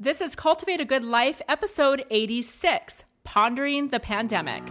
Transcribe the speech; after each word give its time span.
This 0.00 0.20
is 0.20 0.36
Cultivate 0.36 0.80
a 0.80 0.84
Good 0.84 1.02
Life, 1.02 1.42
episode 1.48 2.04
86 2.08 3.02
Pondering 3.24 3.88
the 3.88 3.98
Pandemic. 3.98 4.62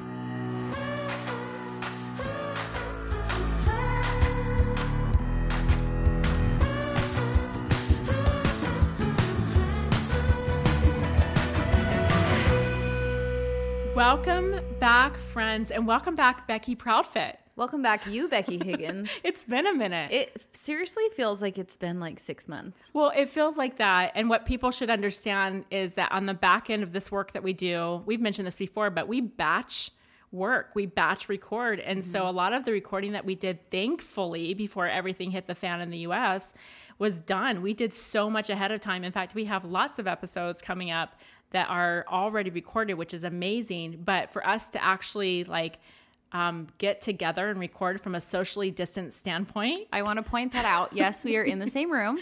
Welcome 13.94 14.62
back, 14.80 15.18
friends, 15.18 15.72
and 15.72 15.88
welcome 15.88 16.14
back, 16.14 16.48
Becky 16.48 16.76
Proudfit. 16.76 17.38
Welcome 17.56 17.82
back, 17.82 18.06
you, 18.06 18.28
Becky 18.28 18.58
Higgins. 18.64 19.10
It's 19.24 19.44
been 19.44 19.66
a 19.66 19.74
minute. 19.74 20.12
it 20.12 20.46
seriously 20.52 21.04
feels 21.16 21.42
like 21.42 21.58
it's 21.58 21.76
been 21.76 22.00
like 22.00 22.20
six 22.20 22.48
months. 22.48 22.92
Well, 22.94 23.12
it 23.16 23.28
feels 23.28 23.58
like 23.58 23.78
that. 23.80 24.12
And 24.14 24.30
what 24.30 24.46
people 24.46 24.70
should 24.70 24.92
understand 24.92 25.66
is 25.72 25.96
that 25.96 26.12
on 26.12 26.28
the 26.28 26.36
back 26.36 26.70
end 26.70 26.84
of 26.84 26.92
this 26.92 27.12
work 27.12 27.32
that 27.32 27.42
we 27.42 27.54
do, 27.54 28.04
we've 28.06 28.22
mentioned 28.22 28.46
this 28.46 28.60
before, 28.60 28.92
but 28.92 29.08
we 29.08 29.20
batch 29.20 29.90
work, 30.32 30.72
we 30.76 30.86
batch 30.86 31.28
record. 31.28 31.80
And 31.80 32.00
mm-hmm. 32.00 32.12
so 32.12 32.28
a 32.28 32.32
lot 32.32 32.54
of 32.54 32.64
the 32.64 32.72
recording 32.72 33.14
that 33.14 33.26
we 33.26 33.34
did, 33.34 33.72
thankfully, 33.72 34.54
before 34.54 34.88
everything 34.88 35.32
hit 35.32 35.48
the 35.48 35.56
fan 35.56 35.82
in 35.82 35.90
the 35.90 36.00
US, 36.00 36.54
was 37.00 37.20
done. 37.20 37.62
We 37.62 37.74
did 37.74 37.94
so 37.94 38.30
much 38.30 38.50
ahead 38.50 38.72
of 38.72 38.80
time. 38.82 39.04
In 39.04 39.12
fact, 39.12 39.36
we 39.36 39.46
have 39.46 39.64
lots 39.66 40.00
of 40.00 40.08
episodes 40.08 40.62
coming 40.62 40.92
up 40.92 41.16
that 41.52 41.70
are 41.70 42.06
already 42.10 42.50
recorded, 42.50 42.96
which 42.96 43.14
is 43.14 43.24
amazing. 43.24 44.02
But 44.04 44.32
for 44.32 44.46
us 44.46 44.70
to 44.72 44.84
actually 44.84 45.44
like, 45.44 45.80
um, 46.32 46.68
get 46.78 47.02
together 47.02 47.50
and 47.50 47.60
record 47.60 48.02
from 48.02 48.16
a 48.16 48.22
socially 48.22 48.72
distant 48.72 49.14
standpoint. 49.14 49.88
I 49.94 50.02
want 50.02 50.18
to 50.18 50.24
point 50.24 50.54
that 50.54 50.66
out. 50.66 50.92
Yes, 50.98 51.24
we 51.24 51.38
are 51.38 51.44
in 51.44 51.60
the 51.60 51.70
same 51.70 51.92
room. 51.92 52.20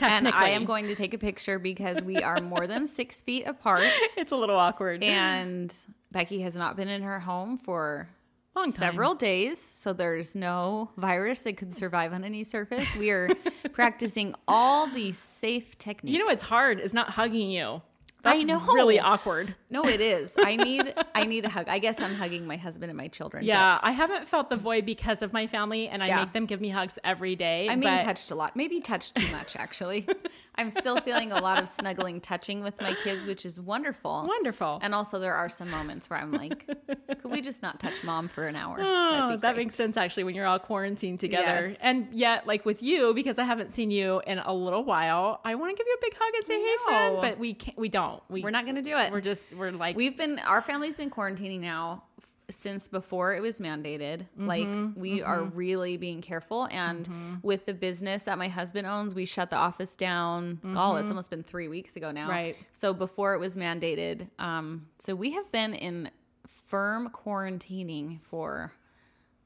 And 0.00 0.26
I 0.26 0.48
am 0.48 0.64
going 0.64 0.88
to 0.88 0.96
take 0.96 1.14
a 1.14 1.18
picture 1.18 1.58
because 1.58 2.02
we 2.02 2.16
are 2.16 2.40
more 2.40 2.66
than 2.66 2.86
six 2.86 3.22
feet 3.22 3.46
apart. 3.46 3.84
It's 4.16 4.32
a 4.32 4.36
little 4.36 4.56
awkward. 4.56 5.04
And 5.04 5.72
Becky 6.10 6.40
has 6.40 6.56
not 6.56 6.76
been 6.76 6.88
in 6.88 7.02
her 7.02 7.20
home 7.20 7.58
for 7.58 8.08
Long 8.56 8.70
several 8.70 9.14
days. 9.14 9.60
So 9.60 9.92
there's 9.92 10.36
no 10.36 10.90
virus 10.96 11.42
that 11.42 11.56
could 11.56 11.74
survive 11.74 12.12
on 12.12 12.24
any 12.24 12.44
surface. 12.44 12.86
We 12.96 13.10
are 13.10 13.28
practicing 13.72 14.34
all 14.46 14.86
these 14.86 15.18
safe 15.18 15.76
techniques. 15.76 16.12
You 16.12 16.20
know 16.20 16.26
what's 16.26 16.42
hard 16.42 16.78
is 16.78 16.94
not 16.94 17.10
hugging 17.10 17.50
you. 17.50 17.82
That's 18.24 18.40
I 18.40 18.42
know. 18.42 18.58
really 18.58 18.98
awkward. 18.98 19.54
No, 19.68 19.84
it 19.84 20.00
is. 20.00 20.34
I 20.38 20.56
need 20.56 20.94
I 21.14 21.26
need 21.26 21.44
a 21.44 21.50
hug. 21.50 21.68
I 21.68 21.78
guess 21.78 22.00
I'm 22.00 22.14
hugging 22.14 22.46
my 22.46 22.56
husband 22.56 22.90
and 22.90 22.96
my 22.96 23.08
children. 23.08 23.44
Yeah. 23.44 23.78
I 23.82 23.92
haven't 23.92 24.26
felt 24.26 24.48
the 24.48 24.56
void 24.56 24.86
because 24.86 25.20
of 25.20 25.32
my 25.32 25.46
family, 25.46 25.88
and 25.88 26.02
I 26.02 26.06
yeah. 26.06 26.20
make 26.20 26.32
them 26.32 26.46
give 26.46 26.60
me 26.60 26.70
hugs 26.70 26.98
every 27.04 27.36
day. 27.36 27.68
I'm 27.68 27.80
being 27.80 27.98
touched 27.98 28.30
a 28.30 28.34
lot. 28.34 28.56
Maybe 28.56 28.80
touched 28.80 29.16
too 29.16 29.30
much, 29.30 29.56
actually. 29.56 30.08
I'm 30.56 30.70
still 30.70 31.00
feeling 31.00 31.32
a 31.32 31.40
lot 31.40 31.58
of 31.58 31.68
snuggling, 31.68 32.20
touching 32.20 32.62
with 32.62 32.80
my 32.80 32.94
kids, 32.94 33.26
which 33.26 33.44
is 33.44 33.60
wonderful. 33.60 34.24
Wonderful. 34.26 34.78
And 34.82 34.94
also, 34.94 35.18
there 35.18 35.34
are 35.34 35.48
some 35.48 35.70
moments 35.70 36.08
where 36.08 36.18
I'm 36.18 36.32
like, 36.32 36.66
could 36.66 37.30
we 37.30 37.42
just 37.42 37.60
not 37.60 37.80
touch 37.80 38.02
mom 38.04 38.28
for 38.28 38.46
an 38.46 38.56
hour? 38.56 38.78
Oh, 39.14 39.36
that 39.36 39.56
makes 39.56 39.74
sense 39.74 39.96
actually 39.96 40.24
when 40.24 40.34
you're 40.34 40.46
all 40.46 40.58
quarantined 40.58 41.20
together. 41.20 41.68
Yes. 41.68 41.78
And 41.82 42.08
yet, 42.10 42.46
like 42.46 42.64
with 42.64 42.82
you, 42.82 43.14
because 43.14 43.38
I 43.38 43.44
haven't 43.44 43.70
seen 43.70 43.90
you 43.90 44.20
in 44.26 44.38
a 44.38 44.52
little 44.52 44.84
while, 44.84 45.40
I 45.44 45.54
want 45.54 45.76
to 45.76 45.76
give 45.76 45.86
you 45.86 45.94
a 45.94 46.02
big 46.02 46.14
hug 46.18 46.34
and 46.34 46.44
say, 46.44 46.60
"Hey, 46.60 46.74
friend," 46.84 47.18
but 47.20 47.38
we 47.38 47.54
can't. 47.54 47.78
We 47.78 47.88
don't. 47.88 48.13
We, 48.28 48.42
we're 48.42 48.50
not 48.50 48.64
going 48.64 48.76
to 48.76 48.82
do 48.82 48.96
it. 48.96 49.12
We're 49.12 49.20
just 49.20 49.54
we're 49.54 49.70
like 49.70 49.96
we've 49.96 50.16
been 50.16 50.38
our 50.40 50.62
family's 50.62 50.96
been 50.96 51.10
quarantining 51.10 51.60
now 51.60 52.04
since 52.50 52.88
before 52.88 53.34
it 53.34 53.40
was 53.40 53.58
mandated. 53.58 54.26
Mm-hmm, 54.38 54.46
like 54.46 54.66
we 54.96 55.20
mm-hmm. 55.20 55.28
are 55.28 55.44
really 55.44 55.96
being 55.96 56.20
careful 56.20 56.68
and 56.70 57.06
mm-hmm. 57.06 57.34
with 57.42 57.66
the 57.66 57.74
business 57.74 58.24
that 58.24 58.36
my 58.36 58.48
husband 58.48 58.86
owns, 58.86 59.14
we 59.14 59.24
shut 59.24 59.50
the 59.50 59.56
office 59.56 59.96
down. 59.96 60.60
Oh, 60.64 60.96
it's 60.96 61.10
almost 61.10 61.30
been 61.30 61.42
3 61.42 61.68
weeks 61.68 61.96
ago 61.96 62.10
now. 62.10 62.28
Right. 62.28 62.56
So 62.72 62.92
before 62.92 63.34
it 63.34 63.38
was 63.38 63.56
mandated, 63.56 64.28
um 64.38 64.86
so 64.98 65.14
we 65.14 65.32
have 65.32 65.50
been 65.52 65.74
in 65.74 66.10
firm 66.46 67.08
quarantining 67.10 68.20
for 68.22 68.72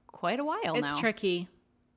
quite 0.07 0.41
a 0.41 0.45
while 0.45 0.59
it's 0.63 0.83
now. 0.83 0.91
It's 0.91 0.99
tricky. 0.99 1.49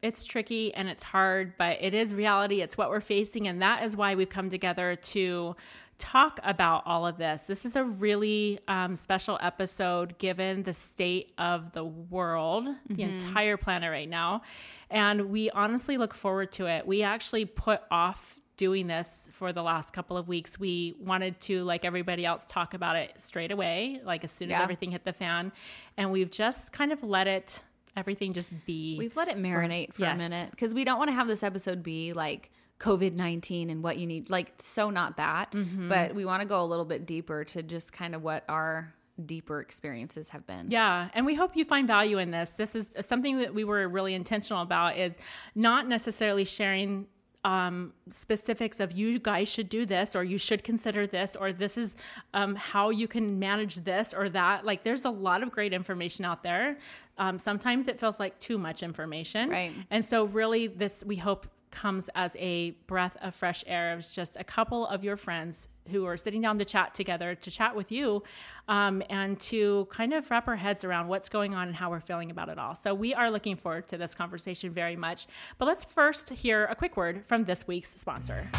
It's 0.01 0.25
tricky 0.25 0.73
and 0.73 0.87
it's 0.87 1.03
hard, 1.03 1.53
but 1.57 1.77
it 1.79 1.93
is 1.93 2.15
reality. 2.15 2.61
It's 2.61 2.77
what 2.77 2.89
we're 2.89 3.01
facing. 3.01 3.47
And 3.47 3.61
that 3.61 3.83
is 3.83 3.95
why 3.95 4.15
we've 4.15 4.29
come 4.29 4.49
together 4.49 4.95
to 4.95 5.55
talk 5.97 6.39
about 6.43 6.81
all 6.87 7.05
of 7.05 7.17
this. 7.17 7.45
This 7.45 7.63
is 7.63 7.75
a 7.75 7.83
really 7.83 8.59
um, 8.67 8.95
special 8.95 9.37
episode 9.41 10.17
given 10.17 10.63
the 10.63 10.73
state 10.73 11.31
of 11.37 11.73
the 11.73 11.83
world, 11.83 12.65
mm-hmm. 12.65 12.95
the 12.95 13.03
entire 13.03 13.55
planet 13.55 13.91
right 13.91 14.09
now. 14.09 14.41
And 14.89 15.29
we 15.29 15.51
honestly 15.51 15.97
look 15.97 16.15
forward 16.15 16.51
to 16.53 16.65
it. 16.65 16.87
We 16.87 17.03
actually 17.03 17.45
put 17.45 17.81
off 17.91 18.39
doing 18.57 18.87
this 18.87 19.29
for 19.31 19.53
the 19.53 19.63
last 19.63 19.91
couple 19.91 20.17
of 20.17 20.27
weeks. 20.27 20.59
We 20.59 20.95
wanted 20.99 21.39
to, 21.41 21.63
like 21.63 21.85
everybody 21.85 22.25
else, 22.25 22.45
talk 22.47 22.73
about 22.73 22.95
it 22.95 23.13
straight 23.17 23.51
away, 23.51 24.01
like 24.03 24.23
as 24.23 24.31
soon 24.31 24.49
yeah. 24.49 24.57
as 24.57 24.63
everything 24.63 24.91
hit 24.91 25.05
the 25.05 25.13
fan. 25.13 25.51
And 25.97 26.11
we've 26.11 26.29
just 26.29 26.71
kind 26.73 26.91
of 26.91 27.03
let 27.03 27.27
it, 27.27 27.63
everything 27.95 28.33
just 28.33 28.53
be. 28.65 28.97
We've 28.97 29.15
let 29.15 29.27
it 29.27 29.37
marinate 29.37 29.87
for, 29.87 29.93
for 29.93 30.01
yes. 30.01 30.15
a 30.15 30.29
minute 30.29 30.51
because 30.51 30.73
we 30.73 30.83
don't 30.83 30.97
want 30.97 31.09
to 31.09 31.13
have 31.13 31.27
this 31.27 31.43
episode 31.43 31.83
be 31.83 32.13
like, 32.13 32.51
COVID 32.81 33.13
19 33.13 33.69
and 33.69 33.83
what 33.83 33.97
you 33.97 34.07
need. 34.07 34.29
Like, 34.29 34.53
so 34.57 34.89
not 34.89 35.17
that, 35.17 35.51
mm-hmm. 35.51 35.87
but 35.87 36.15
we 36.15 36.25
want 36.25 36.41
to 36.41 36.47
go 36.47 36.61
a 36.61 36.65
little 36.65 36.85
bit 36.85 37.05
deeper 37.05 37.43
to 37.45 37.61
just 37.61 37.93
kind 37.93 38.15
of 38.15 38.23
what 38.23 38.43
our 38.49 38.93
deeper 39.23 39.61
experiences 39.61 40.29
have 40.29 40.47
been. 40.47 40.71
Yeah, 40.71 41.09
and 41.13 41.25
we 41.25 41.35
hope 41.35 41.55
you 41.55 41.63
find 41.63 41.87
value 41.87 42.17
in 42.17 42.31
this. 42.31 42.57
This 42.57 42.75
is 42.75 42.93
something 43.01 43.39
that 43.39 43.53
we 43.53 43.63
were 43.63 43.87
really 43.87 44.15
intentional 44.15 44.61
about 44.63 44.97
is 44.97 45.17
not 45.53 45.87
necessarily 45.87 46.45
sharing 46.45 47.07
um, 47.43 47.93
specifics 48.09 48.79
of 48.79 48.91
you 48.91 49.19
guys 49.19 49.49
should 49.49 49.69
do 49.69 49.85
this 49.85 50.15
or 50.15 50.23
you 50.23 50.37
should 50.37 50.63
consider 50.63 51.07
this 51.07 51.35
or 51.35 51.51
this 51.51 51.77
is 51.77 51.95
um, 52.33 52.55
how 52.55 52.89
you 52.89 53.07
can 53.07 53.39
manage 53.39 53.75
this 53.77 54.13
or 54.13 54.29
that. 54.29 54.65
Like 54.65 54.83
there's 54.83 55.05
a 55.05 55.09
lot 55.09 55.41
of 55.41 55.51
great 55.51 55.73
information 55.73 56.25
out 56.25 56.43
there. 56.43 56.77
Um, 57.17 57.39
sometimes 57.39 57.87
it 57.87 57.99
feels 57.99 58.19
like 58.19 58.37
too 58.39 58.57
much 58.57 58.83
information. 58.83 59.49
Right. 59.49 59.73
And 59.89 60.05
so 60.05 60.25
really 60.25 60.67
this 60.67 61.03
we 61.05 61.15
hope 61.15 61.47
comes 61.71 62.09
as 62.15 62.35
a 62.39 62.71
breath 62.87 63.17
of 63.21 63.33
fresh 63.35 63.63
air. 63.67 63.93
It 63.93 63.95
was 63.95 64.13
just 64.13 64.37
a 64.39 64.43
couple 64.43 64.85
of 64.87 65.03
your 65.03 65.17
friends 65.17 65.67
who 65.89 66.05
are 66.05 66.17
sitting 66.17 66.41
down 66.41 66.59
to 66.59 66.65
chat 66.65 66.93
together, 66.93 67.35
to 67.35 67.51
chat 67.51 67.75
with 67.75 67.91
you, 67.91 68.23
um, 68.67 69.01
and 69.09 69.39
to 69.39 69.87
kind 69.89 70.13
of 70.13 70.29
wrap 70.29 70.47
our 70.47 70.55
heads 70.55 70.83
around 70.83 71.07
what's 71.07 71.29
going 71.29 71.53
on 71.55 71.67
and 71.67 71.75
how 71.75 71.89
we're 71.89 71.99
feeling 71.99 72.29
about 72.29 72.49
it 72.49 72.59
all. 72.59 72.75
So 72.75 72.93
we 72.93 73.13
are 73.13 73.31
looking 73.31 73.55
forward 73.55 73.87
to 73.89 73.97
this 73.97 74.13
conversation 74.13 74.71
very 74.71 74.95
much. 74.95 75.27
But 75.57 75.65
let's 75.65 75.83
first 75.83 76.29
hear 76.29 76.65
a 76.65 76.75
quick 76.75 76.95
word 76.97 77.25
from 77.25 77.45
this 77.45 77.67
week's 77.67 77.89
sponsor. 77.99 78.49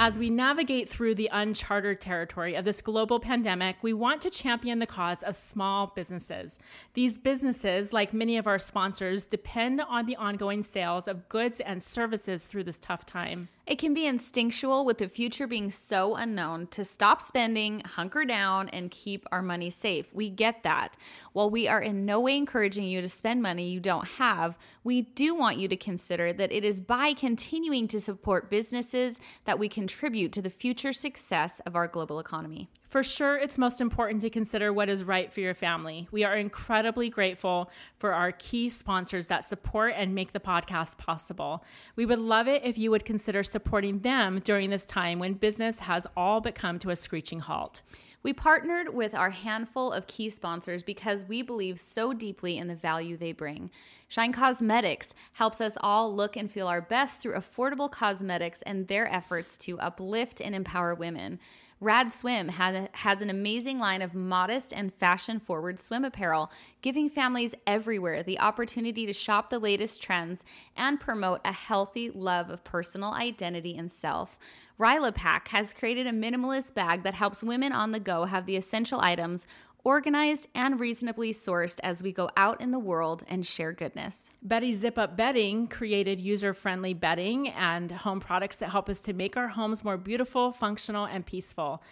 As 0.00 0.16
we 0.16 0.30
navigate 0.30 0.88
through 0.88 1.16
the 1.16 1.28
uncharted 1.32 2.00
territory 2.00 2.54
of 2.54 2.64
this 2.64 2.80
global 2.80 3.18
pandemic, 3.18 3.78
we 3.82 3.92
want 3.92 4.22
to 4.22 4.30
champion 4.30 4.78
the 4.78 4.86
cause 4.86 5.24
of 5.24 5.34
small 5.34 5.88
businesses. 5.88 6.60
These 6.94 7.18
businesses, 7.18 7.92
like 7.92 8.12
many 8.12 8.36
of 8.36 8.46
our 8.46 8.60
sponsors, 8.60 9.26
depend 9.26 9.80
on 9.80 10.06
the 10.06 10.14
ongoing 10.14 10.62
sales 10.62 11.08
of 11.08 11.28
goods 11.28 11.58
and 11.58 11.82
services 11.82 12.46
through 12.46 12.62
this 12.62 12.78
tough 12.78 13.06
time. 13.06 13.48
It 13.68 13.78
can 13.78 13.92
be 13.92 14.06
instinctual 14.06 14.86
with 14.86 14.96
the 14.96 15.10
future 15.10 15.46
being 15.46 15.70
so 15.70 16.16
unknown 16.16 16.68
to 16.68 16.86
stop 16.86 17.20
spending, 17.20 17.80
hunker 17.80 18.24
down, 18.24 18.70
and 18.70 18.90
keep 18.90 19.26
our 19.30 19.42
money 19.42 19.68
safe. 19.68 20.14
We 20.14 20.30
get 20.30 20.62
that. 20.62 20.96
While 21.34 21.50
we 21.50 21.68
are 21.68 21.82
in 21.82 22.06
no 22.06 22.18
way 22.18 22.38
encouraging 22.38 22.84
you 22.84 23.02
to 23.02 23.10
spend 23.10 23.42
money 23.42 23.68
you 23.68 23.78
don't 23.78 24.08
have, 24.08 24.56
we 24.84 25.02
do 25.02 25.34
want 25.34 25.58
you 25.58 25.68
to 25.68 25.76
consider 25.76 26.32
that 26.32 26.50
it 26.50 26.64
is 26.64 26.80
by 26.80 27.12
continuing 27.12 27.88
to 27.88 28.00
support 28.00 28.48
businesses 28.48 29.20
that 29.44 29.58
we 29.58 29.68
contribute 29.68 30.32
to 30.32 30.40
the 30.40 30.48
future 30.48 30.94
success 30.94 31.60
of 31.66 31.76
our 31.76 31.88
global 31.88 32.18
economy. 32.18 32.70
For 32.88 33.02
sure, 33.02 33.36
it's 33.36 33.58
most 33.58 33.82
important 33.82 34.22
to 34.22 34.30
consider 34.30 34.72
what 34.72 34.88
is 34.88 35.04
right 35.04 35.30
for 35.30 35.40
your 35.40 35.52
family. 35.52 36.08
We 36.10 36.24
are 36.24 36.34
incredibly 36.34 37.10
grateful 37.10 37.70
for 37.98 38.14
our 38.14 38.32
key 38.32 38.70
sponsors 38.70 39.26
that 39.26 39.44
support 39.44 39.92
and 39.94 40.14
make 40.14 40.32
the 40.32 40.40
podcast 40.40 40.96
possible. 40.96 41.62
We 41.96 42.06
would 42.06 42.18
love 42.18 42.48
it 42.48 42.64
if 42.64 42.78
you 42.78 42.90
would 42.90 43.04
consider 43.04 43.42
supporting 43.42 43.98
them 43.98 44.40
during 44.42 44.70
this 44.70 44.86
time 44.86 45.18
when 45.18 45.34
business 45.34 45.80
has 45.80 46.06
all 46.16 46.40
but 46.40 46.54
come 46.54 46.78
to 46.78 46.88
a 46.88 46.96
screeching 46.96 47.40
halt. 47.40 47.82
We 48.22 48.32
partnered 48.32 48.94
with 48.94 49.14
our 49.14 49.30
handful 49.30 49.92
of 49.92 50.06
key 50.06 50.30
sponsors 50.30 50.82
because 50.82 51.26
we 51.26 51.42
believe 51.42 51.78
so 51.78 52.14
deeply 52.14 52.56
in 52.56 52.68
the 52.68 52.74
value 52.74 53.18
they 53.18 53.32
bring. 53.32 53.70
Shine 54.08 54.32
Cosmetics 54.32 55.12
helps 55.34 55.60
us 55.60 55.76
all 55.82 56.12
look 56.12 56.38
and 56.38 56.50
feel 56.50 56.66
our 56.66 56.80
best 56.80 57.20
through 57.20 57.34
affordable 57.34 57.90
cosmetics 57.90 58.62
and 58.62 58.88
their 58.88 59.12
efforts 59.12 59.58
to 59.58 59.78
uplift 59.78 60.40
and 60.40 60.54
empower 60.54 60.94
women. 60.94 61.38
Rad 61.80 62.10
Swim 62.10 62.48
has, 62.48 62.88
has 62.92 63.22
an 63.22 63.30
amazing 63.30 63.78
line 63.78 64.02
of 64.02 64.12
modest 64.12 64.72
and 64.72 64.92
fashion 64.94 65.38
forward 65.38 65.78
swim 65.78 66.04
apparel, 66.04 66.50
giving 66.82 67.08
families 67.08 67.54
everywhere 67.68 68.24
the 68.24 68.40
opportunity 68.40 69.06
to 69.06 69.12
shop 69.12 69.48
the 69.48 69.60
latest 69.60 70.02
trends 70.02 70.42
and 70.76 70.98
promote 70.98 71.40
a 71.44 71.52
healthy 71.52 72.10
love 72.10 72.50
of 72.50 72.64
personal 72.64 73.12
identity 73.12 73.76
and 73.76 73.92
self. 73.92 74.36
Ryla 74.76 75.14
Pack 75.14 75.48
has 75.48 75.72
created 75.72 76.08
a 76.08 76.12
minimalist 76.12 76.74
bag 76.74 77.04
that 77.04 77.14
helps 77.14 77.44
women 77.44 77.72
on 77.72 77.92
the 77.92 78.00
go 78.00 78.24
have 78.24 78.46
the 78.46 78.56
essential 78.56 79.00
items 79.00 79.46
organized 79.84 80.48
and 80.54 80.80
reasonably 80.80 81.32
sourced 81.32 81.78
as 81.82 82.02
we 82.02 82.12
go 82.12 82.28
out 82.36 82.60
in 82.60 82.70
the 82.70 82.78
world 82.78 83.24
and 83.28 83.46
share 83.46 83.72
goodness. 83.72 84.30
Betty 84.42 84.72
Zip 84.72 84.98
Up 84.98 85.16
Bedding 85.16 85.66
created 85.66 86.20
user 86.20 86.52
friendly 86.52 86.94
bedding 86.94 87.48
and 87.48 87.90
home 87.90 88.20
products 88.20 88.58
that 88.58 88.70
help 88.70 88.88
us 88.88 89.00
to 89.02 89.12
make 89.12 89.36
our 89.36 89.48
homes 89.48 89.84
more 89.84 89.96
beautiful, 89.96 90.52
functional, 90.52 91.06
and 91.06 91.24
peaceful. 91.24 91.82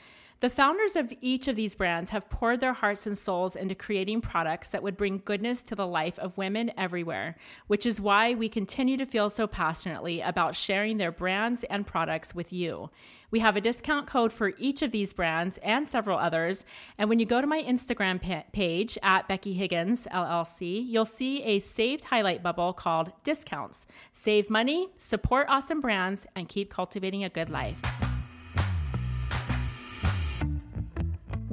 The 0.40 0.50
founders 0.50 0.96
of 0.96 1.14
each 1.22 1.48
of 1.48 1.56
these 1.56 1.74
brands 1.74 2.10
have 2.10 2.28
poured 2.28 2.60
their 2.60 2.74
hearts 2.74 3.06
and 3.06 3.16
souls 3.16 3.56
into 3.56 3.74
creating 3.74 4.20
products 4.20 4.68
that 4.68 4.82
would 4.82 4.94
bring 4.94 5.22
goodness 5.24 5.62
to 5.62 5.74
the 5.74 5.86
life 5.86 6.18
of 6.18 6.36
women 6.36 6.72
everywhere, 6.76 7.38
which 7.68 7.86
is 7.86 8.02
why 8.02 8.34
we 8.34 8.50
continue 8.50 8.98
to 8.98 9.06
feel 9.06 9.30
so 9.30 9.46
passionately 9.46 10.20
about 10.20 10.54
sharing 10.54 10.98
their 10.98 11.10
brands 11.10 11.64
and 11.64 11.86
products 11.86 12.34
with 12.34 12.52
you. 12.52 12.90
We 13.30 13.40
have 13.40 13.56
a 13.56 13.62
discount 13.62 14.06
code 14.06 14.30
for 14.30 14.52
each 14.58 14.82
of 14.82 14.90
these 14.90 15.14
brands 15.14 15.56
and 15.62 15.88
several 15.88 16.18
others. 16.18 16.66
And 16.98 17.08
when 17.08 17.18
you 17.18 17.24
go 17.24 17.40
to 17.40 17.46
my 17.46 17.62
Instagram 17.62 18.20
page 18.52 18.98
at 19.02 19.26
Becky 19.28 19.54
Higgins 19.54 20.06
LLC, 20.12 20.86
you'll 20.86 21.06
see 21.06 21.42
a 21.44 21.60
saved 21.60 22.04
highlight 22.04 22.42
bubble 22.42 22.74
called 22.74 23.10
Discounts. 23.24 23.86
Save 24.12 24.50
money, 24.50 24.88
support 24.98 25.46
awesome 25.48 25.80
brands, 25.80 26.26
and 26.36 26.46
keep 26.46 26.70
cultivating 26.70 27.24
a 27.24 27.30
good 27.30 27.48
life. 27.48 27.80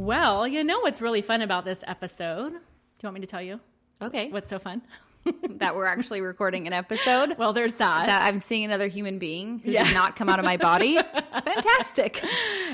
Well, 0.08 0.46
you 0.46 0.66
know 0.66 0.82
what's 0.82 1.00
really 1.00 1.22
fun 1.22 1.42
about 1.42 1.64
this 1.64 1.82
episode? 1.88 2.50
Do 2.52 2.56
you 2.58 3.08
want 3.08 3.14
me 3.14 3.22
to 3.22 3.28
tell 3.28 3.42
you 3.42 3.62
Okay. 4.02 4.30
what's 4.32 4.50
so 4.50 4.60
fun? 4.60 4.82
that 5.50 5.76
we're 5.78 5.86
actually 5.86 6.20
recording 6.20 6.68
an 6.68 6.74
episode. 6.74 7.38
Well, 7.38 7.54
there's 7.54 7.76
that. 7.76 8.08
that 8.08 8.24
I'm 8.24 8.42
seeing 8.42 8.66
another 8.66 8.88
human 8.90 9.18
being 9.18 9.60
who 9.60 9.72
Yeah. 9.72 9.86
did 9.86 9.94
not 9.94 10.18
come 10.18 10.28
out 10.28 10.40
of 10.40 10.44
my 10.46 10.58
body. 10.58 10.98
Fantastic. 11.46 12.22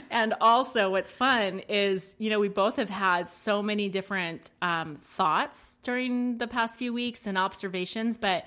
And 0.09 0.33
also, 0.41 0.89
what's 0.89 1.11
fun 1.11 1.59
is, 1.69 2.15
you 2.17 2.31
know, 2.31 2.39
we 2.39 2.47
both 2.47 2.77
have 2.77 2.89
had 2.89 3.29
so 3.29 3.61
many 3.61 3.89
different 3.89 4.49
um, 4.63 4.95
thoughts 5.03 5.77
during 5.83 6.39
the 6.39 6.47
past 6.47 6.79
few 6.79 6.91
weeks 6.93 7.27
and 7.27 7.37
observations. 7.37 8.17
But 8.17 8.45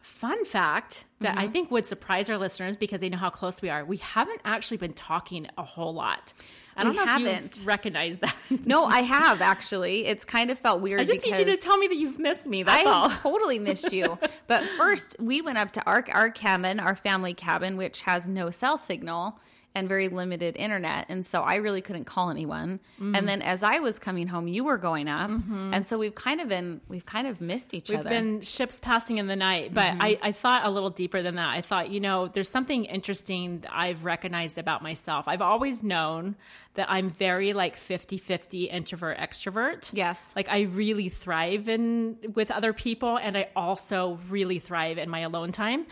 fun 0.00 0.44
fact 0.44 1.04
that 1.20 1.30
Mm-hmm. 1.32 1.38
I 1.38 1.48
think 1.48 1.70
would 1.70 1.84
surprise 1.84 2.30
our 2.30 2.38
listeners 2.38 2.78
because 2.78 3.02
they 3.02 3.10
know 3.10 3.18
how 3.18 3.28
close 3.28 3.60
we 3.60 3.68
are. 3.68 3.84
We 3.84 3.98
haven't 3.98 4.40
actually 4.44 4.78
been 4.78 4.94
talking 4.94 5.46
a 5.58 5.62
whole 5.62 5.92
lot. 5.92 6.32
I 6.76 6.82
don't 6.82 6.92
We 6.92 6.96
know 6.96 7.02
if 7.02 7.08
haven't. 7.10 7.56
you 7.58 7.64
recognize 7.66 8.20
that. 8.20 8.34
No, 8.64 8.86
I 8.86 9.00
have 9.00 9.42
actually. 9.42 10.06
It's 10.06 10.24
kind 10.24 10.50
of 10.50 10.58
felt 10.58 10.80
weird. 10.80 11.00
I 11.02 11.04
just 11.04 11.22
need 11.24 11.36
you 11.36 11.44
to 11.44 11.56
tell 11.58 11.76
me 11.76 11.88
that 11.88 11.96
you've 11.96 12.18
missed 12.18 12.46
me. 12.46 12.62
That's 12.62 12.86
I 12.86 12.90
all. 12.90 13.10
totally 13.10 13.58
missed 13.58 13.92
you. 13.92 14.18
But 14.46 14.64
first, 14.78 15.16
we 15.20 15.42
went 15.42 15.58
up 15.58 15.72
to 15.72 15.82
our 15.84 16.02
our 16.10 16.30
cabin, 16.30 16.80
our 16.80 16.96
family 16.96 17.34
cabin, 17.34 17.76
which 17.76 18.00
has 18.02 18.26
no 18.28 18.50
cell 18.50 18.78
signal 18.78 19.38
and 19.74 19.88
very 19.88 20.08
limited 20.08 20.56
internet, 20.56 21.06
and 21.08 21.24
so 21.24 21.42
I 21.42 21.56
really 21.56 21.80
couldn't 21.80 22.04
call 22.04 22.30
anyone. 22.30 22.80
Mm-hmm. 22.96 23.14
And 23.14 23.28
then 23.28 23.40
as 23.40 23.62
I 23.62 23.78
was 23.78 23.98
coming 23.98 24.26
home, 24.26 24.48
you 24.48 24.64
were 24.64 24.78
going 24.78 25.08
up, 25.08 25.30
and 25.30 25.86
so 25.86 25.98
we've 25.98 26.14
kind 26.14 26.40
of 26.40 26.48
been 26.48 26.80
we've 26.88 27.06
kind 27.06 27.26
of 27.26 27.40
missed 27.40 27.72
each 27.72 27.90
other. 27.90 27.98
We've 27.98 28.08
been 28.08 28.42
ships 28.42 28.80
passing 28.80 29.18
in 29.18 29.26
the 29.26 29.36
night, 29.36 29.72
but 29.72 29.92
I, 30.00 30.18
I 30.22 30.32
thought 30.32 30.64
a 30.64 30.70
little 30.70 30.90
deeper 30.90 31.22
than 31.22 31.36
that. 31.36 31.48
I 31.50 31.60
thought, 31.60 31.90
you 31.90 32.00
know, 32.00 32.26
there's 32.28 32.48
something 32.48 32.84
interesting 32.84 33.64
I've 33.70 34.04
recognized 34.04 34.58
about 34.58 34.82
myself. 34.82 35.28
I've 35.28 35.42
always 35.42 35.82
known 35.82 36.36
that 36.74 36.86
I'm 36.90 37.10
very 37.10 37.52
like 37.52 37.76
50 37.76 38.18
50 38.18 38.64
introvert 38.64 39.18
extrovert. 39.18 39.90
Yes. 39.92 40.32
Like 40.36 40.48
I 40.48 40.62
really 40.62 41.08
thrive 41.08 41.68
in 41.68 42.16
with 42.34 42.50
other 42.50 42.72
people, 42.72 43.18
and 43.18 43.36
I 43.36 43.48
also 43.56 44.18
really 44.28 44.58
thrive 44.58 44.98
in 44.98 45.10
my 45.10 45.20
alone 45.20 45.52
time. 45.52 45.86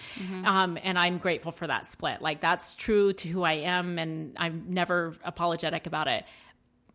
Um, 0.44 0.78
and 0.82 0.98
I'm 0.98 1.18
grateful 1.18 1.52
for 1.52 1.66
that 1.66 1.86
split. 1.86 2.22
Like 2.22 2.40
that's 2.40 2.74
true 2.74 3.12
to 3.14 3.28
who 3.28 3.42
I 3.42 3.54
am, 3.54 3.98
and 3.98 4.34
I'm 4.36 4.66
never 4.68 5.16
apologetic 5.24 5.86
about 5.86 6.06
it 6.06 6.24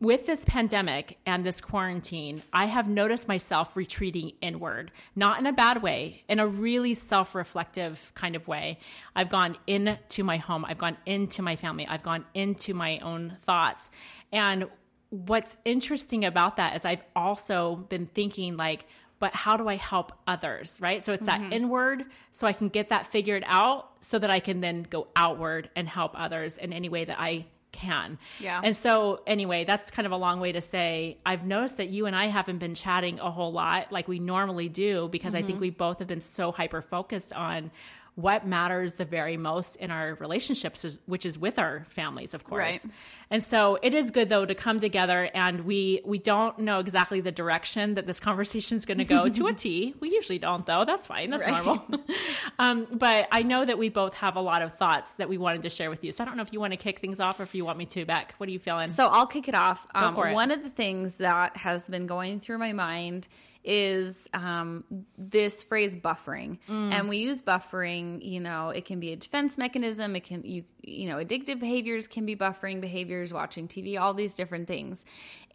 with 0.04 0.26
this 0.26 0.44
pandemic 0.46 1.18
and 1.26 1.46
this 1.46 1.62
quarantine, 1.62 2.44
I 2.52 2.66
have 2.66 2.90
noticed 2.90 3.28
myself 3.28 3.76
retreating 3.76 4.34
inward, 4.42 4.92
not 5.16 5.40
in 5.40 5.48
a 5.48 5.54
bad 5.54 5.82
way, 5.82 6.24
in 6.28 6.40
a 6.40 6.48
really 6.48 6.94
self 6.94 7.34
reflective 7.34 8.12
kind 8.14 8.36
of 8.36 8.48
way. 8.48 8.80
I've 9.16 9.30
gone 9.30 9.58
into 9.66 10.24
my 10.24 10.38
home, 10.38 10.66
I've 10.66 10.78
gone 10.78 10.98
into 11.06 11.42
my 11.42 11.56
family, 11.56 11.88
I've 11.88 12.04
gone 12.04 12.26
into 12.34 12.74
my 12.74 13.00
own 13.00 13.38
thoughts. 13.42 13.90
And 14.32 14.66
what's 15.10 15.56
interesting 15.64 16.26
about 16.26 16.58
that 16.58 16.76
is 16.76 16.86
I've 16.86 17.04
also 17.16 17.76
been 17.76 18.06
thinking, 18.06 18.58
like, 18.58 18.86
but 19.20 19.34
how 19.34 19.56
do 19.56 19.70
I 19.70 19.78
help 19.78 20.12
others, 20.28 20.80
right? 20.82 21.02
So 21.02 21.14
it's 21.14 21.28
that 21.28 21.40
mm-hmm. 21.40 21.54
inward, 21.54 22.04
so 22.34 22.46
I 22.46 22.52
can 22.52 22.68
get 22.68 22.90
that 22.90 23.08
figured 23.08 23.44
out 23.48 23.90
so 24.02 24.20
that 24.20 24.30
I 24.30 24.42
can 24.42 24.60
then 24.60 24.84
go 24.84 25.08
outward 25.16 25.70
and 25.78 25.88
help 25.88 26.12
others 26.16 26.58
in 26.58 26.74
any 26.74 26.90
way 26.90 27.06
that 27.06 27.18
I 27.18 27.46
can. 27.74 28.18
Yeah. 28.40 28.62
And 28.64 28.78
so, 28.78 29.22
anyway, 29.28 29.66
that's 29.66 29.92
kind 29.92 30.06
of 30.06 30.14
a 30.14 30.18
long 30.18 30.40
way 30.40 30.54
to 30.54 30.62
say 30.62 31.18
I've 31.26 31.46
noticed 31.46 31.78
that 31.78 31.90
you 31.90 32.06
and 32.06 32.16
I 32.16 32.28
haven't 32.28 32.60
been 32.60 32.76
chatting 32.76 33.20
a 33.20 33.30
whole 33.30 33.52
lot 33.52 33.92
like 33.92 34.08
we 34.08 34.20
normally 34.20 34.70
do 34.70 35.10
because 35.10 35.36
I 35.36 35.42
think 35.42 35.56
mm-hmm. 35.56 35.62
we 35.62 35.70
both 35.72 36.00
have 36.00 36.08
been 36.08 36.22
so 36.22 36.54
hyper 36.54 36.82
focused 36.82 37.34
on 37.34 37.72
what 38.16 38.46
matters 38.46 38.96
the 38.96 39.06
very 39.06 39.38
most 39.38 39.76
in 39.78 39.90
our 39.90 40.14
relationships, 40.16 41.00
which 41.08 41.26
is 41.26 41.38
with 41.40 41.58
our 41.58 41.84
families, 41.90 42.34
of 42.36 42.44
course. 42.44 42.60
Right. 42.62 42.86
And 43.32 43.44
so 43.44 43.80
it 43.82 43.96
is 43.96 44.12
good 44.12 44.30
though 44.30 44.46
to 44.46 44.54
come 44.54 44.80
together 44.80 45.30
and 45.34 45.62
we 45.62 46.02
we 46.06 46.20
don't 46.20 46.60
know 46.60 46.80
exactly 46.80 47.22
the 47.22 47.32
direction 47.32 47.96
that 47.96 48.06
this 48.06 48.20
conversation 48.20 48.78
is 48.78 48.86
going 48.86 49.00
to 49.00 49.06
go 49.06 49.30
to 49.30 49.48
a 49.48 49.54
T. 49.64 49.96
We 50.00 50.12
usually 50.12 50.38
don't 50.38 50.66
though. 50.66 50.84
That's 50.86 51.08
fine. 51.08 51.32
That's 51.32 51.46
Right. 51.48 51.66
normal. 51.66 51.86
um, 52.60 52.88
but 52.92 53.28
I 53.32 53.42
know 53.42 53.66
that 53.66 53.78
we 53.80 53.90
both 53.90 54.14
have 54.16 54.36
a 54.36 54.42
lot 54.42 54.62
of 54.62 54.76
thoughts 54.76 55.16
that 55.16 55.28
we 55.28 55.40
wanted 55.40 55.64
to 55.64 55.70
share 55.70 55.90
with 55.90 56.04
you. 56.04 56.12
So 56.12 56.24
I 56.24 56.28
don't 56.28 56.38
know 56.38 56.44
if 56.44 56.54
you 56.54 56.60
want 56.60 56.74
to 56.74 56.78
kick 56.78 57.00
things 57.00 57.20
off 57.20 57.40
or 57.40 57.44
if 57.44 57.56
you 57.56 57.66
want 57.66 57.80
me 57.80 57.86
to, 57.88 58.06
Beck. 58.06 58.36
What 58.38 58.48
are 58.48 58.52
you 58.52 58.60
feeling? 58.60 58.90
So 58.90 59.08
I'll 59.08 59.28
kick 59.28 59.48
it 59.48 59.56
off. 59.56 59.88
Um, 59.96 60.16
it. 60.18 60.34
One 60.34 60.52
of 60.52 60.62
the 60.64 60.70
things 60.70 61.18
that 61.18 61.58
has 61.58 61.90
been 61.90 62.06
going 62.06 62.40
through 62.40 62.60
my 62.60 62.74
mind 62.74 63.28
is 63.64 64.28
um, 64.34 64.84
this 65.18 65.64
phrase 65.64 65.96
buffering, 65.96 66.60
Mm. 66.70 66.92
and 66.92 67.10
we 67.10 67.18
use 67.18 67.42
buffering. 67.42 68.24
You 68.24 68.40
know, 68.40 68.70
it 68.70 68.86
can 68.86 69.00
be 69.00 69.12
a 69.14 69.16
defense 69.16 69.58
mechanism. 69.58 70.16
It 70.16 70.24
can 70.24 70.44
you 70.44 70.64
you 70.82 71.08
know 71.08 71.18
addictive 71.18 71.60
behaviors 71.60 72.08
can 72.08 72.26
be 72.26 72.36
buffering 72.36 72.82
behaviors, 72.82 73.32
watching 73.34 73.68
TV, 73.68 74.00
all 74.00 74.14
these 74.14 74.34
different 74.34 74.68
things, 74.68 75.06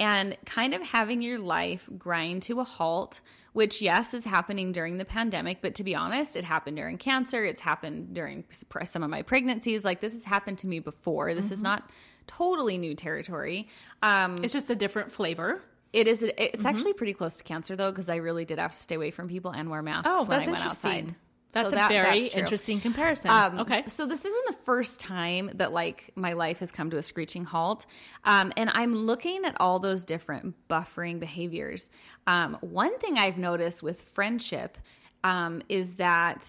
and 0.00 0.37
kind 0.46 0.75
of 0.75 0.82
having 0.82 1.20
your 1.22 1.38
life 1.38 1.88
grind 1.99 2.43
to 2.44 2.60
a 2.60 2.64
halt. 2.64 3.20
Which 3.55 3.82
yes 3.82 4.14
is 4.14 4.25
happening 4.25 4.70
during 4.70 4.99
the 4.99 5.05
pandemic, 5.05 5.58
but 5.62 5.75
to 5.76 5.82
be 5.82 5.94
honest, 5.94 6.37
it 6.37 6.44
happened 6.44 6.76
during 6.76 6.96
cancer. 6.96 7.44
It's 7.44 7.60
happened 7.62 8.14
during 8.14 8.44
some 8.84 9.02
of 9.02 9.10
my 9.10 9.22
pregnancies. 9.22 9.84
Like 9.84 10.00
this 10.00 10.12
has 10.12 10.22
happened 10.22 10.58
to 10.58 10.69
me 10.69 10.78
before. 10.78 11.34
This 11.34 11.46
Mm-hmm. 11.46 11.55
is 11.55 11.62
not 11.62 11.90
totally 12.28 12.78
new 12.78 12.94
territory. 12.94 13.66
Um, 14.02 14.37
it's 14.44 14.52
just 14.52 14.70
a 14.70 14.76
different 14.76 15.10
flavor. 15.10 15.62
It 15.93 16.06
is. 16.08 16.23
It's 16.23 16.35
Mm-hmm. 16.37 16.67
actually 16.67 16.93
pretty 16.94 17.12
close 17.14 17.37
to 17.38 17.44
cancer 17.44 17.76
though, 17.76 17.90
because 17.90 18.08
I 18.08 18.17
really 18.17 18.44
did 18.44 18.58
have 18.58 18.73
to 18.73 18.76
stay 18.76 18.94
away 18.96 19.11
from 19.11 19.29
people 19.29 19.50
and 19.52 19.70
wear 19.70 19.82
masks 19.82 20.08
Oh, 20.12 20.23
when 20.23 20.31
that's 20.31 20.49
I 20.49 20.50
went 20.50 20.64
outside. 20.67 21.14
That's 21.52 21.70
So 21.70 21.76
a 21.76 21.79
that- 21.79 21.88
very 21.90 22.20
that's 22.25 22.35
interesting 22.35 22.79
comparison. 22.81 23.31
Um, 23.31 23.61
okay. 23.61 23.82
So 23.88 24.05
this 24.05 24.25
isn't 24.26 24.46
the 24.49 24.52
first 24.64 25.00
time 25.00 25.50
that 25.55 25.73
like 25.73 26.11
my 26.14 26.35
life 26.35 26.58
has 26.58 26.70
come 26.70 26.90
to 26.90 26.99
a 26.99 27.02
screeching 27.02 27.46
halt, 27.46 27.86
um, 28.24 28.53
and 28.58 28.70
I'm 28.74 28.94
looking 28.94 29.44
at 29.46 29.56
all 29.58 29.79
those 29.79 30.05
different 30.05 30.55
buffering 30.69 31.19
behaviors. 31.20 31.89
Um, 32.27 32.58
one 32.60 32.98
thing 32.98 33.17
I've 33.17 33.39
noticed 33.39 33.82
with 33.82 34.03
friendship 34.03 34.77
um, 35.24 35.62
is 35.70 35.94
that 35.94 36.46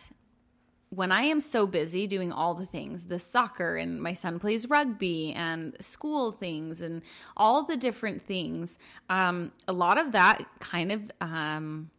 when 0.89 1.12
I 1.12 1.24
am 1.24 1.39
so 1.39 1.67
busy 1.67 2.08
doing 2.08 2.31
all 2.31 2.55
the 2.55 2.65
things, 2.65 3.05
the 3.05 3.19
soccer 3.19 3.75
and 3.77 4.01
my 4.01 4.13
son 4.13 4.39
plays 4.39 4.67
rugby 4.69 5.34
and 5.34 5.75
school 5.81 6.31
things 6.31 6.81
and 6.81 7.03
all 7.38 7.63
the 7.63 7.77
different 7.77 8.25
things, 8.25 8.79
um, 9.08 9.51
a 9.67 9.74
lot 9.74 10.00
of 10.00 10.13
that 10.13 10.43
kind 10.60 10.91
of 10.91 11.01
um, 11.22 11.91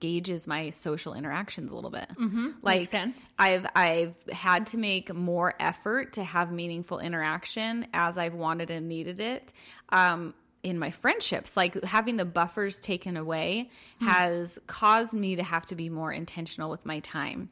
gauges 0.00 0.46
my 0.46 0.68
social 0.68 1.14
interactions 1.14 1.72
a 1.72 1.74
little 1.74 1.90
bit. 1.90 2.08
Mm-hmm. 2.10 2.48
Like 2.60 2.80
Makes 2.80 2.90
sense. 2.90 3.30
I've 3.38 3.66
I've 3.74 4.14
had 4.30 4.66
to 4.68 4.76
make 4.76 5.12
more 5.14 5.54
effort 5.58 6.12
to 6.14 6.24
have 6.24 6.52
meaningful 6.52 6.98
interaction 6.98 7.86
as 7.94 8.18
I've 8.18 8.34
wanted 8.34 8.70
and 8.70 8.86
needed 8.88 9.18
it. 9.18 9.52
Um, 9.88 10.34
in 10.62 10.78
my 10.78 10.90
friendships, 10.90 11.56
like 11.56 11.82
having 11.84 12.16
the 12.16 12.24
buffers 12.24 12.78
taken 12.80 13.16
away 13.16 13.70
has 14.00 14.58
caused 14.66 15.14
me 15.14 15.36
to 15.36 15.42
have 15.42 15.64
to 15.66 15.76
be 15.76 15.88
more 15.88 16.12
intentional 16.12 16.68
with 16.68 16.84
my 16.84 16.98
time. 16.98 17.48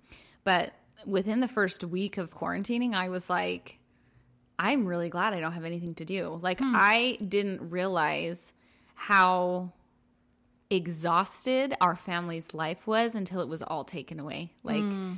But 0.47 0.75
within 1.05 1.41
the 1.41 1.49
first 1.49 1.83
week 1.83 2.19
of 2.19 2.33
quarantining, 2.33 2.95
I 2.95 3.09
was 3.09 3.29
like, 3.29 3.81
I'm 4.61 4.87
really 4.87 5.09
glad 5.09 5.35
I 5.35 5.41
don't 5.41 5.51
have 5.51 5.65
anything 5.65 5.97
to 5.97 6.05
do. 6.05 6.39
Like, 6.41 6.61
hmm. 6.61 6.73
I 6.73 7.19
didn't 7.21 7.71
realize 7.71 8.53
how 8.95 9.73
exhausted 10.71 11.75
our 11.81 11.97
family's 11.97 12.55
life 12.55 12.87
was 12.87 13.17
until 13.17 13.41
it 13.41 13.49
was 13.49 13.61
all 13.61 13.83
taken 13.83 14.21
away. 14.21 14.53
Like, 14.63 14.83
hmm. 14.83 15.15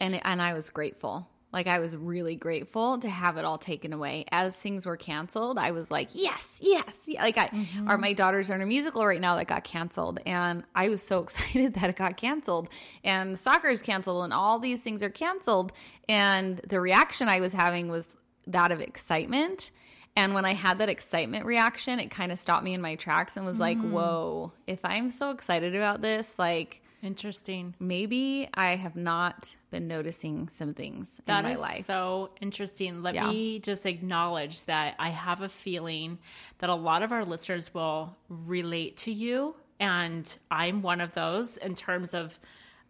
and 0.00 0.24
and 0.24 0.40
I 0.40 0.54
was 0.54 0.70
grateful. 0.70 1.28
Like 1.54 1.66
I 1.68 1.78
was 1.78 1.96
really 1.96 2.34
grateful 2.36 2.98
to 2.98 3.08
have 3.08 3.38
it 3.38 3.44
all 3.46 3.56
taken 3.58 3.92
away. 3.94 4.26
As 4.30 4.58
things 4.58 4.84
were 4.84 4.96
canceled, 4.98 5.56
I 5.56 5.70
was 5.70 5.90
like, 5.90 6.08
yes, 6.12 6.58
yes. 6.60 7.08
Like 7.14 7.38
I, 7.38 7.50
or 7.88 7.96
my 7.96 8.12
daughters 8.12 8.50
are 8.50 8.56
in 8.56 8.60
a 8.60 8.66
musical 8.66 9.06
right 9.06 9.20
now 9.20 9.36
that 9.36 9.46
got 9.46 9.64
canceled, 9.64 10.18
and 10.26 10.64
I 10.74 10.88
was 10.88 11.02
so 11.02 11.20
excited 11.22 11.74
that 11.74 11.88
it 11.88 11.96
got 11.96 12.16
canceled. 12.18 12.68
And 13.02 13.38
soccer 13.38 13.68
is 13.68 13.80
canceled, 13.80 14.24
and 14.24 14.32
all 14.34 14.58
these 14.58 14.82
things 14.82 15.02
are 15.02 15.10
canceled. 15.10 15.72
And 16.08 16.58
the 16.68 16.80
reaction 16.80 17.28
I 17.28 17.40
was 17.40 17.52
having 17.54 17.88
was 17.88 18.16
that 18.48 18.72
of 18.72 18.80
excitement. 18.82 19.70
And 20.16 20.34
when 20.34 20.44
I 20.44 20.54
had 20.54 20.78
that 20.78 20.88
excitement 20.88 21.44
reaction, 21.46 21.98
it 21.98 22.10
kind 22.10 22.30
of 22.30 22.38
stopped 22.38 22.62
me 22.64 22.74
in 22.74 22.80
my 22.80 22.94
tracks 22.94 23.36
and 23.36 23.46
was 23.46 23.58
like, 23.58 23.78
Mm. 23.78 23.90
whoa, 23.90 24.52
if 24.66 24.84
I'm 24.84 25.10
so 25.10 25.30
excited 25.30 25.74
about 25.74 26.02
this, 26.02 26.38
like 26.38 26.82
Interesting. 27.04 27.74
maybe 27.78 28.48
I 28.54 28.76
have 28.76 28.96
not 28.96 29.54
been 29.70 29.86
noticing 29.86 30.48
some 30.48 30.72
things 30.74 31.20
That 31.26 31.40
in 31.40 31.44
my 31.44 31.52
is 31.52 31.60
life. 31.60 31.84
so 31.84 32.30
interesting. 32.40 33.02
Let 33.02 33.14
Yeah. 33.14 33.28
me 33.28 33.58
just 33.60 33.84
acknowledge 33.86 34.62
that 34.64 34.94
I 34.98 35.10
have 35.10 35.42
a 35.42 35.48
feeling 35.48 36.18
that 36.58 36.70
a 36.70 36.74
lot 36.74 37.02
of 37.02 37.12
our 37.12 37.24
listeners 37.24 37.72
will 37.74 38.16
relate 38.28 38.96
to 38.98 39.12
you, 39.12 39.54
and 39.78 40.36
I'm 40.50 40.80
one 40.82 41.00
of 41.00 41.14
those 41.14 41.56
in 41.58 41.74
terms 41.74 42.14
of 42.14 42.38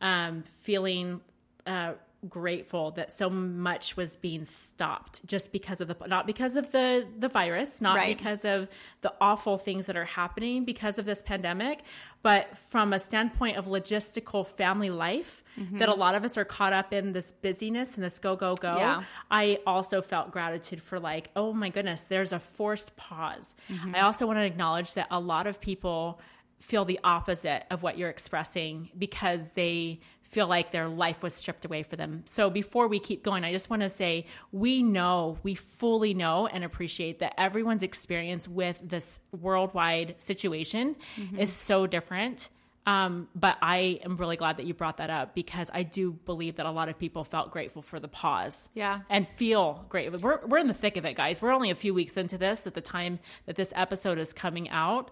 um, 0.01 0.45
feeling 0.45 1.21
uh, 1.67 1.95
grateful 2.29 2.91
that 2.93 3.13
so 3.13 3.29
much 3.29 3.97
was 3.97 4.17
being 4.17 4.45
stopped 4.45 5.25
just 5.27 5.53
because 5.53 5.81
of 5.81 5.89
the 5.89 5.97
not 6.07 6.27
because 6.27 6.57
of 6.57 6.73
the 6.73 7.07
the 7.19 7.29
virus, 7.29 7.81
not 7.81 7.97
Right. 7.97 8.17
because 8.17 8.45
of 8.45 8.69
the 9.03 9.13
awful 9.21 9.59
things 9.59 9.87
that 9.87 9.97
are 9.97 10.05
happening 10.07 10.65
because 10.65 10.99
of 10.99 11.05
this 11.05 11.23
pandemic, 11.23 11.81
but 12.23 12.57
from 12.57 12.93
a 12.93 12.99
standpoint 12.99 13.57
of 13.57 13.67
logistical 13.67 14.47
family 14.47 14.91
life, 14.91 15.43
Mm-hmm. 15.59 15.79
that 15.79 15.89
a 15.89 15.95
lot 15.95 16.17
of 16.17 16.25
us 16.25 16.37
are 16.37 16.45
caught 16.45 16.73
up 16.73 16.93
in 16.93 17.13
this 17.13 17.31
busyness 17.31 17.95
and 17.95 18.03
this 18.03 18.19
go 18.19 18.35
go 18.35 18.57
go. 18.57 18.77
Yeah. 18.77 19.05
I 19.31 19.61
also 19.65 20.03
felt 20.03 20.33
gratitude 20.33 20.83
for 20.83 20.99
like, 20.99 21.31
oh 21.37 21.53
my 21.53 21.69
goodness, 21.69 22.07
there's 22.07 22.33
a 22.33 22.41
forced 22.41 22.97
pause. 22.97 23.55
Mm-hmm. 23.71 23.95
I 23.95 24.01
also 24.01 24.27
want 24.27 24.39
to 24.41 24.45
acknowledge 24.45 24.95
that 24.95 25.07
a 25.13 25.21
lot 25.21 25.47
of 25.47 25.61
people 25.61 26.21
feel 26.61 26.85
the 26.85 27.01
opposite 27.05 27.65
of 27.71 27.83
what 27.83 27.99
you're 27.99 28.11
expressing 28.11 28.91
because 28.99 29.53
they 29.53 30.01
feel 30.23 30.47
like 30.49 30.73
their 30.73 30.89
life 30.89 31.23
was 31.23 31.35
stripped 31.35 31.65
away 31.65 31.83
for 31.83 31.97
them. 31.97 32.23
So 32.25 32.51
before 32.51 32.89
we 32.89 32.99
keep 32.99 33.23
going, 33.23 33.45
I 33.45 33.53
just 33.53 33.71
want 33.71 33.83
to 33.83 33.89
say 33.89 34.27
we 34.51 34.83
know, 34.83 35.39
we 35.43 35.55
fully 35.55 36.15
know 36.15 36.47
and 36.47 36.65
appreciate 36.65 37.21
that 37.21 37.35
everyone's 37.39 37.83
experience 37.83 38.49
with 38.49 38.81
this 38.83 39.21
worldwide 39.33 40.15
situation 40.19 40.97
is 41.39 41.53
so 41.53 41.87
different. 41.87 42.49
Um, 42.87 43.29
but 43.35 43.57
I 43.63 44.01
am 44.05 44.17
really 44.19 44.37
glad 44.37 44.59
that 44.59 44.67
you 44.67 44.75
brought 44.75 44.99
that 44.99 45.09
up 45.09 45.35
because 45.35 45.71
I 45.73 45.85
do 45.85 46.13
believe 46.13 46.57
that 46.57 46.67
a 46.67 46.71
lot 46.71 46.89
of 46.89 46.99
people 46.99 47.25
felt 47.25 47.51
grateful 47.51 47.81
for 47.81 47.99
the 47.99 48.09
pause. 48.09 48.69
Yeah. 48.75 49.01
And 49.09 49.27
feel 49.37 49.87
great. 49.89 50.13
We're, 50.21 50.45
we're 50.47 50.59
in 50.59 50.69
the 50.69 50.75
thick 50.75 50.97
of 50.97 51.05
it, 51.07 51.15
guys. 51.15 51.41
We're 51.41 51.53
only 51.53 51.71
a 51.71 51.75
few 51.75 51.95
weeks 51.95 52.17
into 52.17 52.37
this 52.37 52.67
at 52.67 52.75
the 52.75 52.83
time 52.83 53.21
that 53.47 53.57
this 53.57 53.73
episode 53.75 54.19
is 54.19 54.33
coming 54.33 54.69
out. 54.69 55.11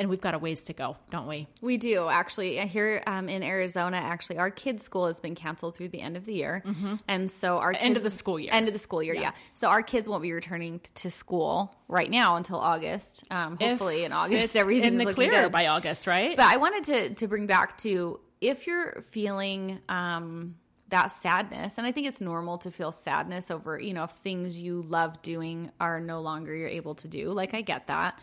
And 0.00 0.08
we've 0.08 0.20
got 0.20 0.32
a 0.34 0.38
ways 0.38 0.62
to 0.64 0.72
go, 0.72 0.96
don't 1.10 1.26
we? 1.28 1.46
We 1.60 1.76
do 1.76 2.08
actually 2.08 2.56
here 2.66 3.02
um, 3.06 3.28
in 3.28 3.42
Arizona. 3.42 3.98
Actually, 3.98 4.38
our 4.38 4.50
kids' 4.50 4.82
school 4.82 5.06
has 5.06 5.20
been 5.20 5.34
canceled 5.34 5.76
through 5.76 5.90
the 5.90 6.00
end 6.00 6.16
of 6.16 6.24
the 6.24 6.32
year, 6.32 6.64
and 7.06 7.30
so 7.30 7.58
our 7.58 7.74
Mm-hmm. 7.74 7.84
End 7.84 7.96
of 7.98 8.02
kids- 8.02 8.14
the 8.14 8.18
school 8.18 8.40
year. 8.40 8.50
End 8.52 8.66
of 8.66 8.72
the 8.72 8.78
school 8.80 9.02
year, 9.02 9.14
yeah. 9.14 9.32
So 9.54 9.68
our 9.68 9.82
kids 9.82 10.08
won't 10.08 10.22
be 10.22 10.32
returning 10.32 10.78
t- 10.80 10.90
to 10.94 11.10
school 11.10 11.76
right 11.86 12.10
now 12.10 12.36
until 12.36 12.58
August. 12.58 13.24
Um, 13.30 13.58
hopefully, 13.60 14.00
If 14.00 14.06
in 14.06 14.12
August, 14.12 14.56
everything's 14.62 14.86
in 14.86 14.96
the 14.98 15.12
clear 15.12 15.50
by 15.50 15.66
August, 15.66 16.06
right? 16.06 16.34
But 16.34 16.46
I 16.46 16.56
wanted 16.56 16.84
to 16.84 17.14
to 17.16 17.28
bring 17.28 17.46
back 17.46 17.76
to 17.78 18.20
if 18.40 18.66
you're 18.66 19.02
feeling 19.02 19.80
um, 19.90 20.54
that 20.88 21.08
sadness, 21.08 21.76
and 21.76 21.86
I 21.86 21.92
think 21.92 22.06
it's 22.06 22.22
normal 22.22 22.56
to 22.58 22.70
feel 22.70 22.90
sadness 22.90 23.50
over 23.50 23.78
you 23.78 23.92
know 23.92 24.04
if 24.04 24.10
things 24.12 24.58
you 24.58 24.80
love 24.80 25.20
doing 25.20 25.70
are 25.78 26.00
no 26.00 26.22
longer 26.22 26.54
you're 26.54 26.68
able 26.68 26.94
to 26.96 27.06
do. 27.08 27.28
Like 27.32 27.52
I 27.54 27.60
get 27.60 27.86
that, 27.88 28.18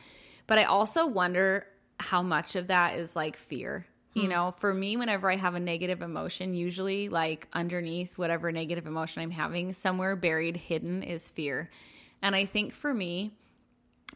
but 0.48 0.58
I 0.58 0.64
also 0.64 1.06
wonder 1.06 1.68
how 2.00 2.24
much 2.24 2.56
of 2.56 2.68
that 2.68 2.98
is 2.98 3.16
like 3.16 3.38
fear. 3.38 3.86
You 4.14 4.28
know, 4.28 4.50
for 4.50 4.74
me, 4.74 4.98
whenever 4.98 5.30
I 5.30 5.36
have 5.36 5.54
a 5.54 5.60
negative 5.60 6.02
emotion, 6.02 6.56
usually 6.56 7.08
like 7.08 7.48
underneath 7.54 8.18
whatever 8.18 8.52
negative 8.52 8.88
emotion 8.88 9.22
I'm 9.22 9.30
having, 9.30 9.74
somewhere 9.74 10.16
buried, 10.16 10.58
hidden 10.58 11.04
is 11.04 11.30
fear. 11.30 11.70
And 12.24 12.36
I 12.36 12.46
think 12.46 12.74
for 12.74 12.92
me, 12.92 13.34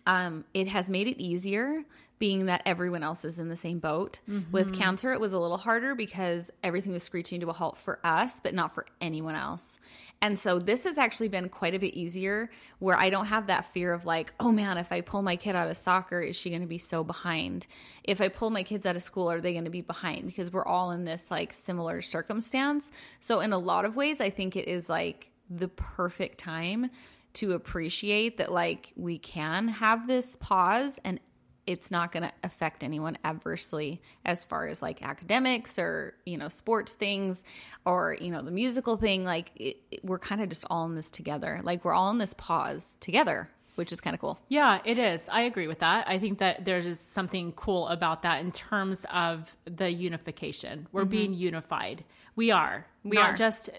um, 0.08 0.44
it 0.56 0.68
has 0.70 0.90
made 0.90 1.08
it 1.08 1.22
easier 1.22 1.84
being 2.22 2.46
that 2.46 2.62
everyone 2.68 3.02
else 3.02 3.26
is 3.26 3.40
in 3.40 3.50
the 3.50 3.56
same 3.56 3.80
boat. 3.80 4.20
Mm-hmm. 4.30 4.52
With 4.52 4.76
cancer, 4.76 5.12
it 5.12 5.20
was 5.20 5.34
a 5.34 5.40
little 5.40 5.58
harder 5.58 5.96
because 5.96 6.52
everything 6.62 6.94
was 6.94 7.02
screeching 7.02 7.40
to 7.40 7.50
a 7.50 7.54
halt 7.54 7.80
for 7.80 8.00
us, 8.04 8.40
but 8.40 8.54
not 8.54 8.76
for 8.76 8.86
anyone 9.02 9.34
else. 9.34 9.80
And 10.22 10.38
so 10.38 10.60
this 10.60 10.84
has 10.84 11.00
actually 11.00 11.30
been 11.30 11.50
quite 11.50 11.74
a 11.74 11.80
bit 11.80 11.96
easier 11.96 12.52
where 12.78 12.96
I 12.96 13.10
don't 13.10 13.26
have 13.26 13.48
that 13.48 13.66
fear 13.74 13.92
of 13.92 14.06
like, 14.06 14.36
oh 14.40 14.52
man, 14.52 14.78
if 14.78 14.92
I 14.92 15.02
pull 15.02 15.24
my 15.24 15.36
kid 15.36 15.56
out 15.56 15.68
of 15.68 15.76
soccer, 15.76 16.22
is 16.22 16.36
she 16.36 16.52
going 16.52 16.62
to 16.62 16.68
be 16.68 16.78
so 16.78 17.04
behind? 17.04 17.66
If 18.04 18.22
I 18.22 18.28
pull 18.28 18.52
my 18.52 18.62
kids 18.62 18.86
out 18.86 18.96
of 18.96 19.02
school, 19.02 19.32
are 19.32 19.42
they 19.42 19.54
going 19.54 19.66
to 19.66 19.72
be 19.72 19.82
behind? 19.82 20.28
Because 20.28 20.54
we're 20.54 20.64
all 20.64 20.92
in 20.92 21.06
this 21.06 21.32
like 21.32 21.52
similar 21.52 22.04
circumstance. 22.04 22.92
So 23.20 23.40
in 23.40 23.52
a 23.52 23.58
lot 23.58 23.84
of 23.84 23.96
ways, 23.96 24.22
I 24.22 24.30
think 24.30 24.56
it 24.56 24.68
is 24.68 24.90
like 24.90 25.32
the 25.50 25.70
perfect 25.70 26.38
time 26.38 26.92
to 27.34 27.54
appreciate 27.54 28.38
that 28.38 28.52
like 28.52 28.94
we 28.96 29.18
can 29.18 29.70
have 29.70 30.06
this 30.06 30.36
pause 30.36 31.00
and 31.04 31.20
it's 31.68 31.92
not 31.92 32.12
going 32.12 32.24
to 32.24 32.32
affect 32.44 32.84
anyone 32.84 33.18
adversely 33.24 34.02
as 34.26 34.44
far 34.44 34.68
as 34.68 34.82
like 34.82 35.02
academics 35.04 35.78
or 35.78 36.16
you 36.26 36.38
know 36.38 36.48
sports 36.48 36.94
things 36.94 37.44
or 37.86 38.18
you 38.20 38.32
know 38.32 38.42
the 38.42 38.52
musical 38.52 38.98
thing 38.98 39.24
like 39.24 39.52
it, 39.56 39.78
it- 39.92 40.04
we're 40.04 40.18
kind 40.20 40.42
of 40.42 40.50
just 40.50 40.66
all 40.70 40.86
in 40.86 40.96
this 40.96 41.12
together 41.12 41.62
like 41.64 41.86
we're 41.86 41.94
all 41.94 42.10
in 42.10 42.18
this 42.18 42.34
pause 42.34 42.98
together 43.00 43.50
which 43.76 43.94
is 43.94 44.02
kind 44.02 44.14
of 44.14 44.20
cool 44.20 44.38
Yeah, 44.50 44.82
it 44.84 45.00
is. 45.00 45.30
I 45.30 45.44
agree 45.44 45.68
with 45.68 45.80
that. 45.80 46.06
I 46.08 46.20
think 46.20 46.40
that 46.40 46.66
there's 46.66 46.84
just 46.84 47.14
something 47.14 47.54
cool 47.54 47.88
about 47.88 48.24
that 48.24 48.42
in 48.42 48.52
terms 48.52 49.06
of 49.12 49.56
the 49.64 49.90
unification. 49.90 50.88
We're 50.92 51.06
being 51.06 51.34
unified. 51.34 52.04
We 52.36 52.52
are. 52.52 52.86
We 53.06 53.16
not 53.16 53.32
are. 53.32 53.34
just 53.34 53.70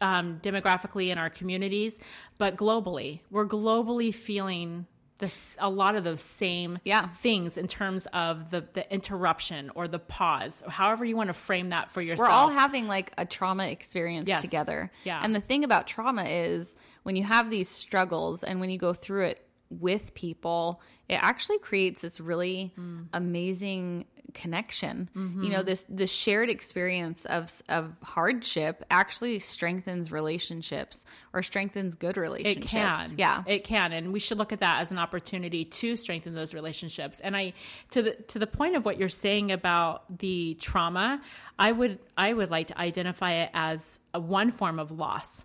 um, 0.00 0.40
demographically 0.42 1.10
in 1.12 1.18
our 1.18 1.30
communities, 1.30 2.00
but 2.38 2.56
globally. 2.56 3.20
We're 3.30 3.46
globally 3.46 4.12
feeling 4.12 4.86
this 5.18 5.56
a 5.60 5.70
lot 5.70 5.94
of 5.96 6.04
those 6.04 6.20
same 6.20 6.78
Yeah. 6.84 7.08
things 7.08 7.56
in 7.56 7.66
terms 7.68 8.06
of 8.12 8.50
the 8.50 8.66
the 8.74 8.92
interruption 8.92 9.70
or 9.74 9.88
the 9.88 9.98
pause, 9.98 10.62
or 10.66 10.70
however 10.70 11.04
you 11.04 11.16
want 11.16 11.28
to 11.28 11.32
frame 11.34 11.70
that 11.70 11.90
for 11.90 12.00
yourself. 12.02 12.28
we're 12.28 12.34
all 12.34 12.48
having 12.50 12.86
like 12.86 13.12
a 13.16 13.24
trauma 13.24 13.66
experience 13.68 14.28
Yes. 14.28 14.42
together. 14.42 14.90
Yeah. 15.04 15.20
And 15.22 15.34
the 15.34 15.40
thing 15.40 15.64
about 15.64 15.86
trauma 15.86 16.24
is 16.24 16.76
when 17.02 17.16
you 17.16 17.24
have 17.24 17.50
these 17.50 17.68
struggles 17.68 18.42
and 18.44 18.60
when 18.60 18.68
you 18.70 18.78
go 18.78 18.92
through 18.92 19.24
it 19.26 19.42
with 19.70 20.14
people, 20.14 20.80
it 21.08 21.14
actually 21.22 21.58
creates 21.58 22.02
this 22.02 22.20
really 22.20 22.72
Mm. 22.78 23.08
amazing 23.12 24.04
connection. 24.34 25.08
Mm-hmm. 25.16 25.42
You 25.42 25.50
know, 25.50 25.62
this 25.62 25.84
the 25.88 26.06
shared 26.06 26.50
experience 26.50 27.24
of 27.24 27.62
of 27.68 27.96
hardship 28.02 28.84
actually 28.90 29.38
strengthens 29.38 30.10
relationships 30.10 31.04
or 31.32 31.42
strengthens 31.42 31.94
good 31.94 32.16
relationships. 32.16 32.66
It 32.66 32.68
can. 32.68 33.14
Yeah. 33.16 33.42
It 33.46 33.64
can. 33.64 33.92
And 33.92 34.12
we 34.12 34.20
should 34.20 34.38
look 34.38 34.52
at 34.52 34.60
that 34.60 34.80
as 34.80 34.90
an 34.90 34.98
opportunity 34.98 35.64
to 35.64 35.96
strengthen 35.96 36.34
those 36.34 36.54
relationships. 36.54 37.20
And 37.20 37.36
I 37.36 37.52
to 37.90 38.02
the 38.02 38.12
to 38.28 38.38
the 38.38 38.46
point 38.46 38.76
of 38.76 38.84
what 38.84 38.98
you're 38.98 39.08
saying 39.08 39.52
about 39.52 40.18
the 40.18 40.54
trauma, 40.60 41.20
I 41.58 41.72
would 41.72 41.98
I 42.16 42.32
would 42.32 42.50
like 42.50 42.68
to 42.68 42.78
identify 42.78 43.32
it 43.32 43.50
as 43.54 44.00
a 44.14 44.20
one 44.20 44.52
form 44.52 44.78
of 44.78 44.90
loss. 44.90 45.44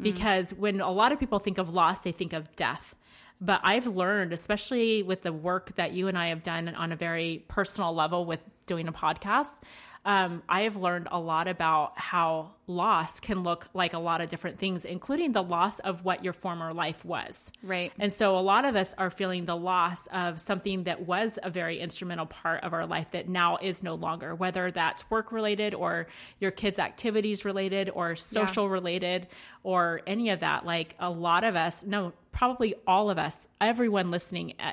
Because 0.00 0.54
when 0.54 0.80
a 0.80 0.92
lot 0.92 1.10
of 1.10 1.18
people 1.18 1.40
think 1.40 1.58
of 1.58 1.70
loss, 1.70 2.02
they 2.02 2.12
think 2.12 2.32
of 2.32 2.54
death. 2.54 2.94
But 3.40 3.60
I've 3.62 3.86
learned, 3.86 4.32
especially 4.32 5.02
with 5.02 5.22
the 5.22 5.32
work 5.32 5.74
that 5.76 5.92
you 5.92 6.08
and 6.08 6.18
I 6.18 6.28
have 6.28 6.42
done 6.42 6.68
on 6.68 6.92
a 6.92 6.96
very 6.96 7.44
personal 7.48 7.94
level 7.94 8.24
with 8.24 8.44
doing 8.66 8.88
a 8.88 8.92
podcast, 8.92 9.60
um, 10.04 10.42
I 10.48 10.62
have 10.62 10.76
learned 10.76 11.08
a 11.10 11.20
lot 11.20 11.48
about 11.48 11.98
how 11.98 12.52
loss 12.68 13.18
can 13.18 13.42
look 13.42 13.68
like 13.74 13.94
a 13.94 13.98
lot 13.98 14.20
of 14.20 14.28
different 14.28 14.58
things, 14.58 14.84
including 14.84 15.32
the 15.32 15.42
loss 15.42 15.78
of 15.80 16.04
what 16.04 16.22
your 16.22 16.32
former 16.32 16.72
life 16.72 17.04
was. 17.04 17.50
Right. 17.62 17.92
And 17.98 18.12
so 18.12 18.38
a 18.38 18.40
lot 18.40 18.64
of 18.64 18.76
us 18.76 18.94
are 18.98 19.10
feeling 19.10 19.46
the 19.46 19.56
loss 19.56 20.06
of 20.08 20.40
something 20.40 20.84
that 20.84 21.06
was 21.06 21.38
a 21.42 21.50
very 21.50 21.80
instrumental 21.80 22.26
part 22.26 22.62
of 22.62 22.72
our 22.72 22.86
life 22.86 23.10
that 23.12 23.28
now 23.28 23.56
is 23.56 23.82
no 23.82 23.94
longer, 23.94 24.34
whether 24.34 24.70
that's 24.70 25.10
work 25.10 25.32
related 25.32 25.74
or 25.74 26.06
your 26.40 26.50
kids' 26.50 26.78
activities 26.78 27.44
related 27.44 27.90
or 27.90 28.14
social 28.14 28.68
related 28.68 29.26
or 29.62 30.02
any 30.06 30.30
of 30.30 30.40
that. 30.40 30.66
Like 30.66 30.94
a 30.98 31.10
lot 31.10 31.44
of 31.44 31.56
us, 31.56 31.84
no, 31.84 32.12
probably 32.32 32.74
all 32.86 33.10
of 33.10 33.18
us, 33.18 33.48
everyone 33.60 34.10
listening 34.10 34.54
uh, 34.60 34.72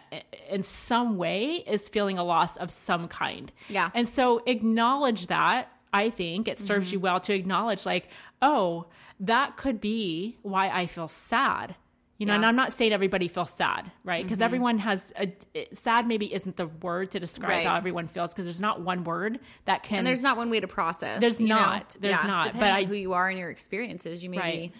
in 0.50 0.62
some 0.62 1.18
way 1.18 1.64
is 1.66 1.90
feeling 1.90 2.18
a 2.18 2.24
loss 2.24 2.58
of 2.58 2.70
some 2.70 3.08
kind. 3.08 3.52
Yeah. 3.70 3.90
And 3.94 4.08
so 4.08 4.44
acknowledge 4.46 5.28
that. 5.28 5.70
I 5.96 6.10
think 6.10 6.48
it 6.48 6.60
serves 6.60 6.92
you 6.92 7.00
mm-hmm. 7.00 7.04
well 7.04 7.20
to 7.22 7.34
acknowledge, 7.34 7.86
like, 7.86 8.10
oh, 8.42 8.88
that 9.20 9.58
could 9.58 9.80
be 9.80 10.38
why 10.42 10.70
I 10.70 10.88
feel 10.88 11.08
sad. 11.08 11.76
You 12.18 12.26
know, 12.26 12.34
and 12.34 12.46
I'm 12.46 12.56
not 12.56 12.72
saying 12.72 12.94
everybody 12.94 13.28
feels 13.28 13.50
sad, 13.52 13.92
right? 14.06 14.24
Because 14.24 14.38
mm-hmm. 14.38 14.46
everyone 14.46 14.78
has 14.80 15.12
a 15.20 15.34
it- 15.54 15.78
sad. 15.78 16.08
Maybe 16.08 16.34
isn't 16.34 16.56
the 16.56 16.68
word 16.68 17.12
to 17.12 17.20
describe 17.20 17.50
Right. 17.52 17.66
how 17.68 17.76
everyone 17.76 18.08
feels 18.08 18.34
because 18.34 18.46
there's 18.46 18.62
not 18.62 18.80
one 18.80 19.04
word 19.04 19.40
that 19.66 19.84
can. 19.84 19.98
and 20.00 20.08
there's 20.08 20.22
not 20.24 20.38
one 20.38 20.50
way 20.50 20.62
to 20.62 20.68
process. 20.68 21.20
There's 21.20 21.42
you 21.42 21.48
know? 21.50 21.60
not. 21.60 21.96
There's 22.00 22.22
Yeah, 22.22 22.28
not. 22.28 22.46
But 22.46 22.54
Depending 22.54 22.78
I- 22.78 22.82
on 22.84 22.88
who 22.88 22.96
you 22.96 23.14
are 23.14 23.28
and 23.28 23.38
your 23.38 23.50
experiences, 23.50 24.24
you 24.24 24.30
may 24.30 24.38
Right. 24.38 24.72
be 24.74 24.80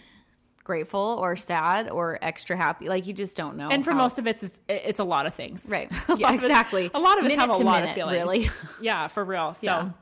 grateful 0.64 1.18
or 1.22 1.36
sad 1.36 1.90
or 1.90 2.18
extra 2.22 2.56
happy. 2.56 2.88
Like 2.88 3.06
you 3.06 3.12
just 3.14 3.36
don't 3.36 3.58
know. 3.58 3.68
and 3.70 3.84
for 3.84 3.92
how- 3.92 3.98
most 3.98 4.18
of 4.18 4.28
it, 4.28 4.42
it's 4.42 4.60
it's 4.70 5.00
a 5.02 5.04
lot 5.04 5.26
of 5.26 5.34
things, 5.36 5.68
Right. 5.70 5.92
A 6.08 6.16
Yeah, 6.18 6.28
lot 6.28 6.36
of 6.36 6.38
us- 6.38 6.44
exactly. 6.44 6.90
a 6.94 7.00
lot 7.02 7.20
of 7.20 7.26
us 7.26 7.34
have 7.34 7.50
a 7.50 7.54
lot 7.58 7.84
of 7.84 7.92
feelings, 7.92 8.16
really. 8.24 8.50
yeah, 8.82 9.08
for 9.08 9.26
real. 9.26 9.54
So. 9.54 9.94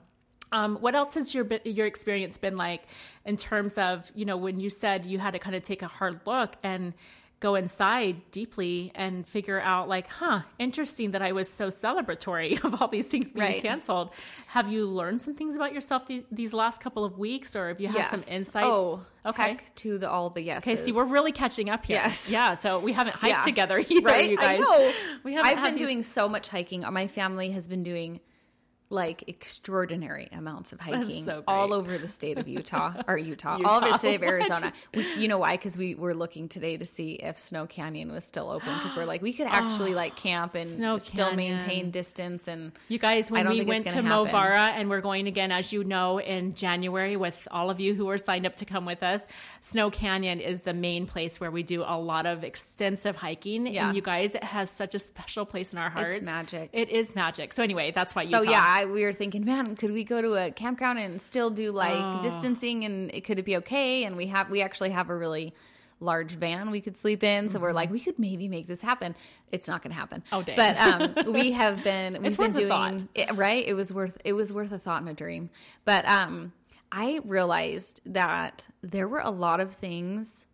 Um, 0.53 0.77
what 0.77 0.93
else 0.95 1.15
has 1.15 1.33
your 1.35 1.45
your 1.65 1.87
experience 1.87 2.37
been 2.37 2.55
like 2.57 2.83
in 3.25 3.35
terms 3.37 3.77
of 3.77 4.09
you 4.15 4.25
know 4.25 4.37
when 4.37 4.59
you 4.59 4.69
said 4.69 5.05
you 5.05 5.19
had 5.19 5.31
to 5.31 5.39
kind 5.39 5.55
of 5.55 5.63
take 5.63 5.81
a 5.81 5.87
hard 5.87 6.21
look 6.25 6.55
and 6.63 6.93
go 7.39 7.55
inside 7.55 8.21
deeply 8.31 8.89
and 8.95 9.27
figure 9.27 9.59
out 9.59 9.89
like 9.89 10.07
huh 10.07 10.39
interesting 10.59 11.11
that 11.11 11.21
i 11.21 11.33
was 11.33 11.49
so 11.49 11.67
celebratory 11.67 12.63
of 12.63 12.81
all 12.81 12.87
these 12.87 13.09
things 13.09 13.33
being 13.33 13.45
Right. 13.45 13.61
canceled 13.61 14.11
have 14.47 14.71
you 14.71 14.85
learned 14.85 15.21
some 15.21 15.33
things 15.35 15.57
about 15.57 15.73
yourself 15.73 16.05
th- 16.07 16.23
these 16.31 16.53
last 16.53 16.79
couple 16.79 17.03
of 17.03 17.17
weeks 17.17 17.53
or 17.53 17.67
have 17.67 17.81
you 17.81 17.89
had 17.89 18.07
some 18.07 18.23
insights 18.29 18.65
Oh, 18.69 19.05
okay 19.25 19.57
to 19.75 19.97
the 19.97 20.09
all 20.09 20.29
the 20.29 20.41
yeses. 20.41 20.63
okay 20.65 20.77
see 20.77 20.93
we're 20.93 21.03
really 21.17 21.33
catching 21.33 21.69
up 21.69 21.85
here 21.85 21.97
Yes. 21.97 22.29
yeah 22.31 22.53
so 22.53 22.79
we 22.79 22.93
haven't 22.93 23.17
hiked 23.17 23.27
Yeah. 23.29 23.41
together 23.41 23.77
either 23.89 24.05
right. 24.07 24.29
you 24.29 24.37
guys 24.37 24.59
I 24.59 24.61
know. 24.61 24.93
we 25.25 25.33
haven't 25.33 25.51
I've 25.57 25.63
been 25.65 25.73
these- 25.73 25.81
doing 25.81 26.03
so 26.03 26.29
much 26.29 26.47
hiking. 26.47 26.85
My 26.93 27.07
family 27.07 27.49
has 27.51 27.67
been 27.67 27.83
doing 27.83 28.21
like 28.93 29.23
extraordinary 29.27 30.29
amounts 30.31 30.71
of 30.71 30.79
hiking 30.79 31.23
so 31.23 31.43
all 31.47 31.73
over 31.73 31.97
the 31.97 32.07
state 32.07 32.37
of 32.37 32.47
Utah 32.47 32.93
or 33.07 33.17
Utah, 33.17 33.57
Utah. 33.57 33.69
all 33.69 33.83
of 33.83 33.91
the 33.91 33.97
state 33.97 34.15
of? 34.15 34.23
Arizona. 34.23 34.71
We, 34.93 35.11
you 35.15 35.27
know 35.27 35.39
why? 35.39 35.57
Because 35.57 35.77
we 35.77 35.95
were 35.95 36.13
looking 36.13 36.47
today 36.47 36.77
to 36.77 36.85
see 36.85 37.13
if 37.13 37.37
Snow 37.37 37.65
Canyon 37.65 38.11
was 38.11 38.23
still 38.23 38.49
open 38.49 38.73
because 38.75 38.95
we're 38.95 39.05
like 39.13 39.21
we 39.21 39.33
could 39.33 39.47
actually 39.47 39.93
ah, 39.93 39.97
like 39.97 40.15
camp 40.15 40.55
and 40.55 40.67
Snow 40.67 40.99
still 40.99 41.29
Canyon. 41.29 41.57
maintain 41.57 41.91
distance 41.91 42.47
and 42.47 42.71
You 42.87 42.99
guys, 42.99 43.31
when 43.31 43.49
we 43.49 43.61
went 43.63 43.87
to 43.87 44.01
happen. 44.01 44.11
Movara, 44.11 44.69
and 44.69 44.89
we're 44.89 45.01
going 45.01 45.27
again, 45.27 45.51
as 45.51 45.73
you 45.73 45.83
know, 45.83 46.19
in 46.19 46.53
January 46.53 47.17
with 47.17 47.47
all 47.51 47.69
of 47.69 47.79
you 47.79 47.95
who 47.95 48.09
are 48.09 48.17
signed 48.17 48.45
up 48.45 48.55
to 48.57 48.65
come 48.65 48.85
with 48.85 49.01
us, 49.01 49.25
Snow 49.61 49.89
Canyon 49.89 50.39
is 50.39 50.61
the 50.61 50.73
main 50.73 51.07
place 51.07 51.39
where 51.39 51.51
we 51.51 51.63
do 51.63 51.81
a 51.81 51.97
lot 51.97 52.25
of 52.25 52.43
extensive 52.43 53.15
hiking. 53.15 53.67
Yeah. 53.67 53.87
And 53.87 53.95
you 53.95 54.01
guys, 54.01 54.35
it 54.35 54.43
has 54.43 54.69
such 54.69 54.93
a 54.93 54.99
special 54.99 55.45
place 55.45 55.73
in 55.73 55.79
our 55.79 55.89
hearts. 55.89 56.25
magic. 56.25 56.69
It 56.73 56.89
is 56.89 57.15
magic. 57.15 57.53
So 57.53 57.63
anyway, 57.63 57.91
that's 57.91 58.13
why 58.15 58.23
you. 58.23 58.29
So 58.29 58.43
yeah, 58.43 58.63
I, 58.63 58.82
we 58.85 59.03
were 59.03 59.13
thinking, 59.13 59.45
man, 59.45 59.75
could 59.75 59.91
we 59.91 60.03
go 60.03 60.21
to 60.21 60.33
a 60.35 60.51
campground 60.51 60.99
and 60.99 61.21
still 61.21 61.49
do 61.49 61.71
like 61.71 61.95
Oh. 61.95 62.21
distancing, 62.23 62.83
and 62.85 63.11
it, 63.13 63.21
could 63.21 63.39
it 63.39 63.45
be 63.45 63.57
okay? 63.57 64.03
And 64.05 64.15
we 64.17 64.27
have 64.27 64.49
we 64.49 64.61
actually 64.61 64.91
have 64.91 65.09
a 65.09 65.15
really 65.15 65.53
large 65.99 66.31
van 66.33 66.69
we 66.69 66.81
could 66.81 66.97
sleep 66.97 67.23
in, 67.23 67.47
so 67.47 67.59
we're 67.59 67.71
like, 67.71 67.89
we 67.89 67.99
could 67.99 68.19
maybe 68.19 68.49
make 68.49 68.67
this 68.67 68.81
happen. 68.81 69.15
It's 69.53 69.69
not 69.69 69.81
going 69.81 69.91
to 69.91 69.97
happen. 69.97 70.21
Mm-hmm. 70.31 70.35
Oh, 70.35 70.41
dang. 70.41 70.57
But 70.57 70.77
um, 71.25 71.33
we 71.33 71.53
have 71.53 71.83
been 71.83 72.21
we've 72.21 72.37
been 72.37 72.51
doing 72.53 73.07
it, 73.15 73.33
right. 73.35 73.65
It 73.65 73.73
was 73.73 73.93
worth 73.93 74.17
it 74.25 74.33
was 74.33 74.51
worth 74.51 74.71
a 74.71 74.79
thought 74.79 74.99
and 75.01 75.09
a 75.09 75.13
dream. 75.13 75.49
But 75.85 76.05
um, 76.07 76.51
I 76.91 77.21
realized 77.23 78.01
that 78.05 78.65
there 78.81 79.07
were 79.07 79.19
a 79.21 79.29
lot 79.31 79.59
of 79.59 79.73
things 79.73 80.45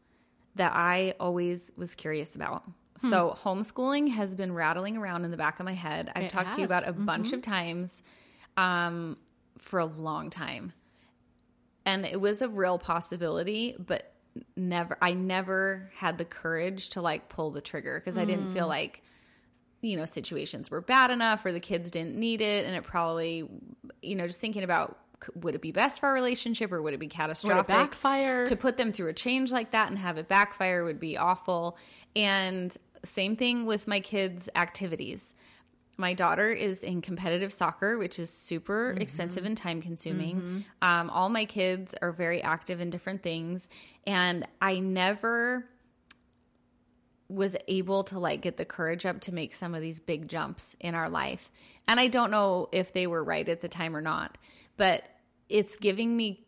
that 0.55 0.73
I 0.75 1.13
always 1.19 1.71
was 1.77 1.95
curious 1.95 2.35
about. 2.35 2.63
Hmm. 3.01 3.09
So 3.09 3.37
homeschooling 3.43 4.09
has 4.09 4.35
been 4.35 4.53
rattling 4.53 4.97
around 4.97 5.25
in 5.25 5.31
the 5.31 5.37
back 5.37 5.59
of 5.59 5.65
my 5.65 5.73
head. 5.73 6.11
I've 6.15 6.23
It 6.25 6.29
talked 6.29 6.55
to 6.55 6.61
you 6.61 6.67
has. 6.67 6.71
Mm-hmm. 6.71 6.87
about 6.87 7.01
a 7.01 7.05
bunch 7.05 7.33
of 7.33 7.41
times 7.41 8.01
um, 8.57 9.17
for 9.57 9.79
a 9.79 9.85
long 9.85 10.29
time. 10.29 10.73
And 11.85 12.05
it 12.05 12.19
was 12.19 12.41
a 12.41 12.49
real 12.49 12.77
possibility, 12.77 13.75
but 13.79 14.13
never 14.55 14.97
I 15.01 15.13
never 15.13 15.89
had 15.95 16.17
the 16.17 16.25
courage 16.25 16.89
to 16.89 17.01
like 17.01 17.29
pull 17.29 17.51
the 17.51 17.61
trigger 17.61 17.99
because 17.99 18.15
I 18.17 18.25
didn't 18.25 18.49
Mm. 18.49 18.53
feel 18.53 18.67
like 18.67 19.01
you 19.81 19.97
know 19.97 20.05
situations 20.05 20.69
were 20.69 20.81
bad 20.81 21.09
enough 21.09 21.43
or 21.45 21.51
the 21.51 21.59
kids 21.59 21.89
didn't 21.89 22.15
need 22.15 22.39
it 22.41 22.65
and 22.65 22.75
it 22.75 22.83
probably 22.83 23.49
you 24.03 24.15
know 24.15 24.27
just 24.27 24.39
thinking 24.39 24.63
about 24.63 24.99
would 25.35 25.55
it 25.55 25.61
be 25.61 25.71
best 25.71 25.99
for 25.99 26.05
our 26.07 26.13
relationship 26.13 26.71
or 26.71 26.81
would 26.81 26.93
it 26.93 26.99
be 26.99 27.07
catastrophic 27.07 27.67
backfire? 27.67 28.45
to 28.45 28.55
put 28.55 28.77
them 28.77 28.91
through 28.93 29.07
a 29.09 29.13
change 29.13 29.51
like 29.51 29.71
that 29.71 29.89
and 29.89 29.97
have 29.97 30.17
it 30.17 30.27
backfire 30.29 30.83
would 30.83 30.99
be 30.99 31.17
awful 31.17 31.75
and 32.15 32.77
same 33.03 33.35
thing 33.35 33.65
with 33.65 33.87
my 33.87 33.99
kids 33.99 34.49
activities. 34.55 35.33
My 35.97 36.13
daughter 36.13 36.49
is 36.49 36.83
in 36.83 37.01
competitive 37.01 37.51
soccer 37.51 37.97
which 37.97 38.19
is 38.19 38.29
super 38.29 38.95
expensive 38.99 39.45
and 39.45 39.57
time 39.57 39.81
consuming. 39.81 40.65
Um, 40.81 41.09
all 41.09 41.29
my 41.29 41.45
kids 41.45 41.93
are 42.01 42.11
very 42.11 42.41
active 42.41 42.79
in 42.79 42.89
different 42.89 43.21
things 43.21 43.67
and 44.07 44.47
i 44.61 44.79
never 44.79 45.65
was 47.29 47.55
able 47.67 48.03
to 48.03 48.19
like 48.19 48.41
get 48.41 48.57
the 48.57 48.65
courage 48.65 49.05
up 49.05 49.21
to 49.21 49.33
make 49.33 49.53
some 49.53 49.75
of 49.75 49.81
these 49.81 49.99
big 49.99 50.27
jumps 50.27 50.75
in 50.79 50.95
our 50.95 51.09
life. 51.09 51.51
And 51.87 51.99
I 51.99 52.07
don't 52.07 52.31
know 52.31 52.67
if 52.71 52.91
they 52.91 53.05
were 53.07 53.23
right 53.23 53.47
at 53.47 53.61
the 53.61 53.69
time 53.69 53.95
or 53.95 54.01
not, 54.01 54.37
but 54.77 55.03
it's 55.47 55.77
giving 55.77 56.17
me 56.17 56.47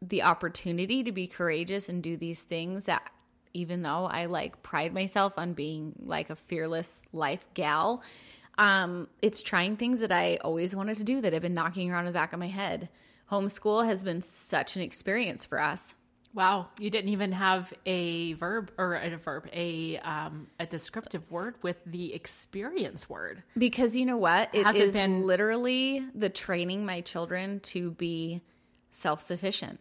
the 0.00 0.22
opportunity 0.22 1.02
to 1.02 1.12
be 1.12 1.26
courageous 1.26 1.88
and 1.88 2.02
do 2.02 2.16
these 2.16 2.42
things 2.42 2.86
that 2.86 3.10
even 3.56 3.82
though 3.82 4.04
I 4.04 4.26
like 4.26 4.62
pride 4.62 4.92
myself 4.92 5.38
on 5.38 5.54
being 5.54 5.94
like 6.04 6.30
a 6.30 6.36
fearless 6.36 7.02
life 7.12 7.46
gal, 7.54 8.02
um, 8.58 9.08
it's 9.22 9.42
trying 9.42 9.76
things 9.76 10.00
that 10.00 10.12
I 10.12 10.36
always 10.36 10.76
wanted 10.76 10.98
to 10.98 11.04
do 11.04 11.20
that 11.22 11.32
have 11.32 11.42
been 11.42 11.54
knocking 11.54 11.90
around 11.90 12.04
the 12.04 12.12
back 12.12 12.32
of 12.32 12.38
my 12.38 12.48
head. 12.48 12.88
Homeschool 13.30 13.84
has 13.86 14.02
been 14.04 14.22
such 14.22 14.76
an 14.76 14.82
experience 14.82 15.44
for 15.44 15.60
us. 15.60 15.94
Wow, 16.34 16.68
you 16.78 16.90
didn't 16.90 17.08
even 17.10 17.32
have 17.32 17.72
a 17.86 18.34
verb 18.34 18.70
or 18.76 18.94
a 18.96 19.16
verb, 19.16 19.48
a 19.54 19.96
um, 20.00 20.48
a 20.60 20.66
descriptive 20.66 21.30
word 21.30 21.54
with 21.62 21.78
the 21.86 22.12
experience 22.12 23.08
word. 23.08 23.42
Because 23.56 23.96
you 23.96 24.04
know 24.04 24.18
what? 24.18 24.54
It 24.54 24.66
Has 24.66 24.76
it 24.76 24.82
is 24.82 24.92
been- 24.92 25.26
literally 25.26 26.04
the 26.14 26.28
training 26.28 26.84
my 26.84 27.00
children 27.00 27.60
to 27.60 27.92
be 27.92 28.42
self-sufficient. 28.90 29.80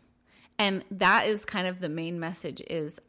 And 0.58 0.86
that 0.91 1.28
is 1.28 1.43
kind 1.43 1.67
of 1.67 1.82
the 1.82 1.89
main 1.89 2.21
message 2.21 2.62
is 2.69 3.02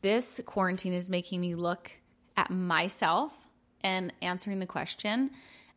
this 0.00 0.40
quarantine 0.46 0.94
is 0.94 1.10
making 1.10 1.40
me 1.40 1.54
look 1.54 1.90
at 2.36 2.50
myself 2.50 3.46
and 3.82 4.12
answering 4.22 4.60
the 4.60 4.66
question, 4.66 5.30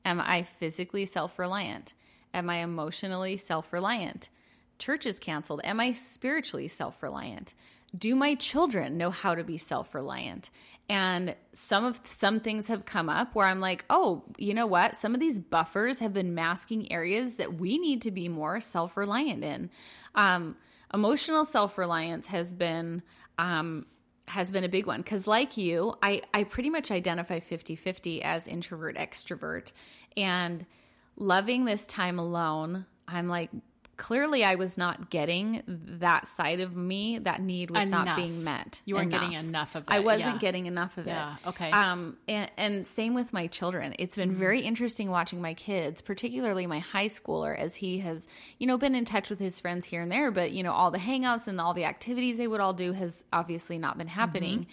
am 0.03 0.21
I 0.21 0.43
physically 0.43 1.05
self-reliant? 1.05 1.93
Am 2.33 2.49
I 2.49 2.57
emotionally 2.57 3.37
self-reliant? 3.37 4.29
Church 4.77 5.05
is 5.05 5.19
canceled. 5.19 5.61
Am 5.63 5.79
I 5.79 5.93
spiritually 5.93 6.67
self-reliant? 6.67 7.53
Do 7.97 8.13
my 8.15 8.35
children 8.35 8.97
know 8.97 9.09
how 9.09 9.35
to 9.35 9.43
be 9.43 9.57
self-reliant? 9.57 10.49
And 10.89 11.35
some 11.53 11.85
of 11.85 12.01
some 12.03 12.39
things 12.39 12.67
have 12.67 12.85
come 12.85 13.09
up 13.09 13.33
where 13.33 13.47
I'm 13.47 13.59
like, 13.59 13.85
"Oh, 13.89 14.23
you 14.37 14.53
know 14.53 14.67
what? 14.67 14.95
Some 14.95 15.13
of 15.13 15.19
these 15.19 15.39
buffers 15.39 15.99
have 15.99 16.13
been 16.13 16.35
masking 16.35 16.91
areas 16.91 17.37
that 17.37 17.55
we 17.55 17.77
need 17.77 18.03
to 18.03 18.11
be 18.11 18.27
more 18.27 18.61
self-reliant 18.61 19.43
in." 19.43 19.69
Um, 20.13 20.57
emotional 20.93 21.45
self-reliance 21.45 22.27
has 22.27 22.53
been 22.53 23.01
um, 23.37 23.85
has 24.27 24.51
been 24.51 24.63
a 24.63 24.69
big 24.69 24.87
one. 24.87 25.01
Because 25.01 25.27
like 25.27 25.57
you 25.57 25.95
I, 26.01 26.21
I 26.33 26.43
pretty 26.43 26.69
much 26.69 26.91
identify 26.91 27.39
50-50 27.39 28.21
as 28.21 28.47
introvert 28.47 28.97
extrovert. 28.97 29.71
And 30.17 30.65
loving 31.17 31.65
this 31.65 31.85
time 31.85 32.19
alone 32.19 32.85
i'm 33.07 33.27
like 33.27 33.49
clearly 33.97 34.43
i 34.43 34.55
was 34.55 34.77
not 34.77 35.09
getting 35.09 35.61
that 35.67 36.27
side 36.27 36.59
of 36.59 36.75
me 36.75 37.17
that 37.19 37.41
need 37.41 37.71
was 37.71 37.89
not 37.89 38.15
being 38.17 38.43
met 38.43 38.81
You 38.85 38.95
weren't 38.95 39.11
getting 39.11 39.33
enough 39.33 39.75
of 39.75 39.83
it. 39.83 39.89
i 39.89 39.99
wasn't 39.99 40.33
yeah. 40.35 40.39
getting 40.39 40.65
enough 40.65 40.97
of 40.97 41.07
Yeah, 41.07 41.35
it 41.43 41.47
okay. 41.49 41.71
um 41.71 42.17
and, 42.27 42.51
and 42.57 42.85
same 42.87 43.13
with 43.13 43.31
my 43.33 43.47
children 43.47 43.95
it's 43.99 44.15
Mm-hmm. 44.17 44.29
been 44.31 44.39
very 44.39 44.61
interesting 44.61 45.09
watching 45.09 45.41
my 45.41 45.53
kids 45.53 46.01
particularly 46.01 46.67
my 46.67 46.79
high 46.79 47.07
schooler 47.07 47.57
as 47.57 47.75
he 47.75 47.99
has 47.99 48.27
you 48.59 48.67
know 48.67 48.77
been 48.77 48.95
in 48.95 49.05
touch 49.05 49.29
with 49.29 49.39
his 49.39 49.59
friends 49.59 49.85
here 49.85 50.01
and 50.01 50.11
there 50.11 50.31
but 50.31 50.51
you 50.51 50.63
know 50.63 50.73
all 50.73 50.91
the 50.91 50.97
hangouts 50.97 51.47
and 51.47 51.59
all 51.61 51.73
the 51.73 51.85
activities 51.85 52.37
they 52.37 52.47
would 52.47 52.59
all 52.61 52.73
do 52.73 52.91
has 52.93 53.23
obviously 53.31 53.77
not 53.77 53.97
been 53.97 54.07
happening 54.07 54.59
Mm-hmm. 54.59 54.69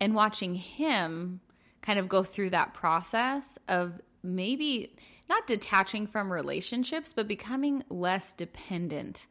and 0.00 0.14
watching 0.14 0.54
him 0.54 1.40
kind 1.82 1.98
of 1.98 2.08
go 2.08 2.22
through 2.24 2.50
that 2.50 2.74
process 2.74 3.58
of 3.68 4.00
maybe 4.22 4.90
not 5.28 5.46
detaching 5.46 6.06
from 6.06 6.32
relationships 6.32 7.12
but 7.12 7.28
becoming 7.28 7.82
less 7.88 8.32
dependent 8.32 9.26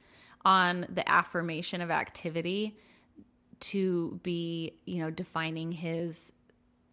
on 0.46 0.86
the 0.90 1.08
affirmation 1.12 1.82
of 1.82 1.92
activity 1.92 2.78
to 3.60 4.20
be 4.24 4.74
you 4.86 5.00
know 5.00 5.10
defining 5.10 5.72
his 5.72 6.32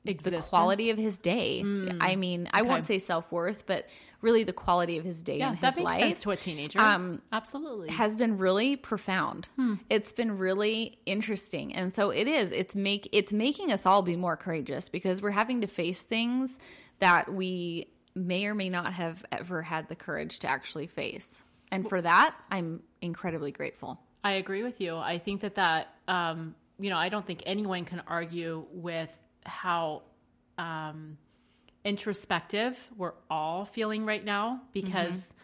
the 0.04 0.44
quality 0.50 0.90
of 0.90 0.98
his 0.98 1.18
day 1.18 1.62
i 2.00 2.14
mean 2.14 2.46
i 2.52 2.60
won't 2.60 2.84
say 2.84 2.98
self-worth 2.98 3.64
but 3.66 3.88
really 4.24 4.42
the 4.42 4.52
quality 4.52 4.98
of 4.98 5.04
his 5.04 5.22
day 5.22 5.38
Yeah, 5.38 5.48
and 5.48 5.58
his 5.58 5.60
that 5.60 5.76
makes 5.76 5.84
life 5.84 6.00
sense 6.00 6.22
to 6.22 6.30
a 6.32 6.36
teenager. 6.36 6.80
Um, 6.80 7.20
Absolutely. 7.30 7.90
has 7.90 8.16
been 8.16 8.38
really 8.38 8.74
profound. 8.74 9.48
Hmm. 9.56 9.74
It's 9.90 10.12
been 10.12 10.38
really 10.38 10.98
interesting. 11.04 11.74
And 11.74 11.94
so 11.94 12.08
it 12.10 12.26
is. 12.26 12.50
It's 12.50 12.74
make 12.74 13.08
it's 13.12 13.32
making 13.32 13.70
us 13.70 13.84
all 13.86 14.02
be 14.02 14.16
more 14.16 14.36
courageous 14.36 14.88
because 14.88 15.20
we're 15.20 15.30
having 15.30 15.60
to 15.60 15.66
face 15.66 16.02
things 16.02 16.58
that 17.00 17.32
we 17.32 17.86
may 18.14 18.46
or 18.46 18.54
may 18.54 18.68
not 18.68 18.92
have 18.92 19.24
ever 19.32 19.62
had 19.62 19.88
the 19.88 19.96
courage 19.96 20.38
to 20.40 20.48
actually 20.48 20.86
face. 20.86 21.42
And 21.70 21.88
for 21.88 22.00
that, 22.00 22.36
I'm 22.50 22.82
incredibly 23.00 23.50
grateful. 23.50 24.00
I 24.22 24.32
agree 24.32 24.62
with 24.62 24.80
you. 24.80 24.96
I 24.96 25.18
think 25.18 25.40
that 25.42 25.56
that 25.56 25.94
um, 26.08 26.54
you 26.78 26.90
know 26.90 26.96
I 26.96 27.08
don't 27.08 27.26
think 27.26 27.42
anyone 27.46 27.84
can 27.84 28.02
argue 28.06 28.64
with 28.72 29.12
how 29.44 30.02
um, 30.56 31.18
introspective 31.84 32.88
we're 32.96 33.14
all 33.28 33.64
feeling 33.64 34.06
right 34.06 34.24
now 34.24 34.62
because 34.72 35.34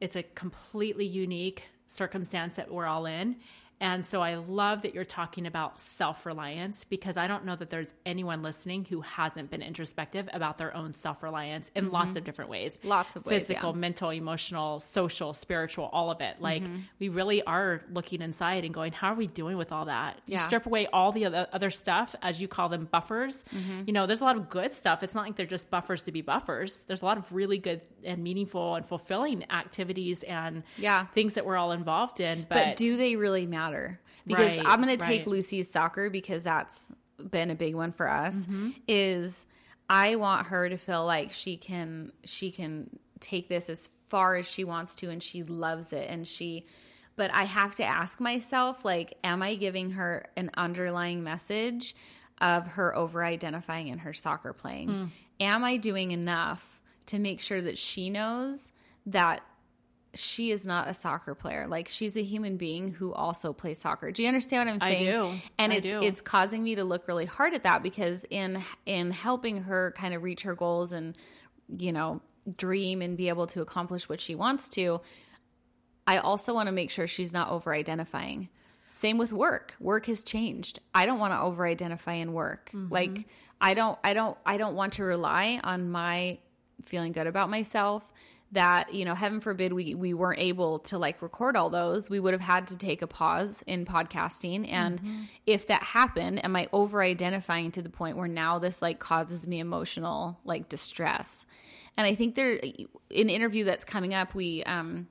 it's 0.00 0.16
a 0.16 0.22
completely 0.22 1.06
unique 1.06 1.64
circumstance 1.86 2.56
that 2.56 2.70
we're 2.70 2.86
all 2.86 3.06
in. 3.06 3.36
And 3.82 4.06
so 4.06 4.22
I 4.22 4.36
love 4.36 4.82
that 4.82 4.94
you're 4.94 5.04
talking 5.04 5.44
about 5.44 5.80
self 5.80 6.24
reliance 6.24 6.84
because 6.84 7.16
I 7.16 7.26
don't 7.26 7.44
know 7.44 7.56
that 7.56 7.68
there's 7.68 7.92
anyone 8.06 8.40
listening 8.40 8.84
who 8.84 9.00
hasn't 9.00 9.50
been 9.50 9.60
introspective 9.60 10.28
about 10.32 10.56
their 10.56 10.74
own 10.74 10.92
self 10.92 11.20
reliance 11.24 11.72
in 11.74 11.86
mm-hmm. 11.86 11.94
lots 11.94 12.14
of 12.14 12.22
different 12.22 12.48
ways. 12.48 12.78
Lots 12.84 13.16
of 13.16 13.26
ways. 13.26 13.42
Physical, 13.42 13.70
yeah. 13.70 13.76
mental, 13.76 14.10
emotional, 14.10 14.78
social, 14.78 15.34
spiritual, 15.34 15.90
all 15.92 16.12
of 16.12 16.20
it. 16.20 16.36
Like 16.40 16.62
mm-hmm. 16.62 16.76
we 17.00 17.08
really 17.08 17.42
are 17.42 17.82
looking 17.92 18.22
inside 18.22 18.64
and 18.64 18.72
going, 18.72 18.92
how 18.92 19.12
are 19.12 19.16
we 19.16 19.26
doing 19.26 19.56
with 19.56 19.72
all 19.72 19.86
that? 19.86 20.20
Yeah. 20.26 20.38
You 20.38 20.44
strip 20.44 20.66
away 20.66 20.86
all 20.92 21.10
the 21.10 21.26
other, 21.26 21.48
other 21.52 21.70
stuff, 21.70 22.14
as 22.22 22.40
you 22.40 22.46
call 22.46 22.68
them, 22.68 22.88
buffers. 22.88 23.44
Mm-hmm. 23.52 23.82
You 23.86 23.92
know, 23.94 24.06
there's 24.06 24.20
a 24.20 24.24
lot 24.24 24.36
of 24.36 24.48
good 24.48 24.74
stuff. 24.74 25.02
It's 25.02 25.16
not 25.16 25.26
like 25.26 25.34
they're 25.34 25.44
just 25.44 25.70
buffers 25.70 26.04
to 26.04 26.12
be 26.12 26.22
buffers. 26.22 26.84
There's 26.86 27.02
a 27.02 27.04
lot 27.04 27.18
of 27.18 27.32
really 27.32 27.58
good 27.58 27.80
and 28.04 28.22
meaningful 28.22 28.76
and 28.76 28.86
fulfilling 28.86 29.50
activities 29.50 30.22
and 30.22 30.62
yeah. 30.76 31.06
things 31.06 31.34
that 31.34 31.44
we're 31.44 31.56
all 31.56 31.72
involved 31.72 32.20
in. 32.20 32.46
But, 32.48 32.64
but 32.64 32.76
do 32.76 32.96
they 32.96 33.16
really 33.16 33.46
matter? 33.46 33.71
Because 34.26 34.58
right, 34.58 34.66
I'm 34.66 34.82
going 34.82 34.96
to 34.96 35.04
take 35.04 35.20
right. 35.20 35.26
Lucy's 35.26 35.70
soccer 35.70 36.10
because 36.10 36.44
that's 36.44 36.88
been 37.30 37.50
a 37.50 37.54
big 37.54 37.74
one 37.74 37.92
for 37.92 38.08
us. 38.08 38.46
Mm-hmm. 38.46 38.70
Is 38.86 39.46
I 39.88 40.16
want 40.16 40.48
her 40.48 40.68
to 40.68 40.76
feel 40.76 41.04
like 41.04 41.32
she 41.32 41.56
can 41.56 42.12
she 42.24 42.50
can 42.50 42.90
take 43.20 43.48
this 43.48 43.68
as 43.68 43.86
far 43.86 44.36
as 44.36 44.46
she 44.46 44.64
wants 44.64 44.96
to 44.96 45.10
and 45.10 45.22
she 45.22 45.42
loves 45.42 45.92
it 45.92 46.08
and 46.10 46.26
she 46.26 46.66
but 47.14 47.32
I 47.32 47.44
have 47.44 47.76
to 47.76 47.84
ask 47.84 48.20
myself 48.20 48.84
like 48.84 49.18
am 49.22 49.42
I 49.42 49.54
giving 49.54 49.92
her 49.92 50.24
an 50.36 50.50
underlying 50.54 51.22
message 51.22 51.94
of 52.40 52.66
her 52.68 52.96
over 52.96 53.24
identifying 53.24 53.88
in 53.88 53.98
her 53.98 54.12
soccer 54.12 54.52
playing? 54.52 54.88
Mm. 54.88 55.08
Am 55.40 55.64
I 55.64 55.76
doing 55.76 56.10
enough 56.10 56.80
to 57.06 57.18
make 57.18 57.40
sure 57.40 57.60
that 57.60 57.78
she 57.78 58.10
knows 58.10 58.72
that 59.06 59.42
she 60.14 60.50
is 60.50 60.66
not 60.66 60.88
a 60.88 60.94
soccer 60.94 61.34
player. 61.34 61.66
Like 61.66 61.88
she's 61.88 62.16
a 62.16 62.22
human 62.22 62.56
being 62.56 62.92
who 62.92 63.12
also 63.12 63.52
plays 63.52 63.78
soccer. 63.78 64.10
Do 64.10 64.22
you 64.22 64.28
understand 64.28 64.68
what 64.68 64.74
I'm 64.74 64.80
saying? 64.80 65.08
I 65.08 65.12
do. 65.12 65.40
And 65.58 65.72
I 65.72 65.76
it's 65.76 65.86
do. 65.86 66.02
it's 66.02 66.20
causing 66.20 66.62
me 66.62 66.74
to 66.74 66.84
look 66.84 67.08
really 67.08 67.26
hard 67.26 67.54
at 67.54 67.64
that 67.64 67.82
because 67.82 68.24
in 68.28 68.62
in 68.84 69.10
helping 69.10 69.62
her 69.62 69.94
kind 69.96 70.14
of 70.14 70.22
reach 70.22 70.42
her 70.42 70.54
goals 70.54 70.92
and 70.92 71.16
you 71.78 71.92
know 71.92 72.20
dream 72.56 73.00
and 73.00 73.16
be 73.16 73.28
able 73.28 73.46
to 73.46 73.60
accomplish 73.60 74.08
what 74.08 74.20
she 74.20 74.34
wants 74.34 74.68
to, 74.70 75.00
I 76.06 76.18
also 76.18 76.52
want 76.52 76.66
to 76.66 76.72
make 76.72 76.90
sure 76.90 77.06
she's 77.06 77.32
not 77.32 77.48
over 77.48 77.74
identifying. 77.74 78.48
Same 78.94 79.16
with 79.16 79.32
work. 79.32 79.74
Work 79.80 80.06
has 80.06 80.22
changed. 80.22 80.80
I 80.94 81.06
don't 81.06 81.18
want 81.18 81.32
to 81.32 81.40
over 81.40 81.66
identify 81.66 82.14
in 82.14 82.34
work. 82.34 82.70
Mm-hmm. 82.74 82.92
Like 82.92 83.26
I 83.60 83.72
don't 83.72 83.98
I 84.04 84.12
don't 84.12 84.36
I 84.44 84.58
don't 84.58 84.74
want 84.74 84.94
to 84.94 85.04
rely 85.04 85.60
on 85.64 85.90
my 85.90 86.38
feeling 86.84 87.12
good 87.12 87.26
about 87.26 87.48
myself 87.48 88.12
that 88.52 88.92
you 88.94 89.04
know 89.04 89.14
heaven 89.14 89.40
forbid 89.40 89.72
we 89.72 89.94
we 89.94 90.14
weren't 90.14 90.40
able 90.40 90.78
to 90.78 90.98
like 90.98 91.20
record 91.22 91.56
all 91.56 91.70
those 91.70 92.08
we 92.10 92.20
would 92.20 92.34
have 92.34 92.42
had 92.42 92.66
to 92.68 92.76
take 92.76 93.02
a 93.02 93.06
pause 93.06 93.62
in 93.66 93.84
podcasting. 93.84 94.70
And 94.70 95.00
mm-hmm. 95.00 95.22
if 95.46 95.66
that 95.68 95.82
happened 95.82 96.44
am 96.44 96.54
i 96.54 96.68
over 96.72 97.02
identifying 97.02 97.72
to 97.72 97.82
the 97.82 97.90
point 97.90 98.16
where 98.16 98.28
now 98.28 98.58
this 98.58 98.82
like 98.82 98.98
causes 98.98 99.46
me 99.46 99.60
emotional 99.60 100.38
like 100.44 100.68
distress? 100.68 101.46
And 101.96 102.06
i 102.06 102.14
think 102.14 102.34
there 102.34 102.52
an 102.54 103.30
interview 103.30 103.64
that's 103.64 103.84
coming 103.84 104.14
up 104.14 104.34
we 104.34 104.62
um 104.64 105.08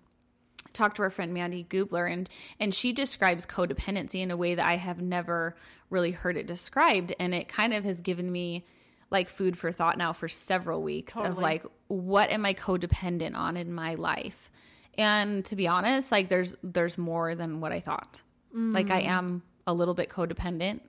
talked 0.74 0.98
to 0.98 1.04
our 1.04 1.10
friend 1.10 1.34
Mandy 1.34 1.66
Gubler 1.70 2.12
and 2.12 2.30
and 2.60 2.74
she 2.74 2.94
describes 2.94 3.46
codependency 3.46 4.22
in 4.22 4.32
a 4.32 4.38
way 4.38 4.56
that 4.56 4.66
I 4.66 4.78
have 4.78 5.02
never 5.02 5.56
really 5.90 6.12
heard 6.12 6.38
it 6.38 6.48
described. 6.48 7.14
And 7.20 7.34
it 7.34 7.48
kind 7.48 7.74
of 7.74 7.84
has 7.84 8.02
given 8.02 8.32
me 8.32 8.66
like 9.12 9.30
food 9.30 9.58
for 9.58 9.72
thought 9.72 9.98
now 9.98 10.14
for 10.14 10.28
several 10.28 10.82
weeks 10.82 11.14
totally. 11.14 11.32
of 11.32 11.38
like 11.38 11.66
what 11.88 12.32
am 12.32 12.46
I 12.46 12.54
codependent 12.54 13.36
on 13.36 13.58
in 13.58 13.72
my 13.72 13.96
life? 13.96 14.50
And 14.98 15.46
to 15.46 15.56
be 15.56 15.68
honest, 15.68 16.12
like 16.12 16.30
there's 16.30 16.56
there's 16.64 16.98
more 16.98 17.36
than 17.36 17.62
what 17.62 17.72
I 17.72 17.80
thought. 17.80 18.22
Mm. 18.56 18.74
Like 18.74 18.90
I 18.90 19.02
am 19.02 19.44
a 19.68 19.74
little 19.74 19.94
bit 19.94 20.10
codependent 20.10 20.82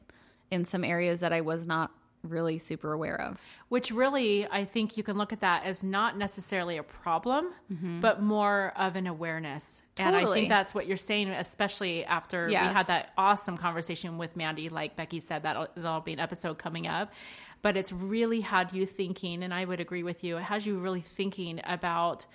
in 0.50 0.64
some 0.64 0.84
areas 0.84 1.20
that 1.20 1.32
I 1.32 1.40
was 1.40 1.66
not 1.66 1.90
really 2.22 2.58
super 2.58 2.92
aware 2.92 3.20
of. 3.20 3.40
Which 3.68 3.90
really, 3.90 4.46
I 4.46 4.64
think 4.64 4.96
you 4.96 5.02
can 5.02 5.18
look 5.18 5.32
at 5.32 5.40
that 5.40 5.64
as 5.64 5.82
not 5.82 6.16
necessarily 6.16 6.76
a 6.76 6.82
problem, 6.82 7.52
mm-hmm. 7.72 8.00
but 8.00 8.22
more 8.22 8.72
of 8.76 8.96
an 8.96 9.06
awareness. 9.06 9.82
Totally. 9.96 10.18
And 10.18 10.28
I 10.28 10.32
think 10.32 10.48
that's 10.48 10.74
what 10.74 10.86
you're 10.86 10.96
saying, 10.96 11.28
especially 11.30 12.04
after 12.04 12.48
yes. 12.48 12.68
we 12.68 12.74
had 12.74 12.86
that 12.86 13.12
awesome 13.18 13.58
conversation 13.58 14.18
with 14.18 14.36
Mandy. 14.36 14.68
Like 14.68 14.96
Becky 14.96 15.20
said, 15.20 15.42
that'll, 15.42 15.68
that'll 15.74 16.00
be 16.00 16.12
an 16.12 16.20
episode 16.20 16.58
coming 16.58 16.86
up 16.86 17.12
but 17.62 17.76
it's 17.76 17.92
really 17.92 18.40
had 18.40 18.72
you 18.72 18.86
thinking, 18.86 19.42
and 19.42 19.54
I 19.54 19.64
would 19.64 19.80
agree 19.80 20.02
with 20.02 20.22
you, 20.24 20.36
it 20.36 20.42
has 20.42 20.66
you 20.66 20.78
really 20.78 21.00
thinking 21.00 21.60
about 21.64 22.26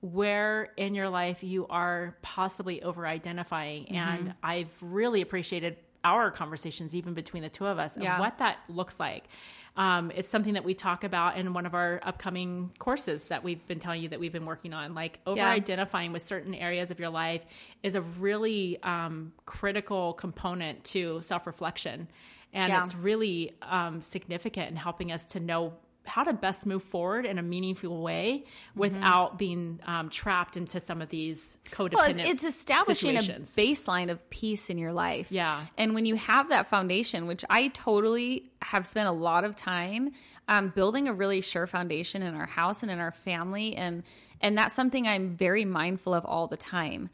where 0.00 0.70
in 0.76 0.94
your 0.94 1.08
life 1.08 1.42
you 1.42 1.66
are 1.68 2.14
possibly 2.20 2.82
over 2.82 3.06
identifying. 3.06 3.84
Mm-hmm. 3.84 3.94
And 3.94 4.34
I've 4.42 4.76
really 4.82 5.22
appreciated 5.22 5.78
our 6.04 6.30
conversations, 6.30 6.94
even 6.94 7.14
between 7.14 7.42
the 7.42 7.48
two 7.48 7.66
of 7.66 7.78
us, 7.78 7.96
yeah. 7.98 8.20
what 8.20 8.36
that 8.38 8.58
looks 8.68 9.00
like. 9.00 9.24
Um, 9.76 10.12
it's 10.14 10.28
something 10.28 10.54
that 10.54 10.64
we 10.64 10.74
talk 10.74 11.02
about 11.02 11.36
in 11.36 11.52
one 11.52 11.66
of 11.66 11.74
our 11.74 11.98
upcoming 12.02 12.70
courses 12.78 13.28
that 13.28 13.42
we've 13.42 13.66
been 13.66 13.80
telling 13.80 14.02
you 14.02 14.08
that 14.10 14.20
we've 14.20 14.32
been 14.32 14.44
working 14.44 14.72
on. 14.72 14.94
Like 14.94 15.18
over 15.26 15.40
identifying 15.40 16.10
yeah. 16.10 16.12
with 16.12 16.22
certain 16.22 16.54
areas 16.54 16.90
of 16.90 17.00
your 17.00 17.08
life 17.08 17.44
is 17.82 17.94
a 17.94 18.02
really 18.02 18.80
um, 18.82 19.32
critical 19.46 20.12
component 20.12 20.84
to 20.84 21.20
self 21.22 21.46
reflection 21.46 22.08
and 22.54 22.68
yeah. 22.68 22.82
it's 22.82 22.94
really 22.94 23.52
um, 23.60 24.00
significant 24.00 24.70
in 24.70 24.76
helping 24.76 25.12
us 25.12 25.24
to 25.26 25.40
know 25.40 25.74
how 26.06 26.22
to 26.22 26.32
best 26.32 26.66
move 26.66 26.82
forward 26.82 27.24
in 27.24 27.38
a 27.38 27.42
meaningful 27.42 28.02
way 28.02 28.44
without 28.74 29.28
mm-hmm. 29.30 29.36
being 29.38 29.80
um, 29.86 30.10
trapped 30.10 30.56
into 30.56 30.78
some 30.78 31.00
of 31.00 31.08
these 31.08 31.58
codependent 31.70 31.94
well, 31.94 32.10
it's, 32.10 32.18
it's 32.18 32.44
establishing 32.44 33.16
situations. 33.16 33.56
a 33.56 33.60
baseline 33.60 34.10
of 34.10 34.28
peace 34.30 34.70
in 34.70 34.78
your 34.78 34.92
life 34.92 35.26
yeah 35.30 35.64
and 35.78 35.94
when 35.94 36.04
you 36.04 36.14
have 36.14 36.50
that 36.50 36.68
foundation 36.68 37.26
which 37.26 37.44
i 37.48 37.68
totally 37.68 38.50
have 38.60 38.86
spent 38.86 39.08
a 39.08 39.12
lot 39.12 39.44
of 39.44 39.56
time 39.56 40.10
um, 40.46 40.68
building 40.74 41.08
a 41.08 41.14
really 41.14 41.40
sure 41.40 41.66
foundation 41.66 42.22
in 42.22 42.34
our 42.34 42.46
house 42.46 42.82
and 42.82 42.90
in 42.90 42.98
our 42.98 43.12
family 43.12 43.74
and 43.74 44.02
and 44.40 44.58
that's 44.58 44.74
something 44.74 45.08
i'm 45.08 45.34
very 45.36 45.64
mindful 45.64 46.12
of 46.12 46.24
all 46.26 46.46
the 46.46 46.56
time 46.56 47.08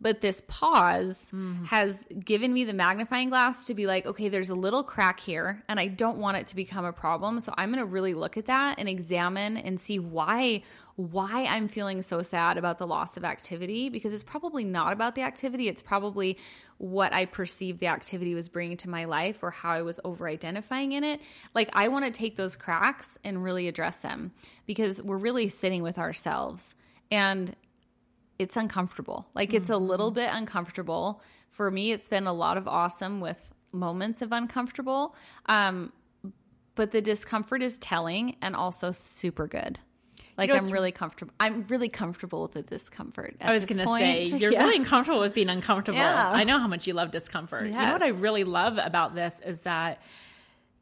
but 0.00 0.20
this 0.20 0.42
pause 0.46 1.30
mm. 1.32 1.66
has 1.66 2.04
given 2.22 2.52
me 2.52 2.64
the 2.64 2.72
magnifying 2.74 3.30
glass 3.30 3.64
to 3.64 3.74
be 3.74 3.86
like, 3.86 4.04
okay, 4.04 4.28
there's 4.28 4.50
a 4.50 4.54
little 4.54 4.82
crack 4.82 5.20
here, 5.20 5.62
and 5.68 5.80
I 5.80 5.86
don't 5.86 6.18
want 6.18 6.36
it 6.36 6.46
to 6.48 6.56
become 6.56 6.84
a 6.84 6.92
problem. 6.92 7.40
So 7.40 7.54
I'm 7.56 7.72
going 7.72 7.82
to 7.82 7.90
really 7.90 8.12
look 8.12 8.36
at 8.36 8.46
that 8.46 8.78
and 8.78 8.88
examine 8.88 9.56
and 9.56 9.80
see 9.80 9.98
why 9.98 10.62
why 10.96 11.46
I'm 11.48 11.66
feeling 11.66 12.02
so 12.02 12.20
sad 12.20 12.58
about 12.58 12.76
the 12.76 12.86
loss 12.86 13.16
of 13.16 13.24
activity 13.24 13.88
because 13.88 14.12
it's 14.12 14.22
probably 14.22 14.64
not 14.64 14.92
about 14.92 15.14
the 15.14 15.22
activity. 15.22 15.66
It's 15.66 15.80
probably 15.80 16.36
what 16.76 17.14
I 17.14 17.24
perceived 17.24 17.80
the 17.80 17.86
activity 17.86 18.34
was 18.34 18.50
bringing 18.50 18.76
to 18.78 18.90
my 18.90 19.06
life 19.06 19.42
or 19.42 19.50
how 19.50 19.70
I 19.70 19.80
was 19.80 19.98
over 20.04 20.28
identifying 20.28 20.92
in 20.92 21.02
it. 21.02 21.20
Like, 21.54 21.70
I 21.72 21.88
want 21.88 22.04
to 22.04 22.10
take 22.10 22.36
those 22.36 22.54
cracks 22.54 23.16
and 23.24 23.42
really 23.42 23.66
address 23.66 24.02
them 24.02 24.32
because 24.66 25.02
we're 25.02 25.16
really 25.16 25.48
sitting 25.48 25.82
with 25.82 25.98
ourselves. 25.98 26.74
And 27.10 27.56
it's 28.40 28.56
uncomfortable. 28.56 29.28
Like 29.34 29.52
it's 29.52 29.70
a 29.70 29.76
little 29.76 30.10
mm-hmm. 30.10 30.20
bit 30.20 30.30
uncomfortable. 30.32 31.22
For 31.50 31.70
me, 31.70 31.92
it's 31.92 32.08
been 32.08 32.26
a 32.26 32.32
lot 32.32 32.56
of 32.56 32.66
awesome 32.66 33.20
with 33.20 33.52
moments 33.72 34.22
of 34.22 34.32
uncomfortable. 34.32 35.14
Um, 35.46 35.92
but 36.74 36.92
the 36.92 37.02
discomfort 37.02 37.62
is 37.62 37.76
telling 37.78 38.36
and 38.40 38.56
also 38.56 38.92
super 38.92 39.46
good. 39.46 39.78
Like 40.38 40.48
you 40.48 40.54
know, 40.54 40.60
I'm 40.60 40.70
really 40.70 40.92
comfortable. 40.92 41.34
I'm 41.38 41.64
really 41.64 41.90
comfortable 41.90 42.42
with 42.42 42.52
the 42.52 42.62
discomfort. 42.62 43.36
I 43.42 43.52
was 43.52 43.66
going 43.66 43.78
to 43.78 43.86
say 43.86 44.24
you're 44.24 44.52
yeah. 44.54 44.62
really 44.62 44.82
comfortable 44.86 45.20
with 45.20 45.34
being 45.34 45.50
uncomfortable. 45.50 45.98
Yeah. 45.98 46.30
I 46.30 46.44
know 46.44 46.58
how 46.58 46.66
much 46.66 46.86
you 46.86 46.94
love 46.94 47.10
discomfort. 47.10 47.66
Yes. 47.66 47.74
You 47.74 47.86
know 47.86 47.92
what 47.92 48.02
I 48.02 48.08
really 48.08 48.44
love 48.44 48.78
about 48.78 49.14
this 49.14 49.40
is 49.44 49.62
that 49.62 50.00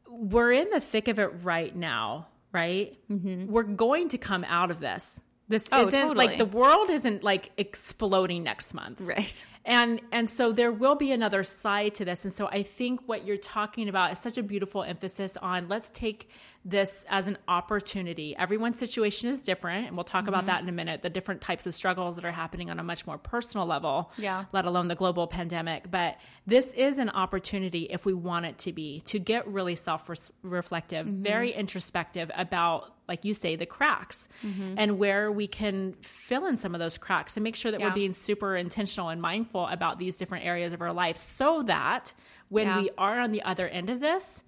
we're 0.07 0.53
in 0.53 0.69
the 0.69 0.79
thick 0.79 1.09
of 1.09 1.19
it 1.19 1.31
right 1.43 1.75
now, 1.75 2.27
right? 2.53 2.97
Mm-hmm. 3.11 3.51
We're 3.51 3.63
going 3.63 4.07
to 4.09 4.17
come 4.17 4.45
out 4.45 4.71
of 4.71 4.79
this. 4.79 5.21
This 5.49 5.67
oh, 5.71 5.81
isn't 5.81 5.99
totally. 5.99 6.27
like 6.27 6.37
the 6.37 6.45
world 6.45 6.89
isn't 6.89 7.23
like 7.23 7.51
exploding 7.57 8.43
next 8.43 8.73
month. 8.73 9.01
Right 9.01 9.45
and 9.69 10.01
and 10.11 10.29
so 10.29 10.51
there 10.51 10.71
will 10.71 10.95
be 10.95 11.11
another 11.11 11.43
side 11.43 11.93
to 11.95 12.03
this 12.03 12.23
and 12.25 12.33
so 12.33 12.47
i 12.47 12.63
think 12.63 12.99
what 13.05 13.25
you're 13.25 13.37
talking 13.37 13.87
about 13.87 14.11
is 14.11 14.19
such 14.19 14.37
a 14.37 14.43
beautiful 14.43 14.83
emphasis 14.83 15.37
on 15.37 15.67
let's 15.67 15.89
take 15.91 16.29
this 16.63 17.05
as 17.09 17.27
an 17.27 17.37
opportunity 17.47 18.35
everyone's 18.37 18.77
situation 18.77 19.29
is 19.29 19.41
different 19.41 19.87
and 19.87 19.95
we'll 19.95 20.03
talk 20.03 20.21
mm-hmm. 20.21 20.29
about 20.29 20.45
that 20.45 20.61
in 20.61 20.69
a 20.69 20.71
minute 20.71 21.01
the 21.01 21.09
different 21.09 21.41
types 21.41 21.65
of 21.65 21.73
struggles 21.73 22.15
that 22.15 22.25
are 22.25 22.31
happening 22.31 22.69
on 22.69 22.79
a 22.79 22.83
much 22.83 23.07
more 23.07 23.17
personal 23.17 23.65
level 23.65 24.11
yeah 24.17 24.45
let 24.53 24.65
alone 24.65 24.87
the 24.87 24.95
global 24.95 25.25
pandemic 25.27 25.89
but 25.89 26.17
this 26.45 26.73
is 26.73 26.99
an 26.99 27.09
opportunity 27.09 27.83
if 27.89 28.05
we 28.05 28.13
want 28.13 28.45
it 28.45 28.57
to 28.57 28.71
be 28.71 29.01
to 29.01 29.19
get 29.19 29.47
really 29.47 29.75
self-reflective 29.75 31.05
mm-hmm. 31.05 31.23
very 31.23 31.51
introspective 31.51 32.29
about 32.35 32.93
like 33.07 33.25
you 33.25 33.33
say 33.33 33.55
the 33.55 33.65
cracks 33.65 34.29
mm-hmm. 34.45 34.75
and 34.77 34.99
where 34.99 35.31
we 35.31 35.47
can 35.47 35.93
fill 36.01 36.45
in 36.45 36.55
some 36.55 36.75
of 36.75 36.79
those 36.79 36.95
cracks 36.95 37.35
and 37.35 37.43
make 37.43 37.55
sure 37.55 37.71
that 37.71 37.79
yeah. 37.79 37.87
we're 37.87 37.95
being 37.95 38.11
super 38.11 38.55
intentional 38.55 39.09
and 39.09 39.19
mindful 39.19 39.39
mindful 39.39 39.67
about 39.67 39.99
these 39.99 40.17
different 40.17 40.45
areas 40.45 40.73
of 40.73 40.81
our 40.81 40.93
life 40.93 41.17
so 41.17 41.63
that 41.63 42.13
when 42.49 42.65
yeah. 42.65 42.81
we 42.81 42.89
are 42.97 43.19
on 43.19 43.31
the 43.31 43.41
other 43.43 43.67
end 43.67 43.89
of 43.89 43.99
this, 43.99 44.43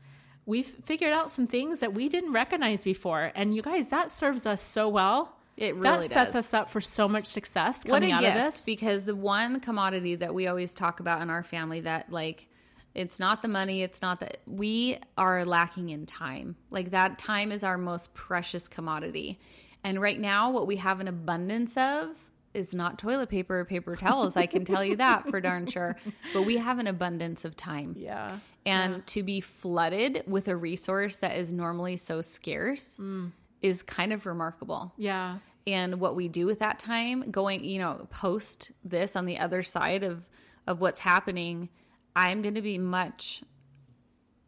we've 0.46 0.68
figured 0.86 1.14
out 1.14 1.32
some 1.32 1.48
things 1.48 1.80
that 1.82 1.94
we 1.94 2.10
didn't 2.10 2.34
recognize 2.34 2.84
before. 2.84 3.32
And 3.36 3.56
you 3.56 3.62
guys, 3.62 3.90
that 3.90 4.10
serves 4.12 4.46
us 4.46 4.62
so 4.62 4.90
well 4.90 5.36
It 5.58 5.76
really 5.76 6.08
that 6.08 6.12
sets 6.12 6.34
does. 6.34 6.48
us 6.48 6.54
up 6.54 6.70
for 6.70 6.82
so 6.82 7.08
much 7.08 7.28
success 7.28 7.84
what 7.86 7.98
a 8.04 8.08
coming 8.08 8.12
out 8.14 8.22
gift 8.22 8.38
of 8.38 8.44
this. 8.44 8.66
because 8.66 9.06
the 9.06 9.16
one 9.16 9.60
commodity 9.60 10.16
that 10.16 10.34
we 10.34 10.48
always 10.48 10.74
talk 10.74 11.00
about 11.00 11.22
in 11.22 11.30
our 11.30 11.44
family 11.44 11.82
that 11.82 12.12
like 12.12 12.48
it's 12.96 13.20
not 13.20 13.42
the 13.42 13.48
money 13.48 13.84
it's 13.84 14.02
not 14.02 14.20
that 14.20 14.38
we 14.48 14.98
are 15.18 15.46
lacking 15.46 15.90
in 15.90 16.06
time 16.06 16.56
like 16.72 16.92
that 16.92 17.18
time 17.18 17.52
is 17.52 17.64
our 17.64 17.78
most 17.78 18.14
precious 18.14 18.68
commodity 18.68 19.40
and 19.84 20.02
right 20.02 20.20
now 20.20 20.50
what 20.52 20.68
we 20.68 20.76
have 20.78 21.00
an 21.00 21.08
abundance 21.08 21.78
of 21.78 22.08
is 22.54 22.74
not 22.74 22.98
toilet 23.00 23.30
paper 23.30 23.60
or 23.62 23.66
paper 23.66 23.96
towels 23.96 24.36
i 24.36 24.46
can 24.46 24.66
tell 24.66 24.84
you 24.84 24.96
that 24.98 25.28
for 25.30 25.40
darn 25.42 25.66
sure 25.68 25.96
but 26.34 26.42
we 26.44 26.58
have 26.58 26.80
an 26.80 26.88
abundance 26.88 27.46
of 27.46 27.56
time 27.56 27.96
Yeah. 27.98 28.38
and 28.66 29.06
to 29.08 29.24
be 29.24 29.40
flooded 29.42 30.24
with 30.28 30.48
a 30.48 30.56
resource 30.56 31.18
that 31.18 31.38
is 31.38 31.52
normally 31.52 31.98
so 31.98 32.22
scarce 32.22 32.98
Mm. 33.00 33.32
is 33.62 33.82
kind 33.84 34.12
of 34.14 34.26
remarkable 34.26 34.94
Yeah. 34.98 35.38
and 35.66 36.00
what 36.00 36.16
we 36.16 36.28
do 36.28 36.46
with 36.46 36.60
that 36.60 36.78
time 36.80 37.32
going 37.32 37.64
you 37.64 37.80
know 37.80 38.08
post 38.10 38.72
this 38.84 39.16
on 39.16 39.26
the 39.26 39.38
other 39.40 39.64
side 39.64 40.04
of 40.04 40.24
of 40.68 40.82
what's 40.82 41.00
happening 41.00 41.70
i'm 42.16 42.42
going 42.42 42.56
to 42.56 42.62
be 42.62 42.78
much 42.78 43.44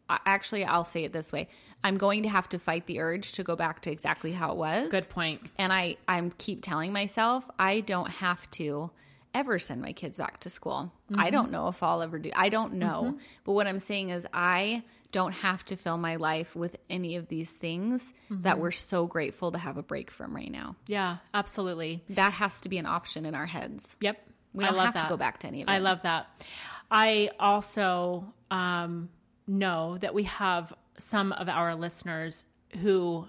actually 0.08 0.64
i'll 0.64 0.84
say 0.84 1.04
it 1.04 1.12
this 1.12 1.32
way 1.32 1.48
i'm 1.84 1.96
going 1.96 2.22
to 2.24 2.28
have 2.28 2.48
to 2.48 2.58
fight 2.58 2.86
the 2.86 3.00
urge 3.00 3.32
to 3.32 3.44
go 3.44 3.54
back 3.54 3.82
to 3.82 3.90
exactly 3.90 4.32
how 4.32 4.50
it 4.50 4.56
was 4.56 4.88
Good 4.88 5.08
point. 5.08 5.42
and 5.58 5.72
i 5.72 5.96
i'm 6.08 6.30
keep 6.30 6.62
telling 6.62 6.92
myself 6.92 7.48
i 7.58 7.80
don't 7.80 8.10
have 8.10 8.50
to 8.52 8.90
ever 9.34 9.58
send 9.58 9.82
my 9.82 9.92
kids 9.92 10.18
back 10.18 10.40
to 10.40 10.50
school 10.50 10.92
i 11.10 11.24
mm-hmm. 11.24 11.30
don't 11.30 11.50
know 11.50 11.68
if 11.68 11.82
i'll 11.82 12.02
ever 12.02 12.18
do 12.18 12.30
i 12.34 12.48
don't 12.48 12.74
know 12.74 13.04
mm-hmm. 13.08 13.18
but 13.44 13.52
what 13.52 13.66
i'm 13.66 13.78
saying 13.78 14.10
is 14.10 14.26
i 14.32 14.82
don't 15.12 15.32
have 15.32 15.64
to 15.64 15.76
fill 15.76 15.96
my 15.96 16.16
life 16.16 16.56
with 16.56 16.76
any 16.90 17.14
of 17.14 17.28
these 17.28 17.52
things 17.52 18.12
that 18.30 18.54
mm-hmm. 18.54 18.62
we're 18.62 18.72
so 18.72 19.06
grateful 19.06 19.52
to 19.52 19.58
have 19.58 19.76
a 19.76 19.82
break 19.82 20.10
from 20.10 20.34
right 20.34 20.50
now 20.50 20.74
Yeah, 20.88 21.18
absolutely. 21.32 22.02
that 22.10 22.32
has 22.32 22.58
to 22.62 22.68
be 22.68 22.78
an 22.78 22.86
option 22.86 23.24
in 23.24 23.32
our 23.32 23.46
heads 23.46 23.94
Yep. 24.00 24.18
we 24.54 24.64
don't 24.64 24.74
love 24.74 24.86
have 24.86 24.94
that. 24.94 25.02
to 25.04 25.08
go 25.08 25.16
back 25.16 25.38
to 25.38 25.46
any 25.46 25.62
of 25.62 25.68
it 25.68 25.70
I 25.70 25.78
love 25.78 26.02
that. 26.02 26.26
I 26.90 27.30
also 27.38 28.32
um, 28.50 29.08
know 29.46 29.98
that 29.98 30.14
we 30.14 30.24
have 30.24 30.72
some 30.98 31.32
of 31.32 31.48
our 31.48 31.74
listeners 31.74 32.44
who 32.82 33.26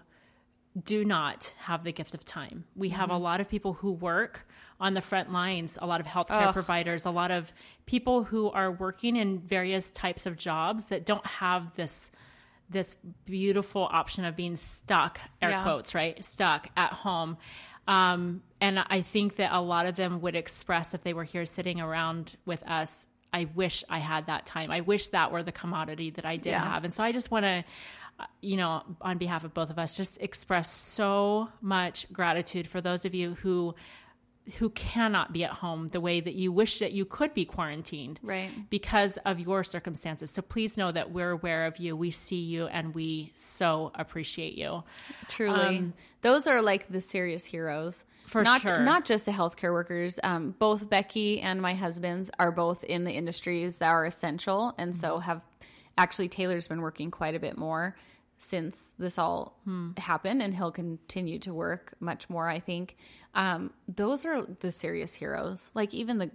do 0.82 1.06
not 1.06 1.54
have 1.60 1.84
the 1.84 1.92
gift 1.94 2.14
of 2.14 2.26
time. 2.26 2.66
We 2.76 2.90
have 2.90 3.08
Mm-hmm. 3.10 3.16
a 3.16 3.20
lot 3.20 3.42
of 3.42 3.50
people 3.50 3.74
who 3.74 3.92
work 3.92 4.46
on 4.80 4.94
the 4.94 5.02
front 5.02 5.32
lines, 5.32 5.78
a 5.82 5.88
lot 5.88 6.02
of 6.02 6.06
healthcare 6.06 6.52
providers, 6.52 7.06
a 7.06 7.12
lot 7.12 7.32
of 7.32 7.54
people 7.86 8.24
who 8.26 8.50
are 8.50 8.72
working 8.72 9.16
in 9.16 9.40
various 9.40 9.90
types 9.92 10.26
of 10.26 10.36
jobs 10.38 10.90
that 10.90 11.06
don't 11.06 11.26
have 11.26 11.76
this 11.76 12.12
this 12.68 12.96
beautiful 13.26 13.88
option 13.92 14.26
of 14.26 14.36
being 14.36 14.56
stuck 14.58 15.20
air 15.40 15.52
Yeah. 15.52 15.62
quotes 15.64 15.94
right 15.94 16.26
stuck 16.26 16.68
at 16.76 16.92
home 16.92 17.38
um, 17.88 18.42
and 18.60 18.80
i 18.80 19.02
think 19.02 19.36
that 19.36 19.52
a 19.54 19.62
lot 19.62 19.86
of 19.86 19.96
them 19.96 20.20
would 20.22 20.36
express 20.36 20.96
if 20.96 21.04
they 21.04 21.14
were 21.14 21.24
here 21.26 21.46
sitting 21.46 21.80
around 21.80 22.36
with 22.44 22.64
us 22.64 23.06
i 23.40 23.42
wish 23.62 23.78
i 23.90 24.00
had 24.12 24.22
that 24.28 24.44
time 24.56 24.70
i 24.78 24.82
wish 24.92 25.04
that 25.18 25.28
were 25.34 25.44
the 25.50 25.52
commodity 25.62 26.10
that 26.18 26.26
i 26.34 26.36
did 26.46 26.52
Yeah. 26.52 26.64
have 26.72 26.84
and 26.86 26.94
so 26.98 27.02
i 27.04 27.12
just 27.20 27.30
want 27.34 27.44
to 27.52 27.56
uh, 28.20 28.26
you 28.42 28.58
know 28.62 28.74
on 29.02 29.16
behalf 29.26 29.44
of 29.48 29.52
both 29.60 29.70
of 29.70 29.78
us 29.84 29.92
just 30.02 30.14
express 30.28 30.68
so 30.72 31.50
much 31.62 31.98
gratitude 32.20 32.66
for 32.74 32.80
those 32.88 33.04
of 33.10 33.14
you 33.20 33.28
who 33.44 33.76
who 34.60 34.70
cannot 34.70 35.34
be 35.34 35.44
at 35.44 35.52
home 35.52 35.88
the 35.88 36.00
way 36.00 36.20
that 36.20 36.36
you 36.36 36.52
wish 36.52 36.80
that 36.80 36.92
you 36.92 37.04
could 37.06 37.34
be 37.34 37.46
quarantined 37.46 38.20
Right. 38.22 38.52
because 38.70 39.18
of 39.26 39.40
your 39.40 39.64
circumstances. 39.64 40.30
So 40.30 40.42
please 40.42 40.78
know 40.78 40.92
that 40.92 41.12
we're 41.12 41.32
aware 41.32 41.66
of 41.66 41.78
you, 41.78 41.96
we 41.96 42.12
see 42.12 42.42
you, 42.42 42.68
and 42.68 42.94
we 42.94 43.32
so 43.34 43.92
appreciate 43.96 44.56
you. 44.56 44.84
Truly, 45.30 45.92
those 46.22 46.46
are 46.48 46.62
like 46.62 46.88
the 46.90 47.02
serious 47.02 47.46
heroes 47.46 48.04
Um, 48.26 48.30
For 48.30 48.44
not, 48.44 48.62
sure. 48.62 48.80
Not 48.80 49.06
just 49.06 49.26
the 49.26 49.32
healthcare 49.32 49.72
workers. 49.72 50.20
Um, 50.24 50.56
both 50.58 50.90
Becky 50.90 51.42
and 51.42 51.62
my 51.62 51.74
husband's 51.76 52.32
are 52.40 52.52
both 52.52 52.84
in 52.84 53.04
the 53.04 53.12
industries 53.12 53.78
that 53.80 53.90
are 53.90 54.06
essential, 54.06 54.74
and 54.78 54.92
Mm-hmm. 54.94 55.00
so 55.00 55.20
have 55.20 55.46
actually 55.98 56.28
Taylor's 56.28 56.68
been 56.68 56.82
working 56.82 57.10
quite 57.12 57.36
a 57.36 57.40
bit 57.40 57.58
more 57.58 57.96
since 58.46 58.94
this 59.00 59.18
all 59.18 59.58
Hmm. 59.66 59.92
happened, 59.98 60.42
and 60.42 60.54
he'll 60.54 60.72
continue 60.72 61.40
to 61.40 61.54
work 61.54 61.94
much 62.00 62.30
more. 62.30 62.48
I 62.48 62.60
think 62.60 62.96
um, 63.34 63.74
those 63.88 64.24
are 64.26 64.44
the 64.44 64.72
serious 64.72 65.14
heroes. 65.16 65.72
Like 65.74 65.94
even 65.94 66.18
the 66.20 66.30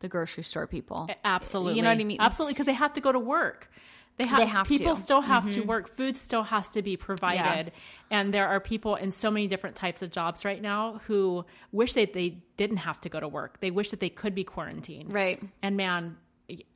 the 0.00 0.08
grocery 0.08 0.44
store 0.44 0.66
people. 0.66 1.08
Absolutely. 1.24 1.76
You 1.76 1.82
know 1.82 1.88
what 1.88 1.98
I 1.98 2.04
mean? 2.04 2.18
Absolutely, 2.20 2.52
because 2.52 2.66
they 2.66 2.74
have 2.74 2.92
to 2.92 3.00
go 3.00 3.10
to 3.12 3.18
work. 3.18 3.70
They 4.18 4.26
have, 4.26 4.38
They 4.38 4.46
have 4.46 4.66
people 4.66 4.86
to. 4.86 4.92
Mm-hmm. 4.92 5.02
still 5.02 5.20
have 5.22 5.50
to 5.52 5.60
work. 5.62 5.88
Food 5.88 6.16
still 6.18 6.42
has 6.42 6.70
to 6.72 6.82
be 6.82 6.96
provided. 6.96 7.66
Yes. 7.66 7.80
And 8.10 8.32
there 8.32 8.48
are 8.48 8.60
people 8.60 8.94
in 8.96 9.10
so 9.10 9.30
many 9.30 9.46
different 9.46 9.76
types 9.76 10.00
of 10.02 10.10
jobs 10.10 10.44
right 10.44 10.60
now 10.60 11.00
who 11.06 11.44
wish 11.72 11.94
that 11.94 12.12
they 12.12 12.38
didn't 12.56 12.78
have 12.78 13.00
to 13.02 13.08
go 13.08 13.20
to 13.20 13.28
work. 13.28 13.60
They 13.60 13.70
wish 13.70 13.90
that 13.90 14.00
they 14.00 14.08
could 14.10 14.34
be 14.34 14.44
quarantined. 14.44 15.12
Right. 15.12 15.42
And 15.62 15.76
man, 15.76 16.16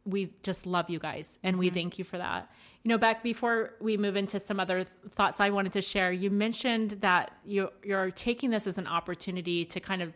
we 0.04 0.32
just 0.42 0.66
love 0.66 0.90
you 0.90 0.98
guys 0.98 1.38
and 1.42 1.54
Mm-hmm. 1.54 1.60
we 1.60 1.70
thank 1.70 1.98
you 1.98 2.04
for 2.04 2.18
that. 2.18 2.50
You 2.82 2.88
know, 2.88 2.98
back 2.98 3.22
before 3.22 3.74
we 3.80 3.96
move 3.96 4.16
into 4.16 4.40
some 4.40 4.58
other 4.58 4.84
th- 4.84 4.88
thoughts 5.10 5.38
I 5.40 5.50
wanted 5.50 5.72
to 5.74 5.82
share, 5.82 6.10
you 6.10 6.30
mentioned 6.30 6.92
that 7.02 7.30
you 7.44 7.68
you're 7.84 8.10
taking 8.10 8.50
this 8.50 8.66
as 8.66 8.78
an 8.78 8.86
opportunity 8.86 9.64
to 9.66 9.80
kind 9.80 10.02
of 10.02 10.12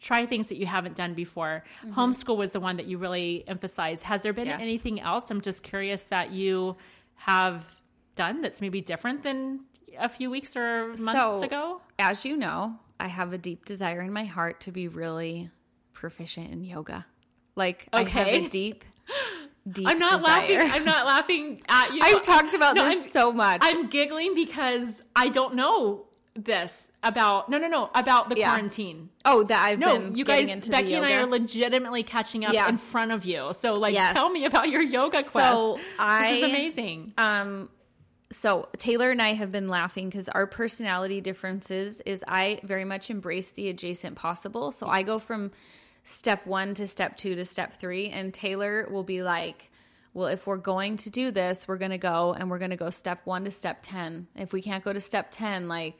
try 0.00 0.26
things 0.26 0.48
that 0.48 0.56
you 0.58 0.66
haven't 0.66 0.94
done 0.96 1.14
before. 1.14 1.64
Homeschool 1.90 2.36
was 2.36 2.52
the 2.52 2.60
one 2.60 2.76
that 2.76 2.86
you 2.86 2.98
really 2.98 3.44
emphasized. 3.48 4.04
Has 4.04 4.22
there 4.22 4.32
been 4.32 4.44
Mm-hmm. 4.48 4.60
Yes. 4.60 4.62
anything 4.62 5.00
else? 5.00 5.30
I'm 5.30 5.40
just 5.40 5.62
curious 5.62 6.04
that 6.04 6.30
you 6.32 6.76
have 7.14 7.64
done 8.14 8.42
that's 8.42 8.60
maybe 8.60 8.80
different 8.80 9.22
than 9.22 9.60
a 9.98 10.08
few 10.08 10.30
weeks 10.30 10.56
or 10.56 10.88
months 10.98 11.12
So- 11.12 11.42
ago. 11.42 11.80
As 11.98 12.24
you 12.24 12.36
know, 12.36 12.78
I 13.00 13.06
have 13.08 13.32
a 13.32 13.38
deep 13.38 13.64
desire 13.64 14.00
in 14.00 14.12
my 14.12 14.24
heart 14.24 14.60
to 14.62 14.72
be 14.72 14.86
really 14.88 15.50
proficient 15.92 16.50
in 16.52 16.64
yoga. 16.64 17.06
Like 17.56 17.88
okay. 17.92 18.04
I 18.04 18.08
have 18.08 18.26
a 18.44 18.48
deep, 18.48 18.84
deep. 19.70 19.86
I'm 19.88 19.98
not 19.98 20.18
desire. 20.20 20.40
laughing. 20.58 20.70
I'm 20.72 20.84
not 20.84 21.06
laughing 21.06 21.62
at 21.68 21.92
you. 21.94 22.00
I've 22.02 22.22
talked 22.22 22.54
about 22.54 22.74
No, 22.76 22.84
this 22.88 23.02
I'm- 23.02 23.10
so 23.10 23.32
much. 23.32 23.60
I'm 23.62 23.88
giggling 23.88 24.34
because 24.34 25.02
I 25.16 25.28
don't 25.28 25.54
know 25.54 26.04
this 26.34 26.92
about 27.02 27.48
no 27.50 27.58
no 27.58 27.66
no 27.66 27.90
about 27.96 28.28
the 28.28 28.36
Yeah. 28.38 28.50
quarantine. 28.50 29.08
oh, 29.24 29.42
that 29.42 29.60
I've 29.60 29.78
No, 29.80 29.98
been 29.98 30.16
you 30.16 30.24
guys, 30.24 30.46
Becky 30.68 30.94
and 30.94 31.04
I 31.04 31.14
are 31.14 31.26
legitimately 31.26 32.04
catching 32.04 32.44
up 32.44 32.52
Yeah. 32.52 32.68
in 32.68 32.78
front 32.78 33.10
of 33.10 33.24
you. 33.24 33.48
So 33.54 33.72
like, 33.72 33.92
Yes. 33.92 34.14
tell 34.14 34.30
me 34.30 34.44
about 34.44 34.68
your 34.68 34.82
yoga 34.82 35.22
quest. 35.24 35.32
So, 35.32 35.80
this 35.98 36.36
is 36.36 36.42
amazing. 36.44 37.12
Um, 37.18 37.70
so 38.30 38.68
Taylor 38.76 39.10
and 39.10 39.20
I 39.20 39.32
have 39.34 39.50
been 39.50 39.68
laughing 39.68 40.10
because 40.10 40.28
our 40.28 40.46
personality 40.46 41.20
differences 41.20 42.00
is 42.06 42.22
I 42.28 42.60
very 42.62 42.84
much 42.84 43.10
embrace 43.10 43.50
the 43.52 43.68
adjacent 43.68 44.14
possible. 44.16 44.70
So 44.70 44.86
I 44.86 45.02
go 45.02 45.18
from 45.18 45.50
step 46.08 46.46
one 46.46 46.74
to 46.74 46.86
step 46.86 47.16
two 47.16 47.34
to 47.34 47.44
step 47.44 47.74
three, 47.74 48.08
and 48.08 48.32
Taylor 48.32 48.88
will 48.90 49.02
be 49.04 49.22
like, 49.22 49.70
"Well, 50.14 50.28
if 50.28 50.46
we're 50.46 50.56
going 50.56 50.96
to 50.98 51.10
do 51.10 51.30
this, 51.30 51.68
we're 51.68 51.78
going 51.78 51.90
to 51.90 51.98
go 51.98 52.32
and 52.32 52.50
we're 52.50 52.58
going 52.58 52.70
to 52.70 52.76
go 52.76 52.90
step 52.90 53.20
one 53.24 53.44
to 53.44 53.50
step 53.50 53.78
ten. 53.82 54.26
If 54.34 54.52
we 54.52 54.62
can't 54.62 54.82
go 54.84 54.92
to 54.92 55.00
step 55.00 55.28
ten, 55.30 55.68
like." 55.68 55.98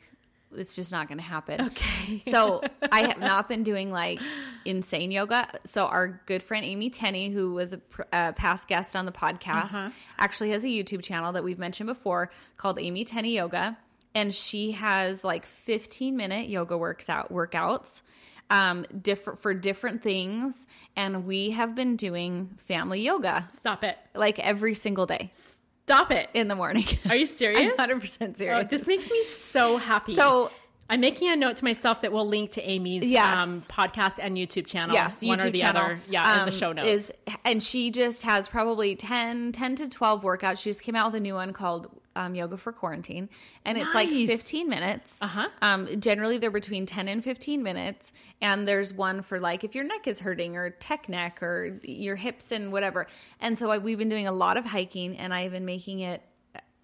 It's 0.51 0.75
just 0.75 0.90
not 0.92 1.09
going 1.09 1.18
to 1.18 1.25
happen. 1.25 1.61
Okay. 1.61 2.23
So 2.31 2.62
I 2.90 3.03
have 3.09 3.18
not 3.18 3.51
been 3.51 3.64
doing 3.64 3.92
like 3.92 4.18
insane 4.64 5.11
yoga. 5.11 5.47
So 5.66 5.85
our 5.85 6.23
good 6.25 6.42
friend 6.42 6.64
Amy 6.64 6.88
Tenney, 6.88 7.29
who 7.29 7.53
was 7.53 7.75
a 7.75 7.79
pr- 7.79 8.03
uh, 8.11 8.33
past 8.33 8.66
guest 8.66 8.97
on 8.97 9.05
the 9.05 9.12
podcast, 9.12 9.75
Uh-huh. 9.75 9.90
actually 10.18 10.53
has 10.53 10.64
a 10.64 10.68
YouTube 10.68 11.03
channel 11.03 11.33
that 11.33 11.44
we've 11.44 11.59
mentioned 11.59 11.87
before 11.87 12.31
called 12.57 12.79
Amy 12.79 13.05
Tenney 13.05 13.37
Yoga, 13.37 13.77
and 14.14 14.33
she 14.35 14.71
has 14.73 15.23
like 15.23 15.44
15 15.44 16.16
minute 16.16 16.49
yoga 16.49 16.79
works 16.79 17.11
out 17.11 17.31
workouts, 17.31 18.01
um, 18.50 18.84
different 19.02 19.38
for 19.38 19.54
different 19.54 20.02
things. 20.02 20.66
And 20.96 21.26
we 21.26 21.50
have 21.50 21.74
been 21.74 21.96
doing 21.96 22.50
family 22.58 23.00
yoga 23.02 23.46
Stop 23.52 23.84
it. 23.84 23.96
like 24.14 24.38
every 24.38 24.74
single 24.74 25.06
day 25.06 25.30
Stop 25.32 26.11
it. 26.11 26.28
in 26.34 26.48
the 26.48 26.54
morning. 26.56 26.84
Are 27.08 27.16
you 27.16 27.26
serious? 27.26 27.72
100% 27.78 28.30
Oh, 28.30 28.32
serious. 28.34 28.70
this 28.70 28.87
makes 28.87 29.11
me 29.11 29.22
so 29.24 29.76
happy. 29.76 30.14
So- 30.14 30.50
I'm 30.90 31.00
making 31.00 31.28
a 31.28 31.37
note 31.37 31.58
to 31.58 31.64
myself 31.64 32.00
that 32.00 32.12
we'll 32.14 32.26
link 32.26 32.52
to 32.52 32.62
Amy's 32.62 33.04
Yes. 33.04 33.37
um, 33.37 33.61
podcast 33.61 34.18
and 34.22 34.38
YouTube 34.38 34.66
channel. 34.66 34.94
yes, 34.94 35.22
one 35.22 35.37
YouTube 35.38 35.44
or 35.44 35.50
the 35.50 35.58
channel, 35.58 35.82
other. 35.82 36.00
Yeah, 36.08 36.32
in 36.34 36.40
um, 36.40 36.46
the 36.46 36.50
show 36.50 36.72
notes. 36.72 36.87
Is 36.88 37.12
and 37.44 37.62
she 37.62 37.90
just 37.90 38.22
has 38.22 38.48
probably 38.48 38.96
10, 38.96 39.52
10 39.52 39.76
to 39.76 39.88
twelve 39.90 40.22
workouts. 40.22 40.62
She 40.62 40.70
just 40.70 40.80
came 40.82 40.96
out 40.96 41.12
with 41.12 41.16
a 41.16 41.20
new 41.20 41.34
one 41.34 41.52
called 41.52 41.88
um, 42.18 42.35
Yoga 42.35 42.57
for 42.57 42.72
Quarantine, 42.72 43.28
and 43.64 43.78
it's 43.78 43.94
like 43.94 44.11
Nice. 44.11 44.28
fifteen 44.28 44.68
minutes. 44.68 45.18
Uh-huh. 45.20 45.48
Um, 45.62 46.00
generally, 46.00 46.38
they're 46.38 46.50
between 46.50 46.85
ten 46.85 47.09
and 47.09 47.22
fifteen 47.22 47.62
minutes, 47.62 48.12
and 48.42 48.66
there's 48.66 48.92
one 48.92 49.22
for 49.22 49.38
like 49.40 49.64
if 49.64 49.74
your 49.74 49.85
neck 49.85 50.07
is 50.07 50.20
hurting 50.20 50.57
or 50.57 50.70
tech 50.70 51.09
neck 51.09 51.42
or 51.42 51.78
your 51.83 52.16
hips 52.16 52.50
and 52.50 52.72
whatever. 52.72 53.07
And 53.40 53.57
so 53.59 53.70
I, 53.70 53.78
we've 53.78 53.98
been 53.98 54.09
doing 54.09 54.26
a 54.26 54.33
lot 54.33 54.57
of 54.57 54.64
hiking, 54.66 55.16
and 55.16 55.33
I've 55.33 55.52
been 55.52 55.64
making 55.64 56.00
it 56.00 56.22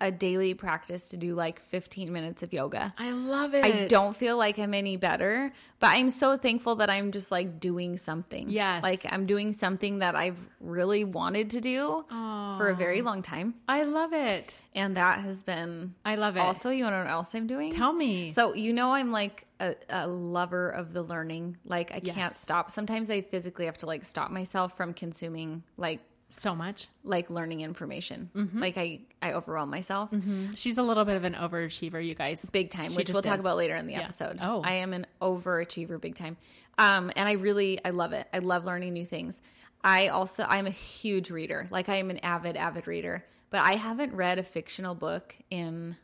a 0.05 0.11
daily 0.11 0.53
practice 0.53 1.09
to 1.09 1.17
do 1.17 1.35
like 1.35 1.61
15 1.61 2.13
minutes 2.13 2.43
of 2.43 2.53
yoga. 2.53 2.95
I 2.99 3.13
love 3.13 3.55
it. 3.55 3.65
I 3.65 3.87
don't 3.87 4.15
feel 4.15 4.37
like 4.37 4.59
I'm 4.59 4.75
any 4.75 4.99
better, 4.99 5.51
but 5.81 5.89
I'm 5.89 6.11
so 6.11 6.37
thankful 6.37 6.77
that 6.77 6.91
I'm 6.91 7.11
just 7.11 7.33
like 7.33 7.59
doing 7.59 7.97
something. 7.97 8.51
Yes. 8.51 8.83
Like 8.83 9.01
I'm 9.11 9.25
doing 9.25 9.55
something 9.55 10.01
that 10.01 10.15
I've 10.15 10.37
really 10.61 11.05
wanted 11.05 11.51
to 11.51 11.63
do 11.63 12.05
for 12.11 12.69
a 12.69 12.75
very 12.75 13.01
long 13.01 13.23
time. 13.23 13.55
I 13.67 13.85
love 13.85 14.13
it. 14.13 14.55
And 14.75 14.97
that 14.97 15.21
has 15.21 15.43
been 15.43 15.95
I 16.05 16.17
love 16.17 16.37
it. 16.37 16.41
also, 16.41 16.71
you 16.71 16.85
want 16.85 16.95
to 16.95 16.99
know 16.99 17.05
what 17.05 17.11
else 17.11 17.35
I'm 17.35 17.47
doing? 17.47 17.73
Tell 17.73 17.93
me. 17.93 18.31
So 18.31 18.55
you 18.55 18.73
know 18.73 18.93
I'm 18.93 19.11
like 19.11 19.47
a, 19.59 19.75
a 19.89 20.07
lover 20.07 20.69
of 20.69 20.93
the 20.93 21.03
learning. 21.03 21.57
Like 21.65 21.93
I 21.95 22.01
can't 22.01 22.33
stop. 22.33 22.71
Sometimes 22.71 23.11
I 23.11 23.23
physically 23.23 23.65
have 23.67 23.79
to 23.79 23.87
like 23.87 24.05
stop 24.05 24.31
myself 24.31 24.77
from 24.77 24.93
consuming 24.93 25.63
like 25.79 26.01
so 26.41 26.55
much. 26.55 26.89
like 27.03 27.31
learning 27.31 27.61
information. 27.61 28.31
Mm-hmm. 28.35 28.61
Like 28.61 28.77
I 28.77 29.01
I 29.23 29.33
overwhelm 29.33 29.71
myself 29.71 30.11
She's 30.55 30.79
a 30.79 30.83
little 30.83 31.05
bit 31.05 31.17
of 31.17 31.25
an 31.25 31.35
overachiever, 31.35 32.05
you 32.05 32.15
guys. 32.15 32.49
big 32.51 32.71
time, 32.71 32.91
She 32.91 32.97
which 32.97 33.11
we'll 33.11 33.23
talk 33.23 33.41
about 33.41 33.57
later 33.57 33.77
in 33.77 33.87
the 33.87 33.93
Yeah. 33.95 34.03
episode. 34.03 34.39
Oh. 34.43 34.63
I 34.63 34.75
am 34.75 34.93
an 34.93 35.07
overachiever 35.23 36.01
big 36.01 36.15
time. 36.15 36.37
Um 36.79 37.11
and 37.17 37.29
I 37.29 37.33
really 37.33 37.79
I 37.85 37.91
love 37.91 38.13
it. 38.13 38.27
I 38.33 38.39
love 38.39 38.65
learning 38.65 38.93
new 38.93 39.05
things. 39.07 39.41
I 39.83 40.09
also 40.09 40.45
I'm 40.49 40.67
a 40.67 40.71
huge 40.71 41.31
reader. 41.31 41.67
Like 41.71 41.89
I 41.89 41.97
am 41.97 42.11
an 42.11 42.19
avid 42.19 42.57
avid 42.57 42.87
reader, 42.87 43.25
but 43.51 43.61
I 43.61 43.75
haven't 43.77 44.15
read 44.15 44.39
a 44.39 44.43
fictional 44.43 44.95
book 44.95 45.37
in 45.51 45.97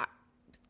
uh, 0.00 0.04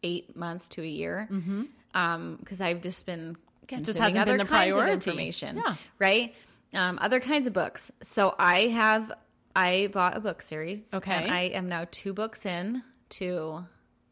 8 0.03 0.37
months 0.37 0.68
to 0.70 0.83
a 0.83 0.87
year. 0.87 1.29
Mm-hmm. 1.31 1.62
Um 1.94 2.38
I've 2.61 2.83
just 2.83 3.07
been 3.07 3.37
consuming 3.68 4.03
hasn't 4.03 4.18
other 4.20 4.37
been 4.37 4.46
the 4.46 4.53
kinds 4.53 4.72
priority. 4.75 4.90
of 4.92 4.94
information. 4.96 5.57
Yeah. 5.57 5.75
Right? 5.99 6.35
Um 6.74 6.98
other 7.00 7.20
kinds 7.20 7.46
of 7.46 7.52
books. 7.52 7.90
So 8.02 8.35
I 8.38 8.66
have 8.66 9.12
I 9.55 9.88
bought 9.92 10.16
a 10.16 10.20
book 10.20 10.42
series. 10.42 10.92
Okay. 10.92 11.12
And 11.12 11.31
I 11.31 11.40
am 11.42 11.68
now 11.68 11.87
two 11.90 12.12
books 12.12 12.44
in 12.44 12.83
to 13.09 13.64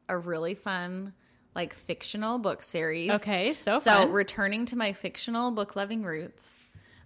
a 0.08 0.16
really 0.16 0.54
fun, 0.54 1.12
like 1.54 1.74
fictional 1.74 2.38
book 2.38 2.62
series. 2.62 3.10
Okay, 3.10 3.52
so 3.52 3.78
so 3.78 3.90
fun. 3.92 4.12
returning 4.12 4.64
to 4.66 4.76
my 4.76 4.94
fictional 4.94 5.50
book 5.50 5.76
loving 5.76 6.02
roots. 6.02 6.62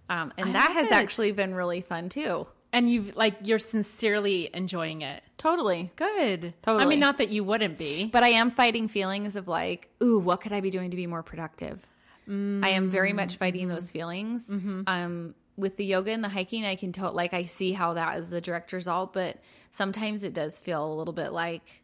Um, 0.09 0.33
and 0.37 0.49
I 0.49 0.53
that 0.53 0.71
has 0.71 0.87
it. 0.87 0.93
actually 0.93 1.31
been 1.33 1.53
really 1.53 1.81
fun 1.81 2.09
too. 2.09 2.47
And 2.71 2.89
you've 2.89 3.15
like 3.15 3.35
you're 3.43 3.59
sincerely 3.59 4.49
enjoying 4.53 5.01
it. 5.01 5.21
Totally. 5.37 5.91
Good. 5.95 6.53
Totally. 6.61 6.83
I 6.83 6.87
mean, 6.87 6.99
not 6.99 7.17
that 7.17 7.29
you 7.29 7.43
wouldn't 7.43 7.77
be. 7.77 8.05
But 8.05 8.23
I 8.23 8.29
am 8.29 8.51
fighting 8.51 8.87
feelings 8.87 9.35
of 9.35 9.47
like, 9.47 9.89
ooh, 10.03 10.19
what 10.19 10.41
could 10.41 10.51
I 10.53 10.61
be 10.61 10.69
doing 10.69 10.91
to 10.91 10.97
be 10.97 11.07
more 11.07 11.23
productive? 11.23 11.85
I 12.29 12.69
am 12.69 12.89
very 12.91 13.13
much 13.13 13.37
fighting 13.37 13.67
Mm-hmm. 13.67 13.73
those 13.75 13.89
feelings. 13.91 14.49
Um, 14.87 15.33
with 15.57 15.75
the 15.77 15.83
yoga 15.85 16.11
and 16.11 16.23
the 16.23 16.29
hiking, 16.29 16.63
I 16.63 16.75
can 16.75 16.91
tell, 16.93 17.11
like, 17.11 17.33
I 17.33 17.45
see 17.45 17.73
how 17.73 17.93
that 17.93 18.17
is 18.19 18.29
the 18.29 18.39
direct 18.39 18.71
result, 18.71 19.13
but 19.13 19.37
sometimes 19.71 20.23
it 20.23 20.33
does 20.33 20.57
feel 20.59 20.85
a 20.85 20.95
little 20.95 21.13
bit 21.13 21.31
like 21.33 21.83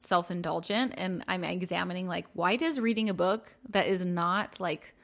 self 0.00 0.30
indulgent. 0.30 0.94
And 0.96 1.24
I'm 1.28 1.44
examining, 1.44 2.08
like, 2.08 2.26
why 2.32 2.56
does 2.56 2.80
reading 2.80 3.08
a 3.08 3.14
book 3.14 3.54
that 3.70 3.86
is 3.86 4.04
not 4.04 4.58
like, 4.58 4.94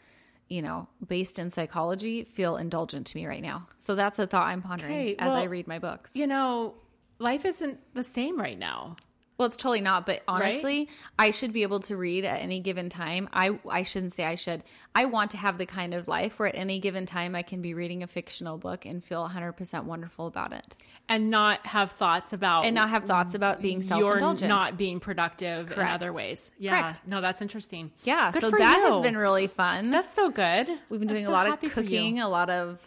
you 0.49 0.63
know, 0.63 0.89
based 1.07 1.39
in 1.39 1.51
psychology 1.51 2.25
feel 2.25 2.57
indulgent 2.57 3.07
to 3.09 3.17
me 3.17 3.27
right 3.27 3.43
now? 3.43 3.69
So 3.79 3.95
that's 3.95 4.19
a 4.19 4.27
thought 4.27 4.49
I'm 4.49 4.63
pondering 4.63 4.93
Okay, 4.93 5.17
as 5.19 5.35
I 5.35 5.45
read 5.45 5.69
my 5.69 5.79
books. 5.79 6.17
You 6.17 6.27
know, 6.27 6.75
life 7.19 7.45
isn't 7.45 7.79
the 7.95 8.03
same 8.03 8.39
right 8.41 8.59
now. 8.59 8.97
Well, 9.41 9.47
it's 9.47 9.57
totally 9.57 9.81
not, 9.81 10.05
but 10.05 10.21
honestly, 10.29 10.91
I 11.19 11.31
should 11.31 11.55
be 11.55 11.63
able 11.63 11.81
to 11.81 11.97
read 11.97 12.27
at 12.27 12.43
any 12.43 12.61
given 12.61 12.91
time. 12.91 13.27
I 13.33 13.59
I 13.67 13.85
shouldn't 13.85 14.13
say 14.13 14.27
I 14.27 14.35
should. 14.35 14.63
I 14.95 15.07
want 15.07 15.31
to 15.31 15.39
have 15.39 15.57
the 15.57 15.65
kind 15.65 15.95
of 15.95 16.07
life 16.09 16.39
where 16.39 16.51
at 16.51 16.57
any 16.57 16.79
given 16.79 17.07
time 17.07 17.35
I 17.35 17.41
can 17.41 17.63
be 17.63 17.73
reading 17.73 18.03
a 18.03 18.07
fictional 18.07 18.59
book 18.59 18.85
and 18.85 19.03
feel 19.03 19.27
100% 19.27 19.85
wonderful 19.85 20.27
about 20.27 20.53
it. 20.53 20.77
And 21.09 21.31
not 21.31 21.67
have 21.67 21.91
thoughts 21.91 22.35
about 22.35 22.67
And 22.67 22.75
not 22.75 22.91
have 22.91 23.07
thoughts 23.07 23.33
about 23.33 23.63
being 23.63 23.79
you're 23.79 23.89
self-indulgent. 23.89 24.47
not 24.47 24.77
being 24.77 25.01
productive 25.01 25.73
in 25.73 25.81
other 25.81 26.13
ways. 26.13 26.51
Yeah. 26.59 26.79
Correct. 26.79 27.01
No, 27.07 27.23
that's 27.23 27.41
interesting. 27.41 27.93
yeah, 28.05 28.31
Good 28.33 28.43
so 28.43 28.51
that 28.51 28.77
you. 28.77 28.93
has 28.93 29.01
been 29.01 29.17
really 29.17 29.47
fun. 29.47 29.91
That's 29.91 30.13
so 30.13 30.29
good. 30.29 30.69
We've 30.91 31.01
been 31.01 31.09
doing 31.09 31.25
so 31.25 31.31
a 31.31 31.33
lot 31.33 31.47
of 31.47 31.53
happy 31.53 31.71
for 31.71 31.81
you. 31.81 31.87
cooking, 31.87 32.21
a 32.21 32.29
lot 32.29 32.51
of 32.51 32.87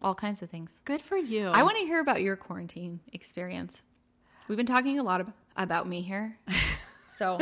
all 0.00 0.14
kinds 0.14 0.40
of 0.40 0.50
things. 0.50 0.80
Good 0.84 1.02
for 1.02 1.16
you. 1.16 1.48
I 1.48 1.64
want 1.64 1.78
to 1.78 1.84
hear 1.84 1.98
about 2.00 2.22
your 2.22 2.36
quarantine 2.36 3.00
experience. 3.12 3.82
We've 4.46 4.56
been 4.56 4.66
talking 4.66 4.96
a 4.98 5.02
lot 5.02 5.20
ab- 5.20 5.32
about 5.56 5.86
me 5.88 6.02
here. 6.02 6.36
So, 7.18 7.38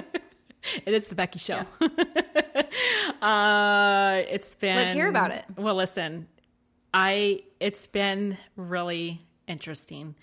It 0.84 0.92
is 0.92 1.06
the 1.06 1.14
Becky 1.14 1.38
Show. 1.38 1.64
uh, 3.22 4.22
it's 4.28 4.54
been. 4.56 4.76
Let's 4.76 4.92
hear 4.92 5.08
about 5.08 5.30
it. 5.30 5.44
Well, 5.56 5.74
listen, 5.76 6.26
I. 6.92 7.42
It's 7.60 7.86
been 7.86 8.36
really 8.56 9.22
interesting, 9.46 10.14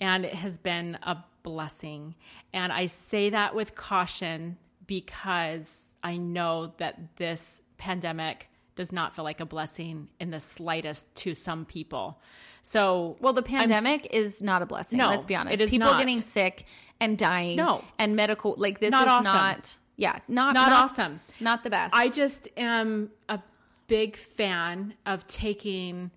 and 0.00 0.24
it 0.24 0.34
has 0.34 0.58
been 0.58 0.98
a 1.02 1.16
blessing. 1.42 2.14
And 2.52 2.72
I 2.72 2.86
say 2.86 3.30
that 3.30 3.54
with 3.54 3.74
caution 3.74 4.58
because 4.86 5.94
I 6.02 6.16
know 6.16 6.72
that 6.78 7.16
this 7.16 7.62
pandemic 7.78 8.48
does 8.76 8.92
not 8.92 9.14
feel 9.14 9.24
like 9.24 9.40
a 9.40 9.46
blessing 9.46 10.08
in 10.20 10.30
the 10.30 10.40
slightest 10.40 11.12
to 11.16 11.34
some 11.34 11.64
people. 11.64 12.20
So, 12.62 13.16
well, 13.20 13.32
the 13.32 13.42
I'm 13.42 13.68
pandemic 13.68 14.08
is 14.14 14.42
not 14.42 14.62
a 14.62 14.66
blessing. 14.66 14.98
No, 14.98 15.08
let's 15.08 15.24
be 15.24 15.34
honest. 15.34 15.54
it 15.54 15.60
is 15.62 15.70
People 15.70 15.88
not. 15.88 15.98
getting 15.98 16.20
sick 16.20 16.66
and 17.00 17.16
dying. 17.18 17.56
No. 17.56 17.84
and 17.98 18.16
medical 18.16 18.54
like 18.58 18.80
this 18.80 18.90
Not 18.90 19.06
is 19.06 19.12
awesome. 19.12 19.24
not. 19.24 19.76
Yeah, 19.96 20.18
not 20.28 20.54
not 20.54 20.72
awesome. 20.72 21.20
Not 21.40 21.64
the 21.64 21.70
best. 21.70 21.94
I 21.94 22.08
just 22.08 22.48
am 22.56 23.10
a 23.28 23.40
big 23.88 24.16
fan 24.16 24.94
of 25.06 25.26
taking 25.26 26.10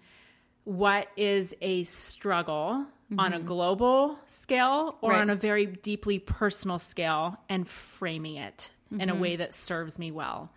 what 0.63 1.07
is 1.17 1.55
a 1.61 1.83
struggle 1.83 2.85
on 3.17 3.33
a 3.33 3.37
mm-hmm. 3.37 3.47
global 3.47 4.19
scale 4.27 4.97
or 5.01 5.11
Right. 5.11 5.21
on 5.21 5.29
a 5.29 5.35
very 5.35 5.65
deeply 5.65 6.19
personal 6.19 6.79
scale 6.79 7.37
and 7.49 7.67
framing 7.67 8.35
it 8.35 8.69
in 8.91 9.01
a 9.01 9.13
mm-hmm. 9.13 9.21
way 9.21 9.35
that 9.37 9.53
serves 9.53 9.97
me 9.97 10.11
well. 10.11 10.51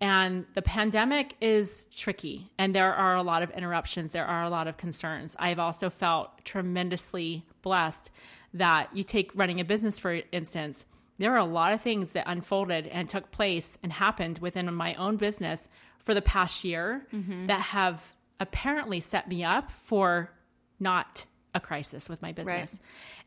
And 0.00 0.46
the 0.54 0.62
pandemic 0.62 1.34
is 1.40 1.86
tricky, 1.96 2.52
and 2.56 2.72
there 2.72 2.94
are 2.94 3.16
a 3.16 3.22
lot 3.22 3.42
of 3.42 3.50
interruptions. 3.50 4.12
There 4.12 4.24
are 4.24 4.44
a 4.44 4.50
lot 4.50 4.68
of 4.68 4.76
concerns. 4.76 5.34
I've 5.40 5.58
also 5.58 5.90
felt 5.90 6.44
tremendously 6.44 7.44
blessed 7.62 8.10
that 8.54 8.88
you 8.94 9.04
take 9.04 9.30
running 9.34 9.60
a 9.60 9.64
business, 9.64 9.98
for 9.98 10.20
instance, 10.32 10.84
there 11.18 11.32
are 11.32 11.38
a 11.38 11.44
lot 11.44 11.72
of 11.72 11.80
things 11.80 12.12
that 12.12 12.24
unfolded 12.26 12.86
and 12.86 13.08
took 13.08 13.30
place 13.30 13.76
and 13.82 13.92
happened 13.92 14.38
within 14.38 14.72
my 14.72 14.94
own 14.94 15.16
business 15.16 15.68
for 16.04 16.14
the 16.14 16.22
past 16.22 16.64
year 16.64 17.06
mm-hmm. 17.12 17.46
that 17.46 17.60
have 17.60 18.12
apparently 18.40 19.00
set 19.00 19.28
me 19.28 19.44
up 19.44 19.70
for 19.78 20.30
not 20.78 21.26
a 21.54 21.60
crisis 21.60 22.08
with 22.08 22.22
my 22.22 22.32
business. 22.32 22.78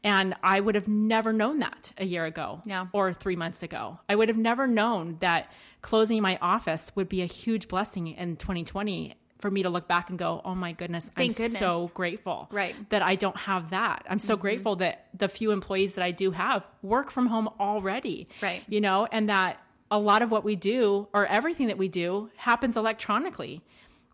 And 0.04 0.36
I 0.42 0.60
would 0.60 0.76
have 0.76 0.88
never 0.88 1.34
known 1.34 1.60
that 1.60 1.92
a 1.98 2.06
year 2.06 2.26
ago 2.26 2.62
Yeah. 2.66 2.88
or 2.94 3.14
three 3.14 3.36
months 3.36 3.62
ago. 3.62 4.00
I 4.08 4.16
would 4.16 4.30
have 4.30 4.38
never 4.38 4.68
known 4.68 5.18
that 5.20 5.52
closing 5.82 6.22
my 6.22 6.38
office 6.42 6.92
would 6.96 7.10
be 7.10 7.22
a 7.22 7.26
huge 7.26 7.68
blessing 7.68 8.08
in 8.08 8.38
2020 8.38 9.16
for 9.42 9.52
me 9.52 9.64
to 9.64 9.70
look 9.70 9.88
back 9.88 10.10
and 10.10 10.18
go, 10.20 10.42
oh 10.46 10.56
my 10.56 10.72
goodness, 10.72 11.10
Thank 11.16 11.32
I'm 11.32 11.36
goodness. 11.44 11.60
so 11.60 11.92
grateful 11.94 12.48
Right. 12.52 12.74
Mm-hmm. 12.76 12.84
that 12.90 13.02
I 13.02 13.16
don't 13.16 13.38
have 13.38 13.72
that. 13.72 14.06
I'm 14.10 14.20
so 14.20 14.38
grateful 14.38 14.78
that 14.78 15.08
the 15.18 15.28
few 15.28 15.52
employees 15.52 15.96
that 15.96 16.04
I 16.06 16.12
do 16.12 16.32
have 16.32 16.64
work 16.82 17.12
from 17.12 17.28
home 17.28 17.50
already. 17.60 18.28
Right. 18.42 18.64
You 18.68 18.82
know, 18.82 19.08
and 19.12 19.30
that 19.30 19.60
a 19.90 20.00
lot 20.00 20.22
of 20.22 20.32
what 20.32 20.44
we 20.46 20.56
do 20.56 21.08
or 21.14 21.26
everything 21.26 21.68
that 21.68 21.78
we 21.78 21.90
do 21.90 22.30
happens 22.38 22.78
electronically. 22.78 23.62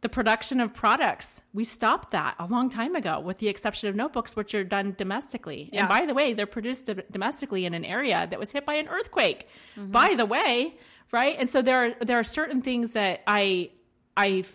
The 0.02 0.10
production 0.10 0.60
of 0.62 0.74
products, 0.74 1.42
we 1.54 1.63
stopped 1.63 2.12
that 2.12 2.36
a 2.40 2.46
long 2.46 2.70
time 2.70 2.96
ago, 2.96 3.20
with 3.20 3.40
the 3.40 3.48
exception 3.48 3.90
of 3.90 3.96
notebooks, 3.96 4.36
which 4.36 4.54
are 4.56 4.63
done 4.63 4.94
domestically. 4.98 5.70
Yeah. 5.74 5.82
And 5.82 5.90
by 5.90 6.06
the 6.06 6.13
way, 6.13 6.34
they're 6.34 6.46
produced 6.46 6.90
domestically 7.12 7.66
in 7.66 7.74
an 7.74 7.84
area 7.84 8.28
that 8.30 8.40
was 8.40 8.52
hit 8.52 8.63
by 8.66 8.76
an 8.76 8.88
earthquake. 8.88 9.48
Mm-hmm. 9.76 9.92
By 9.92 10.13
the 10.16 10.26
way, 10.26 10.76
right? 11.12 11.36
And 11.40 11.50
so 11.50 11.62
there 11.63 11.84
are 11.84 12.06
there 12.06 12.20
are 12.20 12.24
certain 12.24 12.62
things 12.62 12.94
that 12.94 13.22
I 13.26 13.72
I 14.16 14.46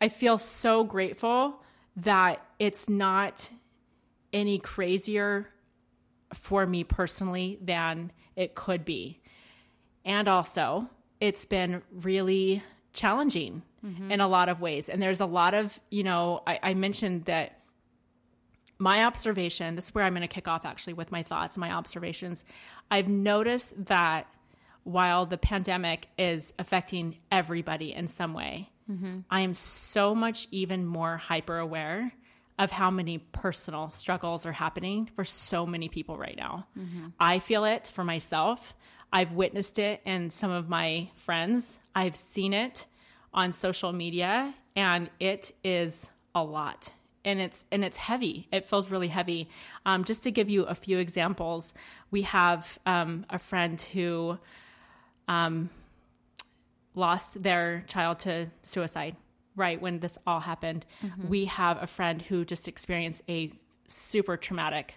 I 0.00 0.08
feel 0.08 0.38
so 0.38 0.84
grateful 0.84 1.62
that 1.96 2.44
it's 2.58 2.88
not 2.88 3.50
any 4.32 4.58
crazier 4.58 5.48
for 6.34 6.66
me 6.66 6.84
personally 6.84 7.58
than 7.60 8.12
it 8.36 8.54
could 8.54 8.84
be. 8.84 9.20
And 10.04 10.28
also, 10.28 10.88
it's 11.20 11.44
been 11.44 11.82
really 11.90 12.62
challenging 12.92 13.62
mm-hmm. 13.84 14.10
in 14.10 14.20
a 14.20 14.28
lot 14.28 14.48
of 14.48 14.60
ways. 14.60 14.88
And 14.88 15.02
there's 15.02 15.20
a 15.20 15.26
lot 15.26 15.54
of, 15.54 15.80
you 15.90 16.02
know, 16.02 16.42
I, 16.46 16.58
I 16.62 16.74
mentioned 16.74 17.24
that 17.24 17.58
my 18.78 19.04
observation, 19.04 19.74
this 19.74 19.86
is 19.86 19.94
where 19.94 20.04
I'm 20.04 20.12
going 20.12 20.22
to 20.22 20.28
kick 20.28 20.46
off 20.46 20.64
actually 20.64 20.92
with 20.92 21.10
my 21.10 21.22
thoughts, 21.22 21.58
my 21.58 21.72
observations. 21.72 22.44
I've 22.90 23.08
noticed 23.08 23.86
that 23.86 24.28
while 24.84 25.26
the 25.26 25.38
pandemic 25.38 26.06
is 26.16 26.54
affecting 26.58 27.16
everybody 27.32 27.92
in 27.92 28.06
some 28.06 28.34
way, 28.34 28.70
I 29.30 29.40
am 29.42 29.52
so 29.54 30.14
much 30.14 30.48
even 30.50 30.86
more 30.86 31.16
hyper 31.18 31.58
aware 31.58 32.12
of 32.58 32.70
how 32.72 32.90
many 32.90 33.18
personal 33.18 33.90
struggles 33.92 34.46
are 34.46 34.52
happening 34.52 35.08
for 35.14 35.24
so 35.24 35.64
many 35.66 35.88
people 35.88 36.16
right 36.16 36.36
now. 36.36 36.66
I 37.20 37.38
feel 37.38 37.64
it 37.64 37.90
for 37.94 38.02
myself. 38.04 38.74
I've 39.12 39.32
witnessed 39.32 39.78
it 39.78 40.00
in 40.04 40.30
some 40.30 40.50
of 40.50 40.68
my 40.68 41.10
friends. 41.14 41.78
I've 41.94 42.16
seen 42.16 42.52
it 42.54 42.86
on 43.32 43.52
social 43.52 43.92
media, 43.92 44.54
and 44.74 45.08
it 45.20 45.52
is 45.62 46.10
a 46.34 46.42
lot. 46.42 46.90
and 47.24 47.40
it's 47.40 47.64
and 47.70 47.84
it's 47.84 47.96
heavy. 47.98 48.48
It 48.52 48.66
feels 48.66 48.90
really 48.90 49.08
heavy. 49.08 49.48
Um, 49.84 50.04
just 50.04 50.22
to 50.22 50.30
give 50.30 50.48
you 50.48 50.62
a 50.64 50.74
few 50.74 50.98
examples, 50.98 51.74
we 52.10 52.22
have 52.22 52.78
um, 52.86 53.26
a 53.28 53.38
friend 53.38 53.78
who 53.92 54.38
um, 55.26 55.68
lost 56.98 57.42
their 57.42 57.84
child 57.86 58.18
to 58.20 58.50
suicide 58.62 59.16
right 59.56 59.80
when 59.80 60.00
this 60.00 60.18
all 60.26 60.40
happened. 60.40 60.84
Mm-hmm. 61.02 61.28
We 61.28 61.44
have 61.46 61.82
a 61.82 61.86
friend 61.86 62.20
who 62.20 62.44
just 62.44 62.68
experienced 62.68 63.22
a 63.28 63.52
super 63.86 64.36
traumatic 64.36 64.94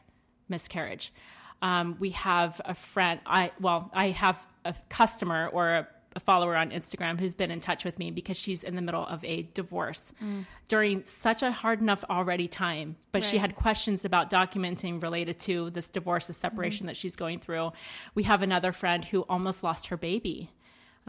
miscarriage. 0.50 1.14
Um, 1.62 1.96
we 2.00 2.10
have 2.12 2.60
a 2.66 2.74
friend. 2.74 3.20
I 3.26 3.52
well, 3.60 3.92
I 3.94 4.10
have 4.10 4.46
a 4.66 4.76
customer 4.90 5.48
or 5.48 5.70
a 5.70 5.88
a 6.16 6.20
follower 6.20 6.56
on 6.56 6.72
Instagram 6.72 7.20
who's 7.20 7.34
been 7.34 7.52
in 7.52 7.60
touch 7.62 7.86
with 7.86 7.98
me 7.98 8.12
because 8.12 8.38
she's 8.38 8.64
in 8.64 8.76
the 8.76 8.82
middle 8.82 9.06
of 9.06 9.24
a 9.24 9.44
divorce 9.54 10.14
mm. 10.22 10.46
during 10.68 11.06
such 11.06 11.42
a 11.42 11.52
hard 11.52 11.80
enough 11.80 12.04
already 12.10 12.48
time. 12.48 12.98
But 13.12 13.22
right. 13.22 13.30
she 13.30 13.38
had 13.38 13.56
questions 13.56 14.04
about 14.04 14.30
documenting 14.30 15.02
related 15.02 15.40
to 15.42 15.70
this 15.70 15.90
divorce, 15.90 16.28
the 16.28 16.34
separation 16.34 16.86
mm. 16.86 16.88
that 16.88 16.98
she's 16.98 17.16
going 17.16 17.40
through. 17.40 17.72
We 18.14 18.24
have 18.24 18.42
another 18.42 18.74
friend 18.74 19.06
who 19.06 19.22
almost 19.24 19.64
lost 19.64 19.88
her 19.88 19.98
baby 19.98 20.50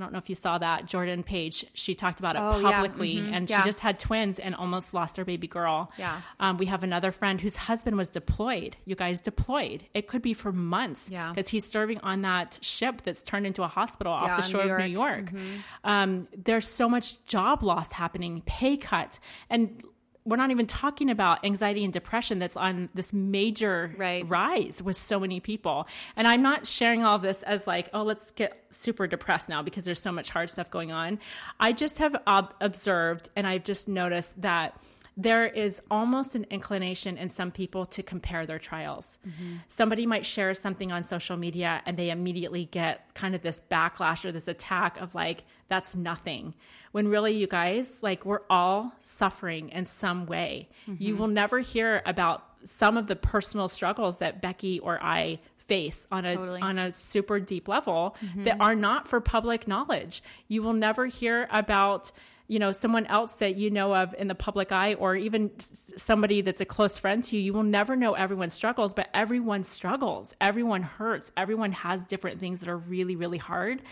don't 0.02 0.12
know 0.12 0.18
if 0.18 0.28
you 0.28 0.34
saw 0.34 0.58
that 0.58 0.86
Jordan 0.86 1.22
Page. 1.22 1.64
She 1.74 1.94
talked 1.94 2.18
about 2.18 2.36
it 2.36 2.40
oh, 2.40 2.60
publicly, 2.62 3.12
yeah. 3.12 3.22
mm-hmm. 3.22 3.34
and 3.34 3.50
yeah. 3.50 3.62
she 3.62 3.68
just 3.68 3.80
had 3.80 3.98
twins 3.98 4.38
and 4.38 4.54
almost 4.54 4.92
lost 4.92 5.16
her 5.16 5.24
baby 5.24 5.46
girl. 5.46 5.90
Yeah. 5.96 6.20
Um, 6.40 6.58
we 6.58 6.66
have 6.66 6.82
another 6.82 7.12
friend 7.12 7.40
whose 7.40 7.56
husband 7.56 7.96
was 7.96 8.08
deployed. 8.08 8.76
You 8.84 8.96
guys 8.96 9.20
deployed. 9.20 9.84
It 9.94 10.08
could 10.08 10.22
be 10.22 10.34
for 10.34 10.52
months. 10.52 11.10
Yeah. 11.10 11.30
Because 11.30 11.48
he's 11.48 11.64
serving 11.64 12.00
on 12.00 12.22
that 12.22 12.58
ship 12.62 13.02
that's 13.02 13.22
turned 13.22 13.46
into 13.46 13.62
a 13.62 13.68
hospital 13.68 14.12
off 14.12 14.42
the 14.42 14.48
shore 14.48 14.64
New 14.64 14.72
of 14.72 14.78
New 14.80 14.86
York. 14.86 15.26
Mm-hmm. 15.26 15.56
Um, 15.84 16.28
there's 16.36 16.66
so 16.66 16.88
much 16.88 17.24
job 17.24 17.62
loss 17.62 17.92
happening, 17.92 18.42
pay 18.44 18.76
cuts, 18.76 19.20
and 19.48 19.82
we're 20.24 20.36
not 20.36 20.50
even 20.50 20.66
talking 20.66 21.10
about 21.10 21.44
anxiety 21.44 21.84
and 21.84 21.92
depression 21.92 22.38
that's 22.38 22.56
on 22.56 22.88
this 22.94 23.12
major 23.12 23.94
right. 23.96 24.28
rise 24.28 24.80
with 24.82 24.96
so 24.96 25.18
many 25.18 25.40
people. 25.40 25.86
And 26.16 26.28
I'm 26.28 26.42
not 26.42 26.66
sharing 26.66 27.04
all 27.04 27.16
of 27.16 27.22
this 27.22 27.42
as 27.42 27.66
like, 27.66 27.88
oh, 27.92 28.02
let's 28.02 28.30
get 28.30 28.64
super 28.70 29.06
depressed 29.06 29.48
now 29.48 29.62
because 29.62 29.84
there's 29.84 30.00
so 30.00 30.12
much 30.12 30.30
hard 30.30 30.48
stuff 30.50 30.70
going 30.70 30.92
on. 30.92 31.18
I 31.58 31.72
just 31.72 31.98
have 31.98 32.16
ob- 32.26 32.54
observed 32.60 33.30
and 33.34 33.46
I've 33.46 33.64
just 33.64 33.88
noticed 33.88 34.40
that 34.42 34.80
there 35.16 35.46
is 35.46 35.82
almost 35.90 36.34
an 36.34 36.46
inclination 36.50 37.18
in 37.18 37.28
some 37.28 37.50
people 37.50 37.84
to 37.86 38.02
compare 38.02 38.46
their 38.46 38.58
trials. 38.58 39.18
Mm-hmm. 39.26 39.56
Somebody 39.68 40.06
might 40.06 40.24
share 40.24 40.54
something 40.54 40.90
on 40.90 41.02
social 41.02 41.36
media 41.36 41.82
and 41.84 41.96
they 41.96 42.10
immediately 42.10 42.64
get 42.64 43.12
kind 43.14 43.34
of 43.34 43.42
this 43.42 43.60
backlash 43.70 44.24
or 44.24 44.32
this 44.32 44.48
attack 44.48 45.00
of 45.00 45.14
like, 45.14 45.44
that's 45.68 45.94
nothing. 45.94 46.54
When 46.92 47.08
really, 47.08 47.32
you 47.32 47.46
guys, 47.46 48.02
like, 48.02 48.26
we're 48.26 48.42
all 48.50 48.92
suffering 49.02 49.70
in 49.70 49.86
some 49.86 50.26
way. 50.26 50.68
Mm-hmm. 50.88 51.02
You 51.02 51.16
will 51.16 51.28
never 51.28 51.60
hear 51.60 52.02
about 52.04 52.44
some 52.64 52.96
of 52.96 53.06
the 53.06 53.16
personal 53.16 53.68
struggles 53.68 54.18
that 54.18 54.40
Becky 54.40 54.78
or 54.78 55.02
I 55.02 55.40
face 55.58 56.06
on 56.10 56.24
a 56.24 56.36
totally. 56.36 56.60
on 56.60 56.78
a 56.78 56.92
super 56.92 57.40
deep 57.40 57.68
level 57.68 58.16
mm-hmm. 58.24 58.44
that 58.44 58.58
are 58.60 58.74
not 58.74 59.08
for 59.08 59.20
public 59.20 59.66
knowledge. 59.66 60.22
You 60.48 60.62
will 60.62 60.72
never 60.72 61.06
hear 61.06 61.48
about 61.50 62.12
you 62.48 62.58
know 62.58 62.72
someone 62.72 63.06
else 63.06 63.36
that 63.36 63.56
you 63.56 63.70
know 63.70 63.94
of 63.94 64.14
in 64.18 64.28
the 64.28 64.34
public 64.34 64.72
eye 64.72 64.94
or 64.94 65.16
even 65.16 65.50
somebody 65.58 66.40
that's 66.40 66.60
a 66.60 66.64
close 66.64 66.98
friend 66.98 67.24
to 67.24 67.36
you 67.36 67.42
you 67.42 67.52
will 67.52 67.62
never 67.62 67.96
know 67.96 68.14
everyone's 68.14 68.54
struggles 68.54 68.94
but 68.94 69.08
everyone 69.14 69.62
struggles. 69.62 70.34
Everyone 70.40 70.82
hurts. 70.82 71.32
Everyone 71.36 71.72
has 71.72 72.04
different 72.04 72.40
things 72.40 72.60
that 72.60 72.68
are 72.68 72.76
really 72.76 73.16
really 73.16 73.38
hard. 73.38 73.82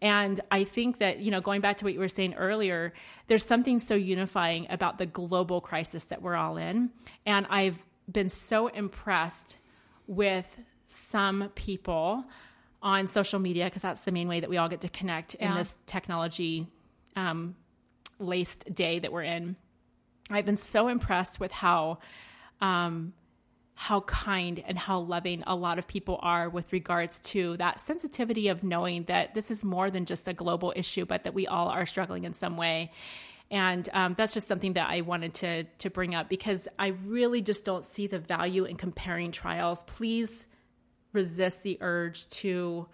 And 0.00 0.40
i 0.50 0.64
think 0.64 0.98
that 0.98 1.20
you 1.20 1.30
know 1.30 1.40
going 1.40 1.60
back 1.60 1.76
to 1.78 1.84
what 1.84 1.94
you 1.94 2.00
were 2.00 2.08
saying 2.08 2.34
earlier 2.34 2.92
there's 3.28 3.44
something 3.44 3.78
so 3.78 3.94
unifying 3.94 4.66
about 4.68 4.98
the 4.98 5.06
global 5.06 5.60
crisis 5.60 6.06
that 6.06 6.22
we're 6.22 6.36
all 6.36 6.56
in. 6.56 6.90
And 7.24 7.46
i've 7.50 7.84
been 8.10 8.28
so 8.28 8.66
impressed 8.66 9.56
with 10.06 10.58
some 10.86 11.50
people 11.54 12.24
on 12.82 13.06
social 13.06 13.38
media 13.38 13.64
because 13.66 13.82
that's 13.82 14.02
the 14.02 14.12
main 14.12 14.28
way 14.28 14.40
that 14.40 14.50
we 14.50 14.56
all 14.56 14.68
get 14.68 14.80
to 14.80 14.88
connect 14.88 15.36
yeah. 15.38 15.50
in 15.50 15.56
this 15.56 15.78
technology 15.86 16.66
um, 17.14 17.54
laced 18.22 18.72
day 18.74 18.98
that 18.98 19.12
we're 19.12 19.22
in. 19.22 19.56
I've 20.30 20.44
been 20.46 20.56
so 20.56 20.88
impressed 20.88 21.40
with 21.40 21.52
how 21.52 21.98
um, 22.60 23.12
how 23.74 24.00
kind 24.02 24.62
and 24.66 24.78
how 24.78 25.00
loving 25.00 25.42
a 25.46 25.56
lot 25.56 25.78
of 25.78 25.88
people 25.88 26.18
are 26.22 26.48
with 26.48 26.72
regards 26.72 27.18
to 27.20 27.56
that 27.56 27.80
sensitivity 27.80 28.48
of 28.48 28.62
knowing 28.62 29.04
that 29.04 29.34
this 29.34 29.50
is 29.50 29.64
more 29.64 29.90
than 29.90 30.04
just 30.04 30.28
a 30.28 30.32
global 30.32 30.72
issue, 30.76 31.04
but 31.04 31.24
that 31.24 31.34
we 31.34 31.46
all 31.46 31.68
are 31.68 31.86
struggling 31.86 32.24
in 32.24 32.32
some 32.32 32.56
way. 32.56 32.92
And 33.50 33.88
um, 33.92 34.14
that's 34.14 34.32
just 34.32 34.46
something 34.46 34.74
that 34.74 34.88
I 34.88 35.00
wanted 35.00 35.34
to 35.34 35.64
to 35.64 35.90
bring 35.90 36.14
up 36.14 36.28
because 36.28 36.68
I 36.78 36.88
really 37.04 37.42
just 37.42 37.64
don't 37.64 37.84
see 37.84 38.06
the 38.06 38.18
value 38.18 38.64
in 38.64 38.76
comparing 38.76 39.32
trials. 39.32 39.84
Please 39.84 40.46
resist 41.12 41.62
the 41.62 41.78
urge 41.80 42.28
to 42.28 42.86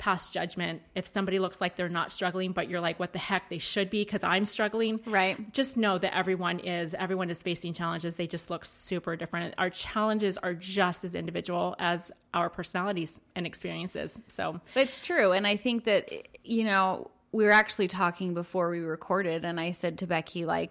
pass 0.00 0.30
judgment. 0.30 0.82
If 0.96 1.06
somebody 1.06 1.38
looks 1.38 1.60
like 1.60 1.76
they're 1.76 1.88
not 1.88 2.10
struggling 2.10 2.52
but 2.52 2.68
you're 2.68 2.80
like 2.80 2.98
what 2.98 3.12
the 3.12 3.18
heck 3.18 3.48
they 3.50 3.58
should 3.58 3.90
be 3.90 4.02
because 4.02 4.24
i'm 4.24 4.44
struggling. 4.44 4.98
Right. 5.06 5.52
Just 5.52 5.76
know 5.76 5.98
that 5.98 6.16
everyone 6.16 6.58
is 6.58 6.94
everyone 6.94 7.30
is 7.30 7.42
facing 7.42 7.74
challenges. 7.74 8.16
They 8.16 8.26
just 8.26 8.50
look 8.50 8.64
super 8.64 9.14
different. 9.14 9.54
Our 9.58 9.70
challenges 9.70 10.38
are 10.38 10.54
just 10.54 11.04
as 11.04 11.14
individual 11.14 11.76
as 11.78 12.10
our 12.34 12.48
personalities 12.48 13.20
and 13.36 13.46
experiences. 13.46 14.18
So 14.26 14.60
it's 14.74 15.00
true. 15.00 15.32
And 15.32 15.46
i 15.46 15.56
think 15.56 15.84
that 15.84 16.10
you 16.44 16.64
know 16.64 17.10
we 17.32 17.44
were 17.44 17.52
actually 17.52 17.86
talking 17.86 18.34
before 18.34 18.70
we 18.70 18.80
recorded 18.80 19.44
and 19.44 19.60
i 19.60 19.70
said 19.70 19.98
to 19.98 20.06
becky 20.06 20.44
like 20.44 20.70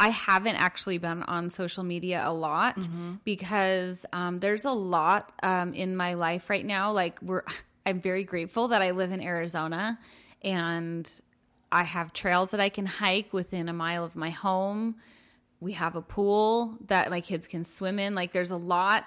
I 0.00 0.08
haven't 0.08 0.56
actually 0.56 0.96
been 0.96 1.22
on 1.24 1.50
social 1.50 1.84
media 1.84 2.22
a 2.24 2.32
lot 2.32 2.78
mm-hmm. 2.78 3.16
because 3.22 4.06
um, 4.14 4.40
there's 4.40 4.64
a 4.64 4.70
lot 4.72 5.30
um, 5.42 5.74
in 5.74 5.94
my 5.94 6.14
life 6.14 6.48
right 6.48 6.64
now. 6.64 6.92
Like 6.92 7.20
we're, 7.20 7.42
I'm 7.90 8.00
very 8.00 8.22
grateful 8.22 8.68
that 8.68 8.82
I 8.82 8.92
live 8.92 9.10
in 9.10 9.20
Arizona 9.20 9.98
and 10.42 11.10
I 11.72 11.82
have 11.82 12.12
trails 12.12 12.52
that 12.52 12.60
I 12.60 12.68
can 12.68 12.86
hike 12.86 13.32
within 13.32 13.68
a 13.68 13.72
mile 13.72 14.04
of 14.04 14.14
my 14.14 14.30
home. 14.30 14.94
We 15.58 15.72
have 15.72 15.96
a 15.96 16.02
pool 16.02 16.78
that 16.86 17.10
my 17.10 17.20
kids 17.20 17.48
can 17.48 17.64
swim 17.64 17.98
in. 17.98 18.14
Like 18.14 18.32
there's 18.32 18.52
a 18.52 18.56
lot 18.56 19.06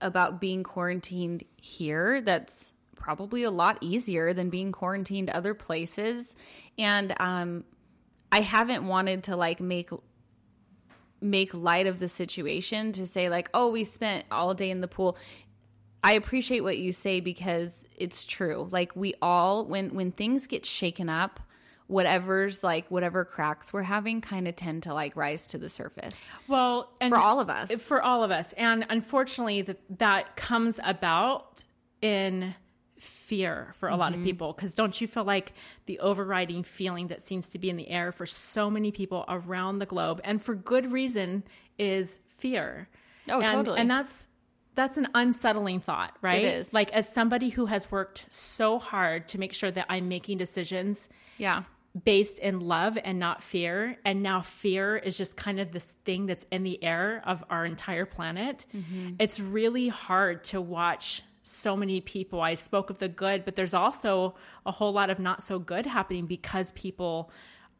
about 0.00 0.40
being 0.40 0.64
quarantined 0.64 1.44
here 1.56 2.20
that's 2.20 2.72
probably 2.96 3.44
a 3.44 3.50
lot 3.50 3.78
easier 3.80 4.32
than 4.32 4.50
being 4.50 4.72
quarantined 4.72 5.30
other 5.30 5.54
places. 5.54 6.34
And 6.76 7.14
um 7.20 7.62
I 8.32 8.40
haven't 8.40 8.88
wanted 8.88 9.22
to 9.24 9.36
like 9.36 9.60
make 9.60 9.90
make 11.20 11.54
light 11.54 11.86
of 11.86 12.00
the 12.00 12.08
situation 12.08 12.90
to 12.92 13.06
say 13.06 13.28
like 13.28 13.48
oh 13.54 13.70
we 13.70 13.84
spent 13.84 14.24
all 14.32 14.52
day 14.52 14.70
in 14.70 14.80
the 14.80 14.88
pool 14.88 15.16
I 16.06 16.12
appreciate 16.12 16.60
what 16.60 16.78
you 16.78 16.92
say 16.92 17.18
because 17.18 17.84
it's 17.96 18.24
true. 18.24 18.68
Like 18.70 18.94
we 18.94 19.14
all 19.20 19.64
when 19.64 19.92
when 19.92 20.12
things 20.12 20.46
get 20.46 20.64
shaken 20.64 21.08
up, 21.08 21.40
whatever's 21.88 22.62
like 22.62 22.88
whatever 22.92 23.24
cracks 23.24 23.72
we're 23.72 23.82
having 23.82 24.20
kind 24.20 24.46
of 24.46 24.54
tend 24.54 24.84
to 24.84 24.94
like 24.94 25.16
rise 25.16 25.48
to 25.48 25.58
the 25.58 25.68
surface. 25.68 26.28
Well, 26.46 26.92
and 27.00 27.12
for 27.12 27.18
all 27.18 27.40
of 27.40 27.50
us. 27.50 27.72
For 27.82 28.00
all 28.00 28.22
of 28.22 28.30
us. 28.30 28.52
And 28.52 28.86
unfortunately 28.88 29.62
that 29.62 29.80
that 29.98 30.36
comes 30.36 30.78
about 30.84 31.64
in 32.00 32.54
fear 33.00 33.72
for 33.74 33.88
a 33.88 33.90
mm-hmm. 33.90 34.00
lot 34.00 34.12
of 34.12 34.18
mm-hmm. 34.18 34.26
people 34.26 34.52
because 34.52 34.76
don't 34.76 35.00
you 35.00 35.08
feel 35.08 35.24
like 35.24 35.54
the 35.86 35.98
overriding 35.98 36.62
feeling 36.62 37.08
that 37.08 37.20
seems 37.20 37.50
to 37.50 37.58
be 37.58 37.68
in 37.68 37.76
the 37.76 37.90
air 37.90 38.12
for 38.12 38.26
so 38.26 38.70
many 38.70 38.92
people 38.92 39.24
around 39.28 39.80
the 39.80 39.86
globe 39.86 40.20
and 40.22 40.40
for 40.40 40.54
good 40.54 40.92
reason 40.92 41.42
is 41.80 42.20
fear. 42.38 42.88
Oh, 43.28 43.40
and, 43.40 43.56
totally. 43.56 43.80
And 43.80 43.90
that's 43.90 44.28
that's 44.76 44.98
an 44.98 45.08
unsettling 45.14 45.80
thought, 45.80 46.14
right? 46.22 46.44
It 46.44 46.54
is. 46.54 46.72
Like 46.72 46.92
as 46.92 47.12
somebody 47.12 47.48
who 47.48 47.66
has 47.66 47.90
worked 47.90 48.26
so 48.28 48.78
hard 48.78 49.26
to 49.28 49.38
make 49.38 49.52
sure 49.52 49.70
that 49.70 49.86
I'm 49.88 50.08
making 50.08 50.38
decisions 50.38 51.08
yeah 51.38 51.62
based 52.04 52.38
in 52.40 52.60
love 52.60 52.98
and 53.02 53.18
not 53.18 53.42
fear 53.42 53.96
and 54.04 54.22
now 54.22 54.42
fear 54.42 54.96
is 54.96 55.16
just 55.16 55.36
kind 55.36 55.58
of 55.58 55.72
this 55.72 55.94
thing 56.04 56.26
that's 56.26 56.44
in 56.50 56.62
the 56.62 56.82
air 56.84 57.22
of 57.24 57.42
our 57.48 57.64
entire 57.64 58.04
planet 58.04 58.66
mm-hmm. 58.76 59.14
it's 59.18 59.40
really 59.40 59.88
hard 59.88 60.44
to 60.44 60.60
watch 60.60 61.22
so 61.42 61.76
many 61.76 62.00
people 62.00 62.40
i 62.40 62.54
spoke 62.54 62.90
of 62.90 62.98
the 62.98 63.08
good 63.08 63.44
but 63.44 63.54
there's 63.54 63.72
also 63.72 64.34
a 64.66 64.72
whole 64.72 64.92
lot 64.92 65.08
of 65.08 65.18
not 65.18 65.42
so 65.42 65.58
good 65.58 65.86
happening 65.86 66.26
because 66.26 66.70
people 66.72 67.30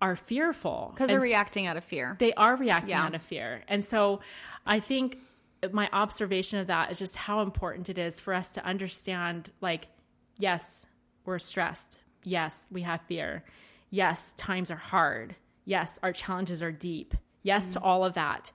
are 0.00 0.16
fearful 0.16 0.92
because 0.94 1.10
they're 1.10 1.20
reacting 1.20 1.66
out 1.66 1.76
of 1.76 1.84
fear 1.84 2.16
they 2.18 2.32
are 2.34 2.56
reacting 2.56 2.90
yeah. 2.90 3.04
out 3.04 3.14
of 3.14 3.22
fear 3.22 3.62
and 3.68 3.84
so 3.84 4.20
i 4.66 4.80
think 4.80 5.18
my 5.72 5.88
observation 5.92 6.58
of 6.58 6.66
that 6.66 6.90
is 6.90 6.98
just 6.98 7.16
how 7.16 7.40
important 7.40 7.88
it 7.88 7.98
is 7.98 8.20
for 8.20 8.34
us 8.34 8.50
to 8.52 8.64
understand 8.64 9.50
like 9.60 9.88
yes 10.38 10.86
we're 11.24 11.38
stressed. 11.38 11.98
Yes 12.22 12.68
we 12.70 12.82
have 12.82 13.00
fear. 13.02 13.44
Yes 13.90 14.32
times 14.34 14.70
are 14.70 14.76
hard. 14.76 15.36
Yes 15.64 15.98
our 16.02 16.12
challenges 16.12 16.62
are 16.62 16.72
deep. 16.72 17.14
Yes 17.42 17.64
mm-hmm. 17.64 17.72
to 17.74 17.80
all 17.80 18.04
of 18.04 18.14
that. 18.14 18.52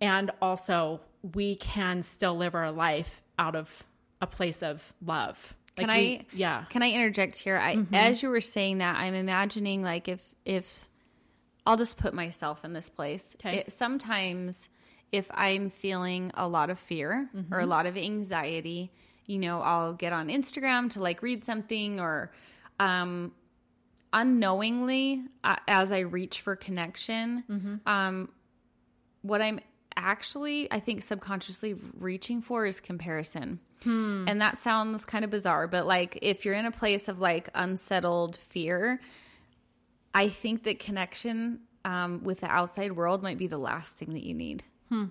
And 0.00 0.30
also 0.40 1.00
we 1.34 1.56
can 1.56 2.02
still 2.02 2.36
live 2.36 2.54
our 2.54 2.72
life 2.72 3.22
out 3.38 3.56
of 3.56 3.84
a 4.20 4.26
place 4.26 4.62
of 4.62 4.92
love. 5.04 5.56
Like 5.76 5.86
can 5.86 5.96
we, 5.96 6.16
i 6.16 6.26
yeah. 6.32 6.64
can 6.68 6.82
i 6.82 6.90
interject 6.90 7.38
here? 7.38 7.56
I 7.56 7.76
mm-hmm. 7.76 7.94
as 7.94 8.22
you 8.22 8.28
were 8.28 8.40
saying 8.40 8.78
that 8.78 8.96
i'm 8.96 9.14
imagining 9.14 9.82
like 9.82 10.08
if 10.08 10.34
if 10.44 10.88
i'll 11.66 11.76
just 11.76 11.96
put 11.96 12.12
myself 12.12 12.64
in 12.64 12.72
this 12.72 12.88
place. 12.90 13.34
Okay. 13.36 13.58
it, 13.58 13.72
sometimes 13.72 14.68
if 15.12 15.26
I'm 15.32 15.70
feeling 15.70 16.30
a 16.34 16.46
lot 16.48 16.70
of 16.70 16.78
fear 16.78 17.28
Mm-hmm. 17.36 17.52
or 17.54 17.60
a 17.60 17.66
lot 17.66 17.86
of 17.86 17.96
anxiety, 17.96 18.92
you 19.26 19.38
know, 19.38 19.60
I'll 19.60 19.92
get 19.94 20.12
on 20.12 20.28
Instagram 20.28 20.90
to 20.90 21.00
like 21.00 21.22
read 21.22 21.44
something 21.44 22.00
or 22.00 22.32
um 22.78 23.32
unknowingly 24.12 25.22
uh, 25.44 25.56
as 25.68 25.92
I 25.92 26.00
reach 26.00 26.40
for 26.40 26.56
connection, 26.56 27.44
Mm-hmm. 27.48 27.74
um 27.88 28.28
what 29.22 29.42
I'm 29.42 29.60
actually 29.96 30.70
I 30.72 30.80
think 30.80 31.02
subconsciously 31.02 31.74
reaching 31.98 32.40
for 32.42 32.66
is 32.66 32.80
comparison. 32.80 33.60
Hmm. 33.82 34.24
And 34.28 34.40
that 34.42 34.58
sounds 34.58 35.04
kind 35.06 35.24
of 35.24 35.30
bizarre, 35.30 35.66
but 35.66 35.86
like 35.86 36.18
if 36.22 36.44
you're 36.44 36.54
in 36.54 36.66
a 36.66 36.70
place 36.70 37.08
of 37.08 37.18
like 37.18 37.48
unsettled 37.54 38.36
fear, 38.36 39.00
I 40.14 40.28
think 40.28 40.64
that 40.64 40.78
connection 40.80 41.60
um, 41.84 42.22
with 42.22 42.40
the 42.40 42.46
outside 42.50 42.92
world 42.92 43.22
might 43.22 43.38
be 43.38 43.46
the 43.46 43.58
last 43.58 43.96
thing 43.96 44.12
that 44.12 44.22
you 44.22 44.34
need, 44.34 44.62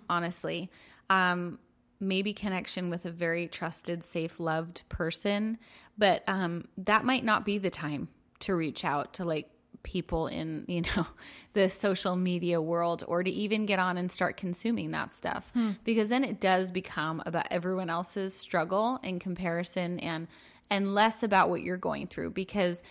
honestly. 0.10 0.70
Um, 1.10 1.60
maybe 2.00 2.34
connection 2.34 2.90
with 2.90 3.06
a 3.06 3.12
very 3.12 3.48
trusted, 3.48 4.04
safe, 4.04 4.40
loved 4.40 4.84
person, 4.90 5.58
but 5.98 6.24
um, 6.28 6.66
that 6.78 7.04
might 7.04 7.26
not 7.26 7.46
be 7.46 7.58
the 7.58 7.70
time 7.70 8.08
to 8.40 8.56
reach 8.56 8.86
out 8.86 9.14
to 9.14 9.26
like 9.26 9.50
people 9.82 10.28
in 10.28 10.66
you 10.68 10.82
know 10.82 11.08
the 11.54 11.70
social 11.70 12.16
media 12.16 12.62
world 12.62 13.04
or 13.08 13.24
to 13.24 13.30
even 13.32 13.66
get 13.66 13.80
on 13.80 13.98
and 13.98 14.12
start 14.12 14.38
consuming 14.38 14.92
that 14.92 15.14
stuff. 15.14 15.52
Because 15.84 16.10
then 16.10 16.24
it 16.24 16.40
does 16.40 16.72
become 16.72 17.22
about 17.26 17.48
everyone 17.52 17.90
else's 17.90 18.34
struggle 18.34 19.00
and 19.04 19.20
comparison 19.20 20.00
and 20.00 20.28
and 20.70 20.94
less 20.94 21.24
about 21.24 21.50
what 21.50 21.62
you're 21.62 21.78
going 21.78 22.08
through. 22.08 22.32
Because 22.32 22.84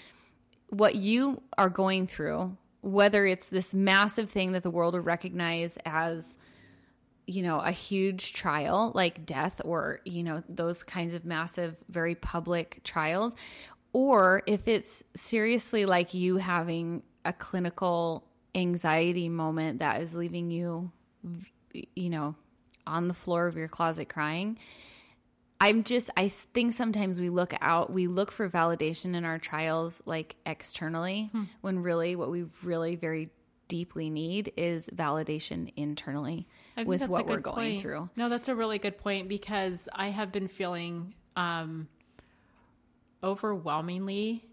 what 0.68 0.94
you 0.94 1.42
are 1.56 1.70
going 1.70 2.06
through, 2.06 2.56
whether 2.80 3.26
it's 3.26 3.48
this 3.48 3.72
massive 3.72 4.30
thing 4.30 4.52
that 4.52 4.62
the 4.62 4.70
world 4.70 4.94
would 4.94 5.06
recognize 5.06 5.78
as, 5.84 6.36
you 7.28 7.42
know, 7.42 7.60
a 7.60 7.70
huge 7.70 8.32
trial 8.32 8.90
like 8.94 9.26
death 9.26 9.60
or, 9.62 10.00
you 10.06 10.22
know, 10.22 10.42
those 10.48 10.82
kinds 10.82 11.12
of 11.12 11.26
massive, 11.26 11.76
very 11.90 12.14
public 12.14 12.80
trials, 12.84 13.36
or 13.92 14.42
if 14.46 14.66
it's 14.66 15.04
seriously 15.14 15.84
like 15.84 16.14
you 16.14 16.38
having 16.38 17.02
a 17.26 17.32
clinical 17.34 18.24
anxiety 18.54 19.28
moment 19.28 19.80
that 19.80 20.00
is 20.00 20.14
leaving 20.14 20.50
you, 20.50 20.90
you 21.94 22.08
know, 22.08 22.34
on 22.86 23.08
the 23.08 23.14
floor 23.14 23.46
of 23.46 23.56
your 23.56 23.68
closet 23.68 24.08
crying. 24.08 24.58
I'm 25.60 25.84
just, 25.84 26.08
I 26.16 26.28
think 26.28 26.72
sometimes 26.72 27.20
we 27.20 27.28
look 27.28 27.52
out, 27.60 27.92
we 27.92 28.06
look 28.06 28.32
for 28.32 28.48
validation 28.48 29.14
in 29.14 29.26
our 29.26 29.38
trials 29.38 30.00
like 30.06 30.36
externally, 30.46 31.28
hmm. 31.32 31.44
when 31.60 31.82
really 31.82 32.16
what 32.16 32.30
we 32.30 32.46
really 32.62 32.96
very 32.96 33.28
deeply 33.66 34.08
need 34.08 34.50
is 34.56 34.88
validation 34.94 35.70
internally 35.76 36.48
with 36.86 37.00
that's 37.00 37.08
a 37.08 37.12
what 37.12 37.26
we're 37.26 37.38
going 37.40 37.54
point. 37.72 37.80
through. 37.82 38.08
No, 38.16 38.28
that's 38.28 38.48
a 38.48 38.54
really 38.54 38.78
good 38.78 38.98
point 38.98 39.28
because 39.28 39.88
I 39.92 40.08
have 40.10 40.30
been 40.32 40.48
feeling 40.48 41.14
um, 41.36 41.88
overwhelmingly 43.22 44.44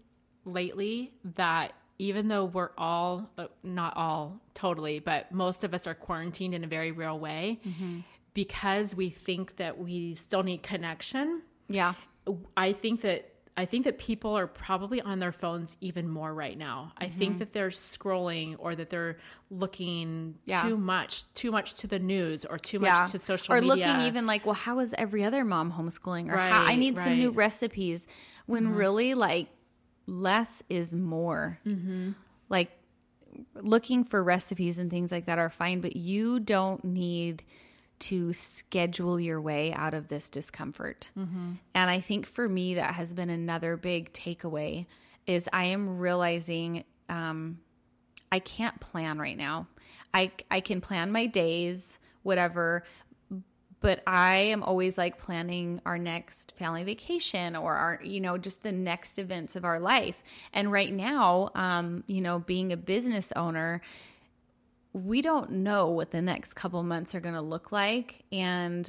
lately 0.44 1.12
that 1.36 1.72
even 1.98 2.28
though 2.28 2.44
we're 2.44 2.70
all, 2.76 3.30
uh, 3.38 3.46
not 3.62 3.96
all 3.96 4.38
totally, 4.54 4.98
but 4.98 5.32
most 5.32 5.64
of 5.64 5.72
us 5.72 5.86
are 5.86 5.94
quarantined 5.94 6.54
in 6.54 6.62
a 6.62 6.66
very 6.66 6.92
real 6.92 7.18
way, 7.18 7.58
Mm-hmm. 7.66 8.00
because 8.34 8.94
we 8.94 9.08
think 9.08 9.56
that 9.56 9.78
we 9.78 10.14
still 10.14 10.42
need 10.42 10.62
connection. 10.62 11.40
Yeah. 11.68 11.94
I 12.56 12.72
think 12.72 13.00
that 13.00 13.32
I 13.58 13.64
think 13.64 13.84
that 13.84 13.96
people 13.98 14.36
are 14.36 14.46
probably 14.46 15.00
on 15.00 15.18
their 15.18 15.32
phones 15.32 15.78
even 15.80 16.08
more 16.08 16.32
right 16.32 16.58
now. 16.58 16.92
I 16.98 17.06
Mm-hmm. 17.06 17.18
think 17.18 17.38
that 17.38 17.52
they're 17.54 17.70
scrolling 17.70 18.56
or 18.58 18.74
that 18.74 18.90
they're 18.90 19.16
looking 19.50 20.34
Yeah. 20.44 20.62
too 20.62 20.76
much, 20.76 21.24
too 21.32 21.50
much 21.50 21.72
to 21.74 21.86
the 21.86 21.98
news 21.98 22.44
or 22.44 22.58
too 22.58 22.78
much 22.80 23.12
to 23.12 23.18
social 23.18 23.54
or 23.54 23.60
media. 23.62 23.74
looking 23.74 24.00
even 24.02 24.26
like, 24.26 24.44
well, 24.44 24.54
how 24.54 24.80
is 24.80 24.94
every 24.98 25.24
other 25.24 25.42
mom 25.44 25.72
homeschooling? 25.72 26.28
Or 26.30 26.36
how, 26.36 26.64
I 26.64 26.66
Right, 26.66 26.78
need 26.78 26.98
some 26.98 27.14
new 27.14 27.28
right. 27.28 27.30
Mm-hmm. 27.30 27.38
recipes. 27.38 28.06
When 28.44 28.74
really, 28.74 29.14
like, 29.14 29.48
less 30.06 30.62
is 30.68 30.94
more. 30.94 31.58
Mm-hmm. 31.66 32.10
Like, 32.50 32.70
looking 33.54 34.04
for 34.04 34.22
recipes 34.22 34.78
and 34.78 34.90
things 34.90 35.10
like 35.10 35.26
that 35.26 35.38
are 35.38 35.50
fine, 35.50 35.80
but 35.80 35.96
you 35.96 36.40
don't 36.40 36.84
need 36.84 37.42
to 37.98 38.32
schedule 38.32 39.18
your 39.18 39.40
way 39.40 39.72
out 39.72 39.94
of 39.94 40.08
this 40.08 40.28
discomfort. 40.28 41.10
Mm-hmm. 41.18 41.52
And 41.74 41.90
I 41.90 42.00
think 42.00 42.26
for 42.26 42.48
me, 42.48 42.74
that 42.74 42.94
has 42.94 43.14
been 43.14 43.30
another 43.30 43.76
big 43.76 44.12
takeaway 44.12 44.86
is 45.26 45.48
I 45.52 45.64
am 45.66 45.98
realizing 45.98 46.84
um, 47.08 47.58
I 48.30 48.38
can't 48.38 48.78
plan 48.80 49.18
right 49.18 49.36
now. 49.36 49.66
I 50.14 50.30
I 50.50 50.60
can 50.60 50.80
plan 50.80 51.12
my 51.12 51.26
days, 51.26 51.98
whatever, 52.22 52.84
but 53.80 54.02
I 54.06 54.36
am 54.36 54.62
always 54.62 54.96
like 54.96 55.18
planning 55.18 55.80
our 55.84 55.98
next 55.98 56.52
family 56.56 56.84
vacation 56.84 57.54
or 57.56 57.74
our 57.74 58.00
you 58.02 58.20
know 58.20 58.38
just 58.38 58.62
the 58.62 58.72
next 58.72 59.18
events 59.18 59.56
of 59.56 59.64
our 59.64 59.80
life. 59.80 60.22
And 60.52 60.72
right 60.72 60.92
now, 60.92 61.50
um, 61.54 62.04
you 62.06 62.20
know, 62.20 62.38
being 62.38 62.72
a 62.72 62.76
business 62.76 63.32
owner, 63.36 63.82
we 64.96 65.20
don't 65.20 65.50
know 65.50 65.90
what 65.90 66.10
the 66.10 66.22
next 66.22 66.54
couple 66.54 66.82
months 66.82 67.14
are 67.14 67.20
going 67.20 67.34
to 67.34 67.40
look 67.42 67.70
like 67.70 68.24
and 68.32 68.88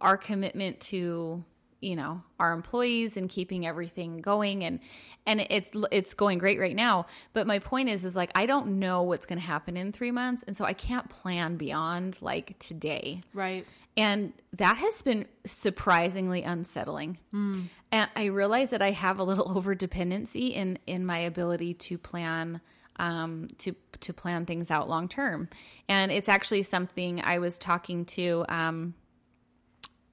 our 0.00 0.16
commitment 0.16 0.80
to 0.80 1.44
you 1.80 1.94
know 1.94 2.22
our 2.40 2.52
employees 2.52 3.16
and 3.16 3.28
keeping 3.28 3.64
everything 3.64 4.20
going 4.20 4.64
and 4.64 4.80
and 5.26 5.46
it's 5.50 5.70
it's 5.92 6.14
going 6.14 6.38
great 6.38 6.58
right 6.58 6.74
now 6.74 7.06
but 7.34 7.46
my 7.46 7.58
point 7.58 7.88
is 7.88 8.04
is 8.04 8.16
like 8.16 8.30
I 8.34 8.46
don't 8.46 8.78
know 8.78 9.02
what's 9.02 9.26
going 9.26 9.38
to 9.38 9.44
happen 9.44 9.76
in 9.76 9.92
3 9.92 10.10
months 10.10 10.42
and 10.42 10.56
so 10.56 10.64
I 10.64 10.72
can't 10.72 11.08
plan 11.08 11.56
beyond 11.56 12.18
like 12.20 12.58
today 12.58 13.20
right. 13.32 13.64
and 13.96 14.32
that 14.54 14.78
has 14.78 15.02
been 15.02 15.26
surprisingly 15.44 16.42
unsettling. 16.42 17.18
Mm. 17.32 17.64
And 17.92 18.10
I 18.16 18.24
realize 18.26 18.70
that 18.70 18.82
I 18.82 18.90
have 18.90 19.18
a 19.18 19.24
little 19.24 19.48
over 19.56 19.74
dependency 19.74 20.48
in 20.48 20.78
in 20.86 21.04
my 21.06 21.18
ability 21.18 21.74
to 21.74 21.98
plan 21.98 22.60
um, 22.96 23.48
to 23.58 23.74
to 24.00 24.12
plan 24.12 24.46
things 24.46 24.70
out 24.70 24.88
long 24.88 25.08
term. 25.08 25.48
And 25.88 26.12
it's 26.12 26.28
actually 26.28 26.62
something 26.62 27.20
I 27.22 27.38
was 27.38 27.58
talking 27.58 28.04
to 28.06 28.44
um, 28.48 28.94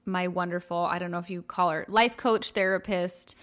my 0.04 0.28
wonderful 0.28 0.78
I 0.78 0.98
don't 0.98 1.10
know 1.10 1.18
if 1.18 1.30
you 1.30 1.42
call 1.42 1.70
her 1.70 1.86
life 1.88 2.16
coach 2.16 2.50
therapist 2.50 3.36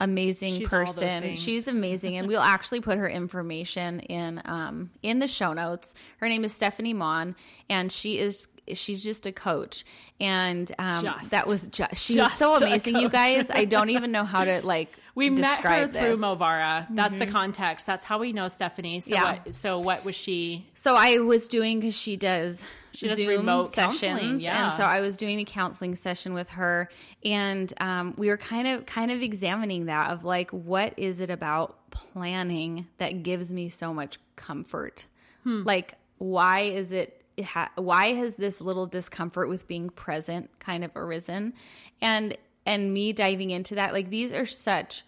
amazing 0.00 0.54
She's 0.54 0.70
person. 0.70 1.36
she's 1.36 1.66
amazing. 1.66 2.16
And 2.16 2.28
we'll 2.28 2.40
actually 2.40 2.80
put 2.80 2.98
her 2.98 3.08
information 3.08 4.00
in 4.00 4.40
um 4.44 4.90
in 5.02 5.18
the 5.18 5.28
show 5.28 5.52
notes. 5.52 5.94
Her 6.18 6.28
name 6.28 6.44
is 6.44 6.52
stephanie 6.52 6.94
mon 6.94 7.34
and 7.68 7.90
she 7.90 8.18
is 8.18 8.48
she's 8.74 9.02
just 9.02 9.26
a 9.26 9.32
coach. 9.32 9.84
And 10.20 10.70
um 10.78 11.04
Just. 11.04 11.30
that 11.32 11.46
was 11.46 11.66
just 11.66 11.96
she's 11.96 12.32
so 12.34 12.56
amazing 12.56 12.96
you 12.96 13.08
guys. 13.08 13.50
I 13.50 13.64
don't 13.64 13.90
even 13.90 14.12
know 14.12 14.24
how 14.24 14.44
to 14.44 14.64
like 14.64 14.92
We 15.18 15.30
met 15.30 15.60
her 15.60 15.86
through 15.88 15.92
this. 15.92 16.18
Mm-hmm. 16.18 16.42
Movara. 16.42 16.86
That's 16.90 17.16
the 17.16 17.26
context. 17.26 17.86
That's 17.86 18.04
how 18.04 18.18
we 18.18 18.32
know 18.32 18.48
Stephanie. 18.48 19.00
So 19.00 19.14
Yeah. 19.14 19.24
what 19.44 19.54
so 19.54 19.78
what 19.80 20.04
was 20.04 20.14
she 20.16 20.66
So 20.74 20.94
I 20.96 21.18
was 21.18 21.48
doing 21.48 21.80
because 21.80 21.94
she 21.96 22.16
does 22.16 22.64
She 22.92 23.06
does 23.08 23.18
Zoom 23.18 23.28
remote 23.28 23.74
sessions, 23.74 24.00
counseling, 24.00 24.40
yeah. 24.40 24.64
and 24.70 24.76
so 24.76 24.82
I 24.84 25.00
was 25.00 25.16
doing 25.16 25.38
a 25.40 25.44
counseling 25.44 25.94
session 25.94 26.34
with 26.34 26.50
her, 26.50 26.88
and 27.24 27.72
um, 27.80 28.14
we 28.16 28.28
were 28.28 28.36
kind 28.36 28.66
of 28.66 28.86
kind 28.86 29.10
of 29.10 29.22
examining 29.22 29.86
that 29.86 30.10
of 30.10 30.24
like 30.24 30.50
what 30.50 30.94
is 30.96 31.20
it 31.20 31.30
about 31.30 31.76
planning 31.90 32.86
that 32.98 33.22
gives 33.22 33.52
me 33.52 33.68
so 33.68 33.92
much 33.94 34.18
comfort? 34.36 35.06
Hmm. 35.44 35.62
Like 35.64 35.94
why 36.18 36.60
is 36.60 36.92
it? 36.92 37.22
it 37.36 37.44
ha- 37.44 37.70
why 37.76 38.14
has 38.14 38.36
this 38.36 38.60
little 38.60 38.86
discomfort 38.86 39.48
with 39.48 39.68
being 39.68 39.90
present 39.90 40.50
kind 40.58 40.84
of 40.84 40.90
arisen? 40.96 41.54
And 42.00 42.36
and 42.66 42.92
me 42.92 43.12
diving 43.12 43.50
into 43.50 43.76
that, 43.76 43.92
like 43.92 44.10
these 44.10 44.32
are 44.32 44.44
such 44.46 45.04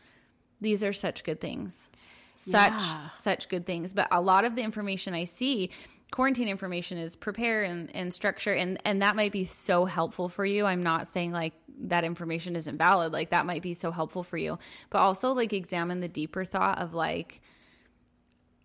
these 0.61 0.82
are 0.84 0.92
such 0.92 1.24
good 1.24 1.40
things. 1.40 1.90
Such 2.36 2.72
Yeah. 2.82 3.11
such 3.14 3.48
good 3.48 3.66
things. 3.66 3.92
But 3.94 4.08
a 4.11 4.20
lot 4.20 4.44
of 4.44 4.56
the 4.56 4.62
information 4.62 5.12
i 5.14 5.24
see 5.24 5.70
quarantine 6.11 6.48
information 6.48 6.98
is 6.98 7.14
prepare 7.14 7.62
and, 7.62 7.94
and 7.94 8.12
structure 8.12 8.52
and 8.52 8.80
and 8.84 9.00
that 9.02 9.14
might 9.14 9.30
be 9.32 9.44
so 9.44 9.84
helpful 9.84 10.28
for 10.28 10.44
you. 10.44 10.66
I'm 10.66 10.82
not 10.82 11.08
saying 11.08 11.32
like 11.32 11.52
that 11.82 12.04
information 12.04 12.56
isn't 12.56 12.76
valid. 12.78 13.12
Like 13.12 13.30
that 13.30 13.46
might 13.46 13.62
be 13.62 13.74
so 13.74 13.90
helpful 13.90 14.22
for 14.22 14.36
you. 14.36 14.58
But 14.90 14.98
also 14.98 15.32
like 15.32 15.52
examine 15.52 16.00
the 16.00 16.08
deeper 16.08 16.44
thought 16.44 16.78
of 16.78 16.94
like 16.94 17.40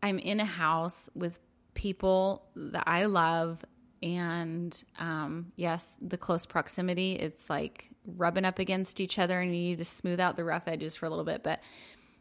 i'm 0.04 0.20
in 0.20 0.40
a 0.40 0.46
house 0.46 1.10
with 1.16 1.40
people 1.74 2.46
that 2.56 2.84
i 2.88 3.06
love 3.06 3.64
and 4.04 4.84
um, 5.00 5.52
yes 5.56 5.98
the 6.02 6.18
close 6.18 6.46
proximity 6.46 7.14
it's 7.14 7.50
like 7.50 7.90
rubbing 8.06 8.46
up 8.46 8.60
against 8.60 9.02
each 9.02 9.18
other 9.18 9.40
and 9.40 9.56
you 9.56 9.62
need 9.70 9.78
to 9.78 9.86
smooth 9.86 10.20
out 10.20 10.36
the 10.36 10.44
rough 10.44 10.68
edges 10.68 10.96
for 10.96 11.06
a 11.06 11.10
little 11.10 11.26
bit 11.26 11.44
but 11.44 11.62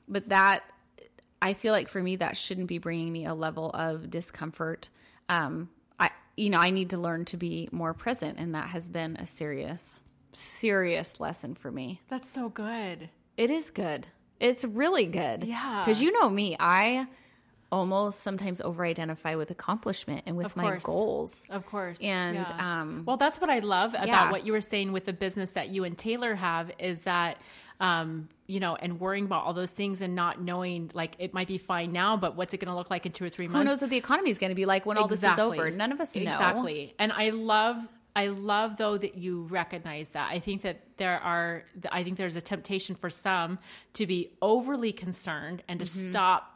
but 0.09 0.29
that 0.29 0.63
I 1.45 1.53
feel 1.53 1.73
like 1.73 1.89
for 1.89 2.03
me 2.03 2.17
that 2.17 2.39
shouldn't 2.39 2.69
be 2.69 2.79
bringing 2.79 3.13
me 3.13 3.27
a 3.27 3.35
level 3.35 3.71
of 3.71 4.11
discomfort. 4.11 4.89
Um, 5.29 5.69
I 6.01 6.09
you 6.39 6.49
know 6.49 6.59
I 6.59 6.71
need 6.71 6.91
to 6.91 6.99
learn 6.99 7.27
to 7.27 7.37
be 7.37 7.69
more 7.71 7.93
present, 7.93 8.39
and 8.39 8.55
that 8.55 8.69
has 8.69 8.89
been 8.89 9.17
a 9.17 9.27
serious 9.27 10.01
serious 10.33 11.21
lesson 11.21 11.55
for 11.55 11.71
me. 11.71 12.01
That's 12.09 12.31
so 12.31 12.49
good. 12.49 13.11
It 13.37 13.51
is 13.51 13.69
good. 13.69 14.07
It's 14.41 14.65
really 14.65 15.05
good. 15.05 15.45
Yeah. 15.45 15.83
because 15.85 16.01
you 16.01 16.13
know 16.13 16.31
me, 16.31 16.57
I 16.59 17.07
almost 17.75 18.21
sometimes 18.21 18.61
over 18.61 18.85
identify 18.85 19.35
with 19.35 19.51
accomplishment 19.51 20.23
and 20.27 20.37
with 20.37 20.55
my 20.57 20.79
goals. 20.83 21.45
Of 21.51 21.67
course. 21.67 22.01
And, 22.01 22.37
Yeah. 22.37 22.81
um, 22.81 23.03
well, 23.05 23.17
that's 23.17 23.41
what 23.41 23.51
I 23.51 23.59
love 23.59 23.95
about 23.95 24.07
Yeah. 24.07 24.31
what 24.31 24.47
you 24.47 24.53
were 24.53 24.61
saying 24.61 24.93
with 24.93 25.05
the 25.05 25.13
business 25.13 25.51
that 25.53 25.71
you 25.71 25.83
and 25.85 25.99
Taylor 25.99 26.37
have 26.37 26.71
is 26.79 27.03
that, 27.03 27.41
um, 27.81 28.29
you 28.47 28.61
know, 28.61 28.77
and 28.77 29.01
worrying 29.01 29.25
about 29.25 29.45
all 29.45 29.53
those 29.53 29.73
things 29.73 30.01
and 30.01 30.15
not 30.15 30.41
knowing 30.41 30.91
like 30.95 31.17
it 31.19 31.35
might 31.35 31.49
be 31.49 31.59
fine 31.59 31.93
now, 31.93 32.17
but 32.17 32.37
what's 32.37 32.55
it 32.55 32.59
going 32.59 32.71
to 32.71 32.77
look 32.77 32.91
like 32.91 33.05
in 33.07 33.13
two 33.13 33.25
or 33.25 33.29
three 33.29 33.49
months? 33.49 33.59
Who 33.65 33.65
knows 33.73 33.81
what 33.81 33.91
the 33.91 33.97
economy 33.97 34.31
is 34.31 34.39
going 34.39 34.51
to 34.51 34.55
be 34.55 34.67
like 34.67 34.87
when 34.87 34.97
all 34.97 35.09
this 35.09 35.25
is 35.25 35.39
over? 35.39 35.71
None 35.71 35.91
of 35.91 36.01
us 36.01 36.15
know. 36.15 36.23
Exactly. 36.23 36.95
And 37.01 37.13
I 37.13 37.31
love 37.31 37.79
I 38.17 38.29
love 38.29 38.77
though 38.77 38.97
that 38.97 39.17
you 39.17 39.43
recognize 39.51 40.11
that. 40.11 40.31
I 40.31 40.39
think 40.39 40.63
that 40.63 40.83
there 40.99 41.19
are 41.19 41.65
I 41.91 42.05
think 42.05 42.17
there's 42.17 42.37
a 42.37 42.41
temptation 42.41 42.95
for 42.95 43.11
some 43.11 43.59
to 43.95 44.07
be 44.07 44.31
overly 44.41 44.93
concerned 44.93 45.65
and 45.67 45.81
to 45.81 45.87
stop 45.87 46.54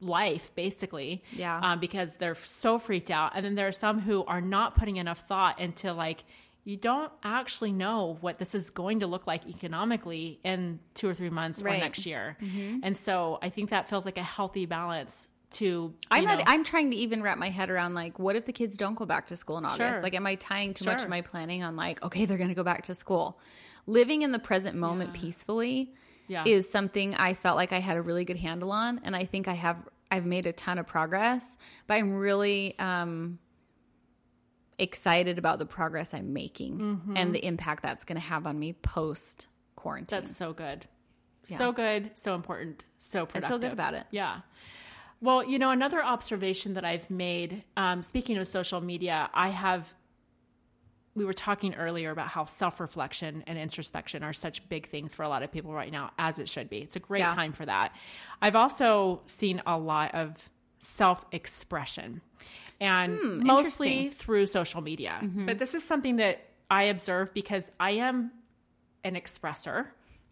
life 0.00 0.54
basically 0.54 1.22
Mm-hmm. 1.32 1.40
Yeah. 1.40 1.60
um, 1.62 1.80
because 1.80 2.16
they're 2.16 2.36
so 2.36 2.78
freaked 2.78 3.10
out 3.10 3.32
and 3.34 3.44
then 3.44 3.54
there 3.54 3.66
are 3.68 3.72
some 3.72 4.00
who 4.00 4.24
are 4.24 4.40
not 4.40 4.74
putting 4.76 4.96
enough 4.96 5.26
thought 5.26 5.58
into 5.60 5.92
like 5.92 6.24
you 6.64 6.76
don't 6.76 7.10
actually 7.22 7.72
know 7.72 8.18
what 8.20 8.38
this 8.38 8.54
is 8.54 8.70
going 8.70 9.00
to 9.00 9.06
look 9.06 9.26
like 9.26 9.46
economically 9.48 10.38
in 10.44 10.78
two 10.94 11.08
or 11.08 11.14
three 11.14 11.30
months 11.30 11.62
Right. 11.62 11.72
Mm-hmm. 11.74 11.80
or 11.80 11.84
next 11.84 12.06
year 12.06 12.36
and 12.82 12.96
so 12.96 13.38
i 13.42 13.48
think 13.48 13.70
that 13.70 13.88
feels 13.88 14.04
like 14.04 14.18
a 14.18 14.22
healthy 14.22 14.66
balance 14.66 15.28
to 15.50 15.94
I'm 16.10 16.24
not. 16.24 16.42
I'm 16.46 16.62
trying 16.62 16.90
to 16.90 16.96
even 16.98 17.22
wrap 17.22 17.38
my 17.38 17.48
head 17.48 17.70
around 17.70 17.94
like, 17.94 18.18
what 18.18 18.36
if 18.36 18.44
the 18.44 18.52
kids 18.52 18.76
don't 18.76 18.96
go 18.96 19.06
back 19.06 19.28
to 19.28 19.36
school 19.36 19.56
in 19.56 19.64
August? 19.64 19.78
Sure. 19.94 20.02
Like, 20.02 20.14
am 20.14 20.26
I 20.26 20.34
tying 20.34 20.74
too 20.74 20.84
much 20.84 21.02
of 21.02 21.08
my 21.08 21.22
planning 21.22 21.62
on 21.62 21.74
like, 21.74 22.02
okay, 22.02 22.26
they're 22.26 22.36
going 22.36 22.50
to 22.50 22.54
go 22.54 22.62
back 22.62 22.82
to 22.82 22.94
school? 22.94 23.40
Living 23.86 24.20
in 24.20 24.30
the 24.32 24.38
present 24.38 24.76
moment 24.76 25.14
peacefully 25.14 25.94
Yeah. 26.28 26.44
is 26.46 26.70
something 26.70 27.14
I 27.14 27.34
felt 27.34 27.56
like 27.56 27.72
I 27.72 27.80
had 27.80 27.96
a 27.96 28.02
really 28.02 28.24
good 28.24 28.36
handle 28.36 28.70
on, 28.70 29.00
and 29.04 29.16
I 29.16 29.24
think 29.24 29.48
I 29.48 29.54
have. 29.54 29.76
I've 30.10 30.24
made 30.24 30.46
a 30.46 30.52
ton 30.52 30.78
of 30.78 30.86
progress, 30.86 31.58
but 31.86 31.94
I'm 31.94 32.14
really 32.14 32.78
um, 32.78 33.38
excited 34.78 35.38
about 35.38 35.58
the 35.58 35.66
progress 35.66 36.14
I'm 36.14 36.32
making 36.32 36.78
Mm-hmm. 36.78 37.16
and 37.16 37.34
the 37.34 37.44
impact 37.44 37.82
that's 37.82 38.04
going 38.04 38.20
to 38.20 38.26
have 38.26 38.46
on 38.46 38.58
me 38.58 38.72
post 38.74 39.48
quarantine. 39.76 40.20
That's 40.20 40.34
so 40.36 40.52
good. 40.52 40.86
So 41.44 41.72
good, 41.72 42.10
so 42.14 42.34
important, 42.34 42.84
so 42.98 43.24
productive. 43.24 43.44
I 43.44 43.48
feel 43.48 43.58
good 43.58 43.72
about 43.72 43.94
it. 43.94 44.04
Yeah. 44.10 44.40
Well, 45.22 45.42
you 45.42 45.58
know, 45.58 45.70
another 45.70 46.04
observation 46.04 46.74
that 46.74 46.84
I've 46.84 47.10
made, 47.10 47.64
um, 47.76 48.02
speaking 48.02 48.36
of 48.36 48.46
social 48.46 48.80
media, 48.82 49.30
I 49.32 49.48
have, 49.48 49.94
we 51.18 51.24
were 51.24 51.34
talking 51.34 51.74
earlier 51.74 52.10
about 52.10 52.28
how 52.28 52.46
self 52.46 52.80
reflection 52.80 53.44
and 53.46 53.58
introspection 53.58 54.22
are 54.22 54.32
such 54.32 54.66
big 54.68 54.88
things 54.88 55.14
for 55.14 55.22
a 55.24 55.28
lot 55.28 55.42
of 55.42 55.52
people 55.52 55.72
right 55.72 55.92
now, 55.92 56.10
as 56.18 56.38
it 56.38 56.48
should 56.48 56.70
be. 56.70 56.78
It's 56.78 56.96
a 56.96 57.00
great 57.00 57.20
Yeah. 57.20 57.30
time 57.30 57.52
for 57.52 57.66
that. 57.66 57.94
I've 58.40 58.56
also 58.56 59.20
seen 59.26 59.60
a 59.66 59.76
lot 59.76 60.14
of 60.14 60.48
self 60.78 61.24
expression 61.32 62.20
and 62.80 63.18
mostly 63.42 63.88
Hmm. 63.88 64.04
Mm-hmm. 64.06 64.08
through 64.10 64.46
social 64.46 64.80
media. 64.80 65.20
But 65.22 65.58
this 65.58 65.74
is 65.74 65.82
something 65.84 66.16
that 66.16 66.44
I 66.70 66.84
observe 66.84 67.34
because 67.34 67.72
I 67.80 67.92
am 67.92 68.30
an 69.04 69.14
expresser, 69.14 69.86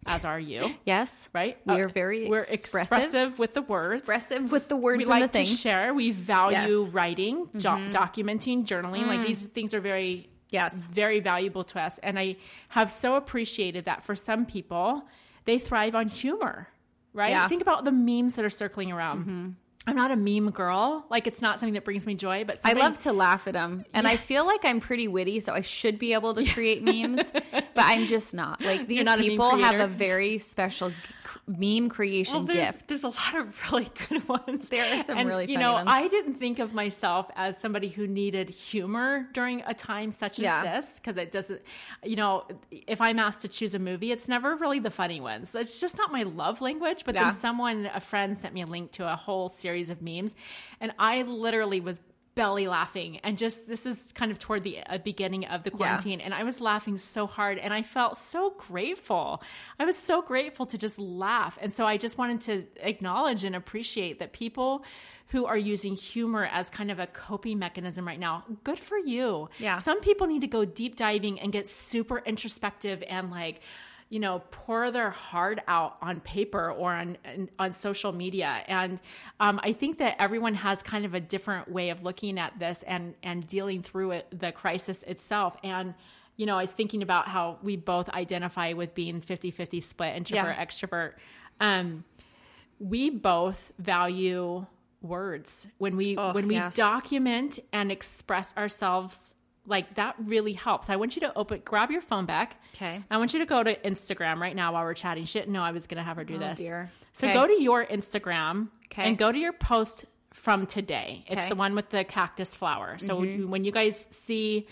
as 0.07 0.23
are 0.23 0.39
you 0.39 0.75
Yes, 0.85 1.27
right? 1.33 1.57
We 1.65 1.73
Uh, 1.73 1.77
are 1.79 1.89
very 1.89 2.29
we're 2.29 2.39
expressive. 2.39 2.97
expressive 2.97 3.39
with 3.39 3.53
the 3.55 3.61
words. 3.63 3.99
Expressive 3.99 4.51
with 4.51 4.69
the 4.69 4.77
words 4.77 4.99
We 4.99 5.05
like 5.05 5.31
to 5.33 5.43
share. 5.43 5.93
We 5.93 6.11
value 6.11 6.55
Yes. 6.57 6.69
Mm-hmm. 6.69 6.95
writing, 6.95 7.47
documenting, 7.47 8.65
journaling. 8.65 9.03
Mm. 9.03 9.07
Like 9.07 9.27
these 9.27 9.41
things 9.41 9.73
are 9.73 9.81
very, 9.81 10.29
Yes. 10.51 10.87
very 10.87 11.19
valuable 11.19 11.63
to 11.65 11.81
us. 11.81 11.99
And 11.99 12.17
I 12.17 12.37
have 12.69 12.91
so 12.91 13.15
appreciated 13.15 13.85
that 13.85 14.03
for 14.03 14.15
some 14.15 14.45
people, 14.45 15.03
they 15.45 15.59
thrive 15.59 15.95
on 15.95 16.07
humor. 16.07 16.69
Right? 17.13 17.29
Yeah. 17.29 17.39
Mm-hmm. 17.39 17.49
Think 17.49 17.61
about 17.61 17.83
the 17.83 17.91
memes 17.91 18.35
that 18.35 18.45
are 18.45 18.49
circling 18.49 18.91
around. 18.91 19.55
I'm 19.87 19.95
not 19.95 20.11
a 20.11 20.17
meme 20.17 20.51
girl. 20.51 21.05
Like 21.09 21.27
it's 21.27 21.41
not 21.41 21.59
something 21.59 21.73
that 21.75 21.85
brings 21.85 22.05
me 22.05 22.13
joy, 22.13 22.43
but 22.43 22.59
I 22.65 22.73
love 22.73 22.99
to 22.99 23.13
laugh 23.13 23.47
at 23.47 23.53
them, 23.53 23.85
and 23.93 24.05
I 24.05 24.17
feel 24.17 24.45
like 24.45 24.65
I'm 24.65 24.81
pretty 24.81 25.07
witty, 25.07 25.39
so 25.39 25.53
I 25.53 25.61
should 25.61 25.97
be 25.97 26.11
able 26.13 26.33
to 26.33 26.45
create 26.45 26.83
memes, 26.83 27.31
but 27.77 27.85
I'm 27.85 28.07
just 28.07 28.33
not. 28.33 28.61
Like 28.61 28.87
these 28.87 29.05
not 29.05 29.19
a 29.19 29.21
people 29.21 29.55
have 29.55 29.79
a 29.79 29.87
very 29.87 30.37
special 30.39 30.91
meme 31.47 31.87
creation 31.89 32.35
Well, 32.35 32.45
there's, 32.45 32.71
gift. 32.71 32.87
There's 32.89 33.03
a 33.03 33.07
lot 33.09 33.35
of 33.35 33.55
really 33.71 33.87
good 34.09 34.27
ones. 34.47 34.67
There 34.69 34.83
are 34.83 35.01
some 35.03 35.17
and, 35.17 35.29
really 35.29 35.43
you 35.45 35.53
funny 35.55 35.63
know, 35.63 35.73
ones. 35.73 35.87
I 35.89 36.07
didn't 36.09 36.35
think 36.35 36.59
of 36.59 36.73
myself 36.73 37.29
as 37.35 37.57
somebody 37.57 37.87
who 37.87 38.07
needed 38.07 38.49
humor 38.49 39.27
during 39.33 39.61
a 39.65 39.73
time 39.73 40.11
such 40.11 40.39
as 40.39 40.43
Yeah. 40.43 40.63
this 40.75 40.99
because 40.99 41.15
it 41.17 41.31
doesn't. 41.31 41.61
You 42.03 42.15
know, 42.17 42.43
if 42.71 42.99
I'm 42.99 43.19
asked 43.19 43.43
to 43.43 43.47
choose 43.47 43.73
a 43.75 43.79
movie, 43.79 44.11
it's 44.11 44.27
never 44.27 44.55
really 44.55 44.79
the 44.79 44.91
funny 44.91 45.21
ones. 45.21 45.55
It's 45.55 45.79
just 45.79 45.97
not 45.97 46.11
my 46.11 46.23
love 46.23 46.59
language. 46.61 47.03
But 47.05 47.15
Yeah. 47.15 47.25
then 47.25 47.33
someone, 47.35 47.89
a 47.93 48.01
friend, 48.01 48.37
sent 48.37 48.53
me 48.53 48.61
a 48.61 48.67
link 48.67 48.91
to 48.93 49.11
a 49.11 49.15
whole 49.15 49.47
series 49.47 49.89
of 49.89 50.01
memes, 50.01 50.35
and 50.81 50.91
I 50.99 51.21
literally 51.21 51.79
was 51.79 52.01
belly 52.37 52.67
laughing 52.67 53.19
and 53.23 53.37
just 53.37 53.67
this 53.67 53.85
is 53.85 54.13
kind 54.13 54.31
of 54.31 54.37
toward 54.37 54.63
the 54.63 54.79
uh, 54.81 54.99
beginning 54.99 55.45
of 55.45 55.63
the 55.63 55.71
quarantine 55.71 56.21
and 56.21 56.33
I 56.33 56.43
was 56.43 56.61
laughing 56.61 56.97
so 56.99 57.25
hard 57.25 57.57
and 57.57 57.73
I 57.73 57.81
felt 57.81 58.15
so 58.17 58.51
grateful. 58.51 59.41
I 59.79 59.85
was 59.85 59.97
so 59.97 60.21
grateful 60.21 60.67
to 60.67 60.77
just 60.77 60.99
laugh. 60.99 61.57
And 61.61 61.73
so 61.73 61.85
I 61.85 61.97
just 61.97 62.17
wanted 62.17 62.41
to 62.41 62.87
acknowledge 62.87 63.43
and 63.43 63.55
appreciate 63.55 64.19
that 64.19 64.33
people 64.33 64.85
who 65.29 65.45
are 65.45 65.57
using 65.57 65.95
humor 65.95 66.45
as 66.45 66.69
kind 66.69 66.89
of 66.91 66.99
a 66.99 67.07
coping 67.07 67.59
mechanism 67.59 68.07
right 68.07 68.19
now, 68.19 68.45
good 68.63 68.79
for 68.79 68.97
you. 68.97 69.49
Yeah. 69.59 69.79
Some 69.79 69.99
people 69.99 70.27
need 70.27 70.41
to 70.41 70.47
go 70.47 70.63
deep 70.63 70.95
diving 70.95 71.39
and 71.39 71.51
get 71.51 71.67
super 71.67 72.19
introspective 72.19 73.03
and 73.07 73.31
like 73.31 73.61
you 74.09 74.19
know 74.19 74.41
pour 74.51 74.89
their 74.91 75.09
heart 75.09 75.59
out 75.67 75.97
on 76.01 76.19
paper 76.21 76.71
or 76.71 76.93
on 76.93 77.17
on 77.59 77.71
social 77.71 78.11
media 78.13 78.63
and 78.67 78.99
um, 79.41 79.59
i 79.63 79.73
think 79.73 79.97
that 79.97 80.15
everyone 80.19 80.53
has 80.53 80.81
kind 80.81 81.03
of 81.03 81.13
a 81.13 81.19
different 81.19 81.69
way 81.69 81.89
of 81.89 82.03
looking 82.03 82.39
at 82.39 82.57
this 82.57 82.83
and 82.83 83.13
and 83.23 83.45
dealing 83.47 83.81
through 83.81 84.11
it 84.11 84.25
the 84.39 84.51
crisis 84.51 85.03
itself 85.03 85.57
and 85.63 85.93
you 86.37 86.45
know 86.45 86.57
i 86.57 86.61
was 86.61 86.71
thinking 86.71 87.01
about 87.03 87.27
how 87.27 87.57
we 87.61 87.75
both 87.75 88.07
identify 88.09 88.71
with 88.73 88.93
being 88.95 89.19
50-50 89.19 89.83
split 89.83 90.15
introvert 90.15 90.55
Yeah. 90.57 90.65
extrovert 90.65 91.13
um, 91.59 92.03
we 92.79 93.09
both 93.09 93.71
value 93.79 94.65
words 95.01 95.67
when 95.79 95.95
we 95.97 96.15
Oh, 96.17 96.31
when 96.33 96.47
we 96.47 96.55
yes. 96.55 96.75
document 96.75 97.59
and 97.73 97.91
express 97.91 98.55
ourselves 98.55 99.33
like 99.67 99.93
that 99.95 100.15
really 100.23 100.53
helps 100.53 100.89
i 100.89 100.95
want 100.95 101.15
you 101.15 101.19
to 101.19 101.37
open 101.37 101.61
grab 101.65 101.91
your 101.91 102.01
phone 102.01 102.25
back 102.25 102.59
Okay. 102.75 103.03
i 103.11 103.17
want 103.17 103.33
you 103.33 103.39
to 103.39 103.45
go 103.45 103.61
to 103.61 103.75
instagram 103.81 104.39
right 104.39 104.55
now 104.55 104.73
while 104.73 104.83
we're 104.83 104.93
chatting 104.93 105.25
shit 105.25 105.47
no 105.49 105.61
i 105.61 105.71
was 105.71 105.85
gonna 105.87 106.03
have 106.03 106.17
her 106.17 106.23
do 106.23 106.37
this 106.37 106.59
Oh, 106.61 106.63
dear. 106.63 106.91
so 107.13 107.27
Okay. 107.27 107.33
go 107.33 107.45
to 107.45 107.61
your 107.61 107.85
instagram 107.85 108.69
Okay. 108.85 109.03
and 109.07 109.17
go 109.17 109.31
to 109.31 109.37
your 109.37 109.53
post 109.53 110.05
from 110.33 110.65
today 110.65 111.23
it's 111.25 111.33
Okay. 111.33 111.41
Mm-hmm. 111.41 111.49
the 111.49 111.55
one 111.55 111.75
with 111.75 111.89
the 111.89 112.03
cactus 112.05 112.55
flower 112.55 112.97
so 112.99 113.21
when 113.21 113.63
you 113.63 113.71
guys 113.71 114.07
see 114.11 114.65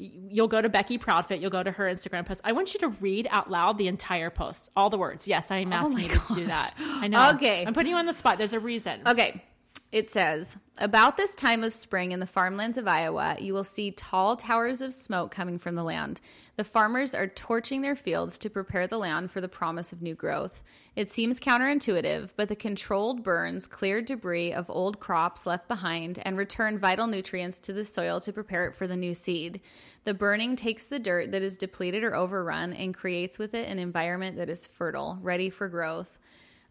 you'll 0.00 0.46
go 0.46 0.62
to 0.62 0.68
Becky 0.68 0.96
Proudfit. 0.96 1.40
You'll 1.40 1.50
go 1.50 1.60
to 1.60 1.72
her 1.72 1.86
Instagram 1.86 2.24
post. 2.24 2.40
I 2.44 2.52
want 2.52 2.72
you 2.72 2.78
to 2.78 2.88
read 3.00 3.26
out 3.32 3.50
loud 3.50 3.78
the 3.78 3.88
entire 3.88 4.30
post, 4.30 4.70
all 4.76 4.90
the 4.90 4.96
words. 4.96 5.26
Yes, 5.26 5.50
I 5.50 5.56
am 5.56 5.72
asking 5.72 5.98
Oh 5.98 6.12
you 6.14 6.20
to 6.20 6.34
do 6.36 6.44
that. 6.46 6.72
I 6.78 7.08
know. 7.08 7.30
Okay. 7.30 7.66
I'm 7.66 7.74
putting 7.74 7.90
you 7.90 7.96
on 7.96 8.06
the 8.06 8.12
spot. 8.12 8.38
There's 8.38 8.52
a 8.52 8.60
reason. 8.60 9.00
Okay. 9.04 9.42
It 9.90 10.10
says, 10.10 10.58
about 10.76 11.16
this 11.16 11.34
time 11.34 11.64
of 11.64 11.72
spring 11.72 12.12
in 12.12 12.20
the 12.20 12.26
farmlands 12.26 12.76
of 12.76 12.86
Iowa, 12.86 13.36
you 13.40 13.54
will 13.54 13.64
see 13.64 13.90
tall 13.90 14.36
towers 14.36 14.82
of 14.82 14.92
smoke 14.92 15.30
coming 15.30 15.58
from 15.58 15.76
the 15.76 15.82
land. 15.82 16.20
The 16.56 16.64
farmers 16.64 17.14
are 17.14 17.26
torching 17.26 17.80
their 17.80 17.96
fields 17.96 18.38
to 18.40 18.50
prepare 18.50 18.86
the 18.86 18.98
land 18.98 19.30
for 19.30 19.40
the 19.40 19.48
promise 19.48 19.90
of 19.90 20.02
new 20.02 20.14
growth. 20.14 20.62
It 20.94 21.08
seems 21.08 21.40
counterintuitive, 21.40 22.32
but 22.36 22.50
the 22.50 22.54
controlled 22.54 23.22
burns 23.22 23.66
clear 23.66 24.02
debris 24.02 24.52
of 24.52 24.68
old 24.68 25.00
crops 25.00 25.46
left 25.46 25.68
behind 25.68 26.20
and 26.22 26.36
return 26.36 26.78
vital 26.78 27.06
nutrients 27.06 27.58
to 27.60 27.72
the 27.72 27.84
soil 27.84 28.20
to 28.20 28.32
prepare 28.32 28.66
it 28.66 28.74
for 28.74 28.86
the 28.86 28.96
new 28.96 29.14
seed. 29.14 29.62
The 30.04 30.12
burning 30.12 30.54
takes 30.54 30.88
the 30.88 30.98
dirt 30.98 31.32
that 31.32 31.40
is 31.40 31.56
depleted 31.56 32.04
or 32.04 32.14
overrun 32.14 32.74
and 32.74 32.92
creates 32.92 33.38
with 33.38 33.54
it 33.54 33.66
an 33.66 33.78
environment 33.78 34.36
that 34.36 34.50
is 34.50 34.66
fertile, 34.66 35.18
ready 35.22 35.48
for 35.48 35.66
growth. 35.66 36.18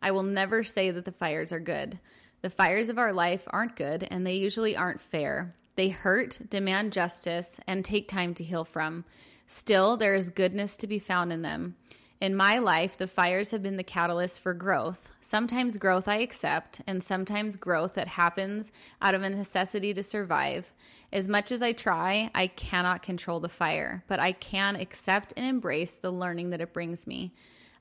I 0.03 0.11
will 0.11 0.21
never 0.21 0.63
say 0.63 0.91
that 0.91 1.05
the 1.05 1.11
fires 1.11 1.51
are 1.51 1.59
good. 1.59 1.99
The 2.41 2.49
fires 2.49 2.89
of 2.89 2.99
our 2.99 3.13
life 3.13 3.47
aren't 3.47 3.75
good, 3.75 4.07
and 4.09 4.25
they 4.25 4.35
usually 4.35 4.75
aren't 4.75 5.01
fair. 5.01 5.55
They 5.75 5.89
hurt, 5.89 6.39
demand 6.49 6.93
justice, 6.93 7.59
and 7.67 7.83
take 7.83 8.07
time 8.07 8.33
to 8.35 8.43
heal 8.43 8.63
from. 8.63 9.05
Still, 9.47 9.97
there 9.97 10.15
is 10.15 10.29
goodness 10.29 10.77
to 10.77 10.87
be 10.87 10.99
found 10.99 11.31
in 11.31 11.41
them. 11.41 11.75
In 12.19 12.35
my 12.35 12.57
life, 12.57 12.97
the 12.97 13.07
fires 13.07 13.51
have 13.51 13.61
been 13.61 13.77
the 13.77 13.83
catalyst 13.83 14.41
for 14.41 14.53
growth. 14.53 15.11
Sometimes 15.21 15.77
growth 15.77 16.07
I 16.07 16.17
accept, 16.17 16.81
and 16.87 17.03
sometimes 17.03 17.55
growth 17.55 17.93
that 17.93 18.07
happens 18.07 18.71
out 19.01 19.13
of 19.13 19.21
a 19.21 19.29
necessity 19.29 19.93
to 19.93 20.01
survive. 20.01 20.73
As 21.13 21.27
much 21.27 21.51
as 21.51 21.61
I 21.61 21.73
try, 21.73 22.31
I 22.33 22.47
cannot 22.47 23.03
control 23.03 23.39
the 23.39 23.49
fire, 23.49 24.03
but 24.07 24.19
I 24.19 24.31
can 24.31 24.75
accept 24.75 25.31
and 25.37 25.45
embrace 25.45 25.95
the 25.95 26.11
learning 26.11 26.49
that 26.49 26.61
it 26.61 26.73
brings 26.73 27.05
me. 27.05 27.33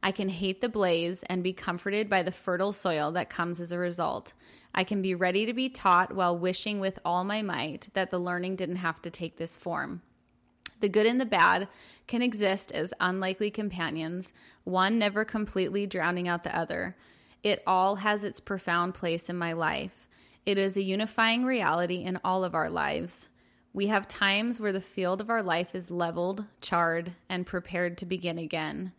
I 0.07 0.13
can 0.13 0.29
hate 0.29 0.61
the 0.61 0.69
blaze 0.69 1.25
and 1.25 1.43
be 1.43 1.53
comforted 1.53 2.09
by 2.09 2.23
the 2.23 2.31
fertile 2.31 2.73
soil 2.73 3.11
that 3.11 3.29
comes 3.29 3.61
as 3.61 3.73
a 3.73 3.79
result. 3.79 4.35
I 4.73 4.85
can 4.85 5.03
be 5.03 5.17
ready 5.17 5.47
to 5.47 5.53
be 5.53 5.69
taught 5.69 6.15
while 6.15 6.39
wishing 6.39 6.79
with 6.79 7.01
all 7.05 7.25
my 7.25 7.43
might 7.43 7.89
that 7.95 8.13
the 8.13 8.21
learning 8.21 8.55
didn't 8.55 8.77
have 8.77 9.03
to 9.03 9.11
take 9.11 9.37
this 9.37 9.57
form. 9.57 10.03
The 10.79 10.89
good 10.89 11.07
and 11.07 11.21
the 11.21 11.27
bad 11.27 11.67
can 12.07 12.23
exist 12.23 12.71
as 12.71 12.95
unlikely 13.01 13.51
companions, 13.51 14.33
one 14.63 14.97
never 14.97 15.25
completely 15.25 15.89
drowning 15.89 16.29
out 16.29 16.45
the 16.45 16.57
other. 16.57 16.97
It 17.43 17.65
all 17.67 17.97
has 17.97 18.23
its 18.23 18.39
profound 18.39 18.95
place 18.95 19.29
in 19.29 19.37
my 19.37 19.55
life. 19.55 20.09
It 20.45 20.57
is 20.57 20.77
a 20.77 20.83
unifying 20.83 21.45
reality 21.45 22.05
in 22.05 22.21
all 22.23 22.45
of 22.45 22.55
our 22.55 22.71
lives. 22.71 23.29
We 23.73 23.89
have 23.89 24.07
times 24.07 24.61
where 24.61 24.73
the 24.73 24.81
field 24.81 25.21
of 25.21 25.31
our 25.31 25.43
life 25.43 25.75
is 25.75 25.91
leveled, 25.91 26.45
charred, 26.61 27.15
and 27.29 27.45
prepared 27.45 27.99
to 27.99 28.07
begin 28.07 28.39
again. 28.39 28.93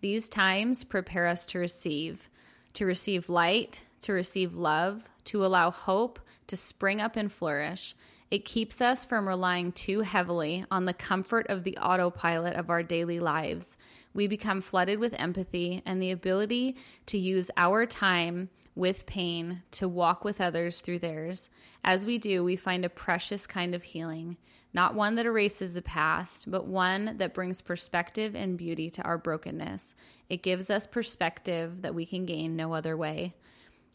These 0.00 0.28
times 0.28 0.84
prepare 0.84 1.26
us 1.26 1.44
to 1.46 1.58
receive, 1.58 2.30
to 2.74 2.86
receive 2.86 3.28
light, 3.28 3.82
to 4.02 4.12
receive 4.12 4.54
love, 4.54 5.08
to 5.24 5.44
allow 5.44 5.70
hope 5.70 6.20
to 6.46 6.56
spring 6.56 7.00
up 7.00 7.16
and 7.16 7.32
flourish. 7.32 7.96
It 8.30 8.44
keeps 8.44 8.80
us 8.80 9.04
from 9.04 9.26
relying 9.26 9.72
too 9.72 10.02
heavily 10.02 10.64
on 10.70 10.84
the 10.84 10.92
comfort 10.92 11.46
of 11.48 11.64
the 11.64 11.78
autopilot 11.78 12.54
of 12.54 12.70
our 12.70 12.82
daily 12.82 13.18
lives. 13.18 13.76
We 14.14 14.26
become 14.26 14.60
flooded 14.60 15.00
with 15.00 15.18
empathy 15.18 15.82
and 15.84 16.00
the 16.00 16.10
ability 16.10 16.76
to 17.06 17.18
use 17.18 17.50
our 17.56 17.84
time 17.84 18.50
with 18.78 19.06
pain 19.06 19.62
to 19.72 19.88
walk 19.88 20.24
with 20.24 20.40
others 20.40 20.80
through 20.80 21.00
theirs. 21.00 21.50
As 21.82 22.06
we 22.06 22.16
do, 22.16 22.44
we 22.44 22.54
find 22.54 22.84
a 22.84 22.88
precious 22.88 23.44
kind 23.44 23.74
of 23.74 23.82
healing, 23.82 24.36
not 24.72 24.94
one 24.94 25.16
that 25.16 25.26
erases 25.26 25.74
the 25.74 25.82
past, 25.82 26.48
but 26.48 26.66
one 26.66 27.16
that 27.18 27.34
brings 27.34 27.60
perspective 27.60 28.36
and 28.36 28.56
beauty 28.56 28.88
to 28.90 29.02
our 29.02 29.18
brokenness. 29.18 29.96
It 30.28 30.44
gives 30.44 30.70
us 30.70 30.86
perspective 30.86 31.82
that 31.82 31.94
we 31.94 32.06
can 32.06 32.24
gain 32.24 32.54
no 32.54 32.72
other 32.72 32.96
way. 32.96 33.34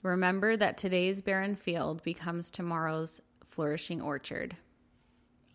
Remember 0.02 0.58
that 0.58 0.78
today's 0.78 1.22
barren 1.22 1.56
field 1.56 2.04
becomes 2.04 2.52
tomorrow's 2.52 3.22
flourishing 3.48 4.02
orchard. 4.02 4.58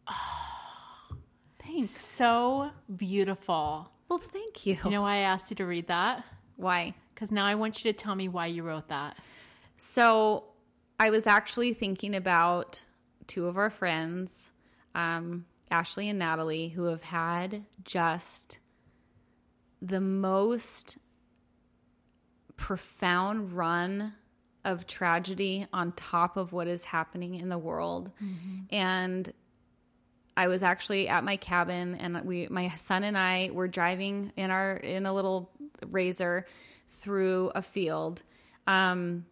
Oh, 0.06 1.08
thanks. 1.58 1.90
So 1.90 2.70
beautiful. 2.96 3.90
Well, 4.08 4.18
thank 4.18 4.64
you. 4.64 4.78
You 4.84 4.90
know 4.90 5.02
why 5.02 5.16
I 5.16 5.18
asked 5.18 5.50
you 5.50 5.56
to 5.56 5.66
read 5.66 5.88
that? 5.88 6.24
Why? 6.56 6.94
Because 7.18 7.32
now 7.32 7.46
I 7.46 7.56
want 7.56 7.84
you 7.84 7.92
to 7.92 7.98
tell 7.98 8.14
me 8.14 8.28
why 8.28 8.46
you 8.46 8.62
wrote 8.62 8.90
that. 8.90 9.18
So 9.76 10.44
I 11.00 11.10
was 11.10 11.26
actually 11.26 11.74
thinking 11.74 12.14
about 12.14 12.84
two 13.26 13.46
of 13.46 13.58
our 13.58 13.70
friends, 13.70 14.52
um, 14.94 15.44
Ashley 15.68 16.08
and 16.08 16.20
Natalie, 16.20 16.68
who 16.68 16.84
have 16.84 17.02
had 17.02 17.64
just 17.82 18.60
the 19.82 20.00
most 20.00 20.96
profound 22.56 23.52
run 23.52 24.14
of 24.64 24.86
tragedy 24.86 25.66
on 25.72 25.90
top 25.90 26.36
of 26.36 26.52
what 26.52 26.68
is 26.68 26.84
happening 26.84 27.34
in 27.34 27.48
the 27.48 27.58
world. 27.58 28.12
Mm-hmm. 28.22 28.72
And 28.72 29.32
I 30.36 30.46
was 30.46 30.62
actually 30.62 31.08
at 31.08 31.24
my 31.24 31.36
cabin 31.36 31.96
and 31.96 32.24
we 32.24 32.46
my 32.48 32.68
son 32.68 33.02
and 33.02 33.18
I 33.18 33.50
were 33.52 33.66
driving 33.66 34.32
in 34.36 34.52
our 34.52 34.76
in 34.76 35.04
a 35.04 35.12
little 35.12 35.50
razor 35.84 36.46
through 36.88 37.52
a 37.54 37.62
field. 37.62 38.22
Um, 38.66 39.26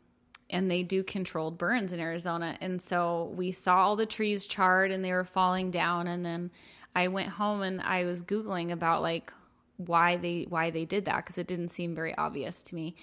and 0.49 0.71
they 0.71 0.83
do 0.83 1.03
controlled 1.03 1.59
burns 1.59 1.93
in 1.93 1.99
Arizona. 1.99 2.57
And 2.61 2.81
so 2.81 3.33
we 3.35 3.51
saw 3.51 3.79
all 3.79 3.97
the 3.97 4.07
trees 4.07 4.47
charred 4.47 4.93
and 4.93 5.05
they 5.05 5.13
were 5.13 5.25
falling 5.25 5.71
down. 5.71 6.07
And 6.07 6.25
then 6.25 6.51
I 6.95 7.09
went 7.09 7.31
home 7.31 7.63
and 7.63 7.81
I 7.81 8.05
was 8.05 8.23
Googling 8.23 8.71
about 8.71 9.03
like 9.03 9.33
why 9.79 10.17
they 10.17 10.47
why 10.49 10.71
they 10.71 10.85
did 10.85 11.05
that 11.07 11.17
because 11.19 11.37
it 11.37 11.47
didn't 11.47 11.69
seem 11.69 11.95
very 11.95 12.17
obvious 12.17 12.63
to 12.65 12.75
me. 12.75 12.95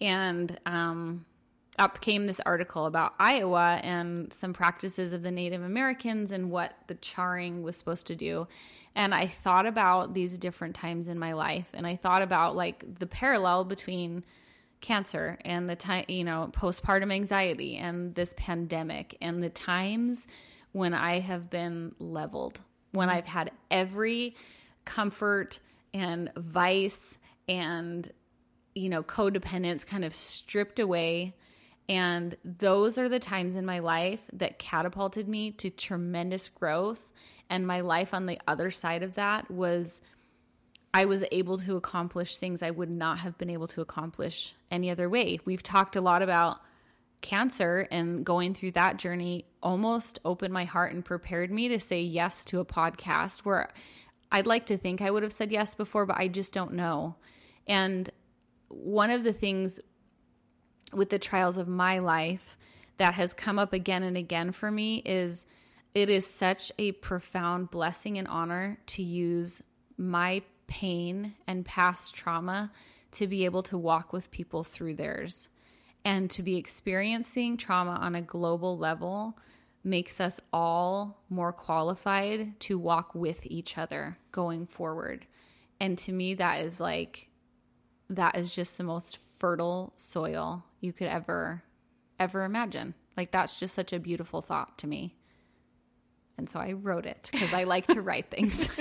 And 0.00 0.58
um, 0.64 1.26
up 1.78 2.00
came 2.00 2.26
this 2.26 2.40
article 2.40 2.86
about 2.86 3.14
Iowa 3.18 3.80
and 3.82 4.32
some 4.32 4.52
practices 4.52 5.12
of 5.12 5.22
the 5.22 5.30
Native 5.30 5.62
Americans 5.62 6.30
and 6.30 6.50
what 6.50 6.74
the 6.86 6.94
charring 6.96 7.62
was 7.62 7.76
supposed 7.76 8.06
to 8.08 8.14
do. 8.14 8.46
And 8.94 9.14
I 9.14 9.26
thought 9.26 9.64
about 9.64 10.12
these 10.12 10.36
different 10.36 10.74
times 10.74 11.08
in 11.08 11.18
my 11.18 11.32
life 11.32 11.70
and 11.72 11.86
I 11.86 11.96
thought 11.96 12.20
about 12.20 12.56
like 12.56 12.84
the 12.98 13.06
parallel 13.06 13.64
between 13.64 14.24
cancer 14.82 15.38
and 15.44 15.68
the 15.68 15.76
time, 15.76 16.04
you 16.08 16.24
know, 16.24 16.50
postpartum 16.52 17.12
anxiety 17.12 17.76
and 17.76 18.14
this 18.14 18.34
pandemic 18.36 19.16
and 19.22 19.42
the 19.42 19.48
times 19.48 20.26
when 20.72 20.92
I 20.92 21.20
have 21.20 21.48
been 21.48 21.94
leveled, 21.98 22.60
when 22.90 23.08
I've 23.08 23.26
had 23.26 23.50
every 23.70 24.36
comfort 24.84 25.58
and 25.94 26.30
vice 26.36 27.16
and 27.48 28.10
you 28.74 28.88
know, 28.88 29.02
codependence 29.02 29.86
kind 29.86 30.04
of 30.04 30.14
stripped 30.14 30.78
away 30.78 31.34
and 31.92 32.38
those 32.42 32.96
are 32.96 33.10
the 33.10 33.18
times 33.18 33.54
in 33.54 33.66
my 33.66 33.80
life 33.80 34.22
that 34.32 34.58
catapulted 34.58 35.28
me 35.28 35.50
to 35.50 35.68
tremendous 35.68 36.48
growth. 36.48 37.06
And 37.50 37.66
my 37.66 37.82
life 37.82 38.14
on 38.14 38.24
the 38.24 38.40
other 38.48 38.70
side 38.70 39.02
of 39.02 39.16
that 39.16 39.50
was 39.50 40.00
I 40.94 41.04
was 41.04 41.22
able 41.30 41.58
to 41.58 41.76
accomplish 41.76 42.36
things 42.36 42.62
I 42.62 42.70
would 42.70 42.88
not 42.88 43.18
have 43.18 43.36
been 43.36 43.50
able 43.50 43.66
to 43.68 43.82
accomplish 43.82 44.54
any 44.70 44.90
other 44.90 45.10
way. 45.10 45.38
We've 45.44 45.62
talked 45.62 45.94
a 45.94 46.00
lot 46.00 46.22
about 46.22 46.60
cancer 47.20 47.86
and 47.90 48.24
going 48.24 48.54
through 48.54 48.72
that 48.72 48.96
journey 48.96 49.44
almost 49.62 50.18
opened 50.24 50.54
my 50.54 50.64
heart 50.64 50.94
and 50.94 51.04
prepared 51.04 51.52
me 51.52 51.68
to 51.68 51.78
say 51.78 52.00
yes 52.00 52.42
to 52.46 52.60
a 52.60 52.64
podcast 52.64 53.40
where 53.40 53.68
I'd 54.30 54.46
like 54.46 54.64
to 54.66 54.78
think 54.78 55.02
I 55.02 55.10
would 55.10 55.24
have 55.24 55.32
said 55.32 55.52
yes 55.52 55.74
before, 55.74 56.06
but 56.06 56.16
I 56.16 56.28
just 56.28 56.54
don't 56.54 56.72
know. 56.72 57.16
And 57.66 58.08
one 58.68 59.10
of 59.10 59.24
the 59.24 59.34
things 59.34 59.78
with 60.92 61.10
the 61.10 61.18
trials 61.18 61.58
of 61.58 61.68
my 61.68 61.98
life 61.98 62.58
that 62.98 63.14
has 63.14 63.34
come 63.34 63.58
up 63.58 63.72
again 63.72 64.02
and 64.02 64.16
again 64.16 64.52
for 64.52 64.70
me 64.70 65.02
is 65.04 65.46
it 65.94 66.08
is 66.08 66.26
such 66.26 66.72
a 66.78 66.92
profound 66.92 67.70
blessing 67.70 68.18
and 68.18 68.28
honor 68.28 68.78
to 68.86 69.02
use 69.02 69.62
my 69.98 70.42
pain 70.66 71.34
and 71.46 71.66
past 71.66 72.14
trauma 72.14 72.70
to 73.12 73.26
be 73.26 73.44
able 73.44 73.62
to 73.62 73.76
walk 73.76 74.12
with 74.12 74.30
people 74.30 74.64
through 74.64 74.94
theirs. 74.94 75.48
And 76.04 76.30
to 76.30 76.42
be 76.42 76.56
experiencing 76.56 77.56
trauma 77.56 77.92
on 77.92 78.14
a 78.14 78.22
global 78.22 78.78
level 78.78 79.38
makes 79.84 80.20
us 80.20 80.40
all 80.52 81.22
more 81.28 81.52
qualified 81.52 82.58
to 82.60 82.78
walk 82.78 83.14
with 83.14 83.46
each 83.46 83.76
other 83.76 84.16
going 84.32 84.66
forward. 84.66 85.26
And 85.78 85.98
to 85.98 86.12
me, 86.12 86.34
that 86.34 86.64
is 86.64 86.80
like, 86.80 87.28
that 88.08 88.36
is 88.36 88.54
just 88.54 88.78
the 88.78 88.84
most 88.84 89.16
fertile 89.16 89.92
soil 89.96 90.64
you 90.82 90.92
could 90.92 91.08
ever 91.08 91.62
ever 92.18 92.44
imagine. 92.44 92.94
Like 93.16 93.30
that's 93.30 93.58
just 93.58 93.74
such 93.74 93.92
a 93.92 93.98
beautiful 93.98 94.42
thought 94.42 94.78
to 94.78 94.86
me. 94.86 95.16
And 96.38 96.48
so 96.48 96.60
I 96.60 96.72
wrote 96.72 97.06
it 97.06 97.28
because 97.32 97.52
I 97.52 97.64
like 97.64 97.86
to 97.88 98.00
write 98.02 98.30
things. 98.30 98.68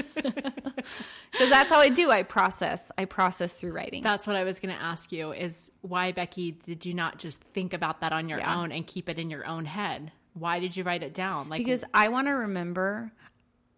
Because 1.31 1.49
that's 1.49 1.71
how 1.71 1.79
I 1.79 1.89
do. 1.89 2.09
I 2.09 2.23
process. 2.23 2.91
I 2.97 3.05
process 3.05 3.53
through 3.53 3.71
writing. 3.71 4.03
That's 4.03 4.27
what 4.27 4.35
I 4.35 4.43
was 4.43 4.59
going 4.59 4.73
to 4.75 4.81
ask 4.81 5.11
you 5.11 5.31
is 5.31 5.71
why, 5.81 6.11
Becky, 6.11 6.51
did 6.51 6.85
you 6.85 6.93
not 6.93 7.19
just 7.19 7.41
think 7.53 7.73
about 7.73 8.01
that 8.01 8.13
on 8.13 8.29
your 8.29 8.39
yeah. 8.39 8.59
own 8.59 8.71
and 8.71 8.85
keep 8.85 9.09
it 9.09 9.17
in 9.19 9.29
your 9.29 9.45
own 9.45 9.65
head? 9.65 10.11
Why 10.33 10.59
did 10.59 10.75
you 10.75 10.83
write 10.83 11.03
it 11.03 11.13
down? 11.13 11.49
Like 11.49 11.59
Because 11.59 11.83
I 11.93 12.09
want 12.09 12.27
to 12.27 12.31
remember 12.31 13.11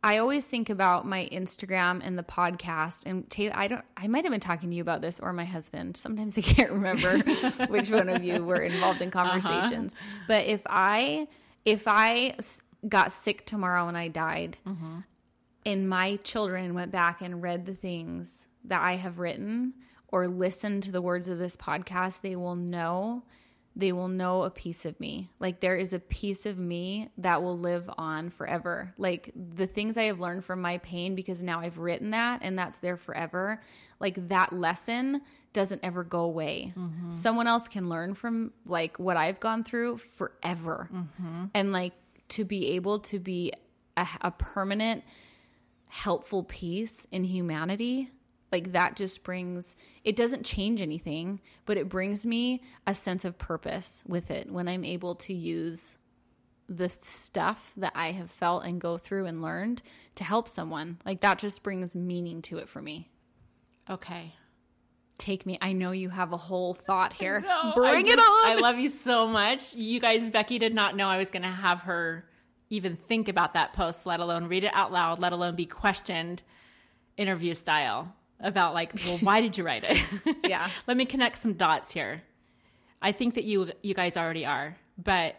I 0.04 0.18
always 0.18 0.46
think 0.46 0.70
about 0.70 1.06
my 1.08 1.30
Instagram 1.32 2.02
and 2.04 2.18
the 2.20 2.24
podcast 2.24 3.04
and 3.06 3.30
Taylor, 3.30 3.56
I 3.56 3.68
don't 3.68 3.86
I 3.96 4.08
might 4.08 4.26
have 4.26 4.32
been 4.32 4.42
talking 4.42 4.70
to 4.70 4.76
you 4.76 4.82
about 4.82 5.02
this 5.02 5.20
or 5.22 5.32
my 5.32 5.46
husband. 5.46 5.96
Sometimes 5.96 6.38
I 6.38 6.42
can't 6.42 6.72
remember 6.72 7.20
which 7.70 7.90
one 7.90 8.10
of 8.10 8.22
you 8.22 8.44
were 8.44 8.62
involved 8.62 9.02
in 9.02 9.08
uh-huh. 9.08 9.24
conversations. 9.24 9.94
Uh-huh. 9.94 10.24
But 10.28 10.46
if 10.46 10.62
I 10.66 11.28
if 11.64 11.88
I 11.88 12.36
got 12.88 13.14
sick 13.14 13.46
tomorrow 13.46 13.88
and 13.88 13.98
I 13.98 14.10
died 14.10 14.58
mm-hmm. 14.68 15.00
and 15.66 15.90
my 15.90 16.18
children 16.18 16.74
went 16.74 16.92
back 16.92 17.22
and 17.22 17.42
read 17.42 17.66
the 17.66 17.74
things 17.74 18.48
that 18.66 18.82
I 18.82 18.98
have 18.98 19.20
written 19.20 19.74
or 20.10 20.28
listened 20.28 20.84
to 20.84 20.92
the 20.92 21.02
words 21.02 21.30
of 21.30 21.40
this 21.40 21.56
podcast, 21.56 22.22
they 22.22 22.36
will 22.36 22.56
know 22.56 23.24
they 23.76 23.92
will 23.92 24.08
know 24.08 24.44
a 24.44 24.50
piece 24.50 24.86
of 24.86 25.00
me. 25.00 25.30
Like 25.40 25.60
there 25.60 25.76
is 25.76 25.94
a 25.94 26.00
piece 26.00 26.46
of 26.46 26.58
me 26.58 27.10
that 27.18 27.42
will 27.42 27.58
live 27.58 27.90
on 27.98 28.30
forever. 28.30 28.94
Like 28.98 29.32
the 29.36 29.68
things 29.68 29.98
I 29.98 30.04
have 30.04 30.20
learned 30.20 30.46
from 30.46 30.62
my 30.62 30.78
pain, 30.80 31.16
because 31.16 31.42
now 31.42 31.62
I've 31.62 31.80
written 31.80 32.12
that 32.12 32.42
and 32.44 32.58
that's 32.58 32.80
there 32.80 32.98
forever. 32.98 33.62
Like 34.00 34.30
that 34.30 34.54
lesson 34.54 35.22
doesn't 35.54 35.82
ever 35.84 36.04
go 36.04 36.22
away. 36.22 36.74
Mm-hmm. 36.78 37.12
Someone 37.12 37.48
else 37.48 37.68
can 37.68 37.90
learn 37.90 38.14
from 38.14 38.54
like 38.68 38.98
what 39.00 39.18
I've 39.18 39.40
gone 39.40 39.64
through 39.64 39.98
forever. 39.98 40.90
Mm-hmm. 40.94 41.46
And 41.54 41.72
like 41.72 41.94
to 42.30 42.46
be 42.46 42.72
able 42.72 43.00
to 43.00 43.20
be 43.20 43.54
a, 43.98 44.08
a 44.22 44.32
permanent, 44.32 45.04
helpful 45.88 46.44
piece 46.44 47.08
in 47.12 47.24
humanity 47.24 48.10
like 48.54 48.72
that 48.72 48.96
just 48.96 49.24
brings 49.24 49.76
it 50.06 50.16
doesn't 50.16 50.46
change 50.46 50.82
anything 50.82 51.42
but 51.66 51.76
it 51.76 51.90
brings 51.90 52.26
me 52.26 52.64
a 52.88 52.96
sense 52.96 53.26
of 53.26 53.38
purpose 53.38 54.02
with 54.08 54.32
it 54.32 54.50
when 54.50 54.70
i'm 54.70 54.86
able 54.86 55.16
to 55.16 55.34
use 55.34 55.98
the 56.70 56.88
stuff 56.88 57.74
that 57.76 57.92
i 57.94 58.12
have 58.12 58.32
felt 58.32 58.64
and 58.64 58.80
go 58.80 58.98
through 58.98 59.26
and 59.26 59.42
learned 59.42 59.82
to 60.16 60.24
help 60.24 60.48
someone. 60.48 60.98
Like 61.06 61.22
that 61.22 61.40
just 61.40 61.64
brings 61.64 61.96
meaning 61.96 62.42
to 62.44 62.58
it 62.58 62.70
for 62.70 62.82
me. 62.82 63.10
Okay. 63.90 64.34
Take 65.20 65.46
me 65.46 65.58
i 65.62 65.74
know 65.74 65.92
you 65.92 66.10
have 66.10 66.34
a 66.34 66.38
whole 66.38 66.74
thought 66.74 67.14
here. 67.22 67.40
no, 67.40 67.74
bring 67.76 68.06
just, 68.06 68.18
it 68.18 68.20
on. 68.20 68.52
I 68.52 68.56
love 68.56 68.80
you 68.80 68.90
so 68.90 69.28
much. 69.28 69.76
You 69.76 70.00
guys 70.00 70.30
becky 70.30 70.60
did 70.60 70.74
not 70.74 70.96
know 70.98 71.08
i 71.08 71.18
was 71.18 71.30
going 71.30 71.44
to 71.44 71.50
have 71.50 71.84
her 71.84 72.26
even 72.70 72.96
think 72.96 73.30
about 73.30 73.54
that 73.54 73.74
post 73.74 74.06
let 74.06 74.20
alone 74.20 74.48
read 74.48 74.64
it 74.64 74.72
out 74.74 74.92
loud 74.92 75.20
let 75.20 75.32
alone 75.32 75.56
be 75.56 75.68
questioned 75.68 76.42
interview 77.16 77.54
style 77.54 78.16
about 78.44 78.74
like, 78.76 78.94
well, 79.06 79.18
why 79.20 79.42
did 79.42 79.58
you 79.58 79.64
write 79.64 79.84
it? 79.88 79.98
yeah. 80.44 80.70
Let 80.88 80.98
me 80.98 81.06
connect 81.06 81.38
some 81.40 81.54
dots 81.54 81.92
here. 81.92 82.22
I 83.02 83.12
think 83.12 83.34
that 83.36 83.44
you 83.46 83.72
you 83.82 83.94
guys 83.94 84.16
already 84.18 84.46
are, 84.46 84.78
but 84.98 85.36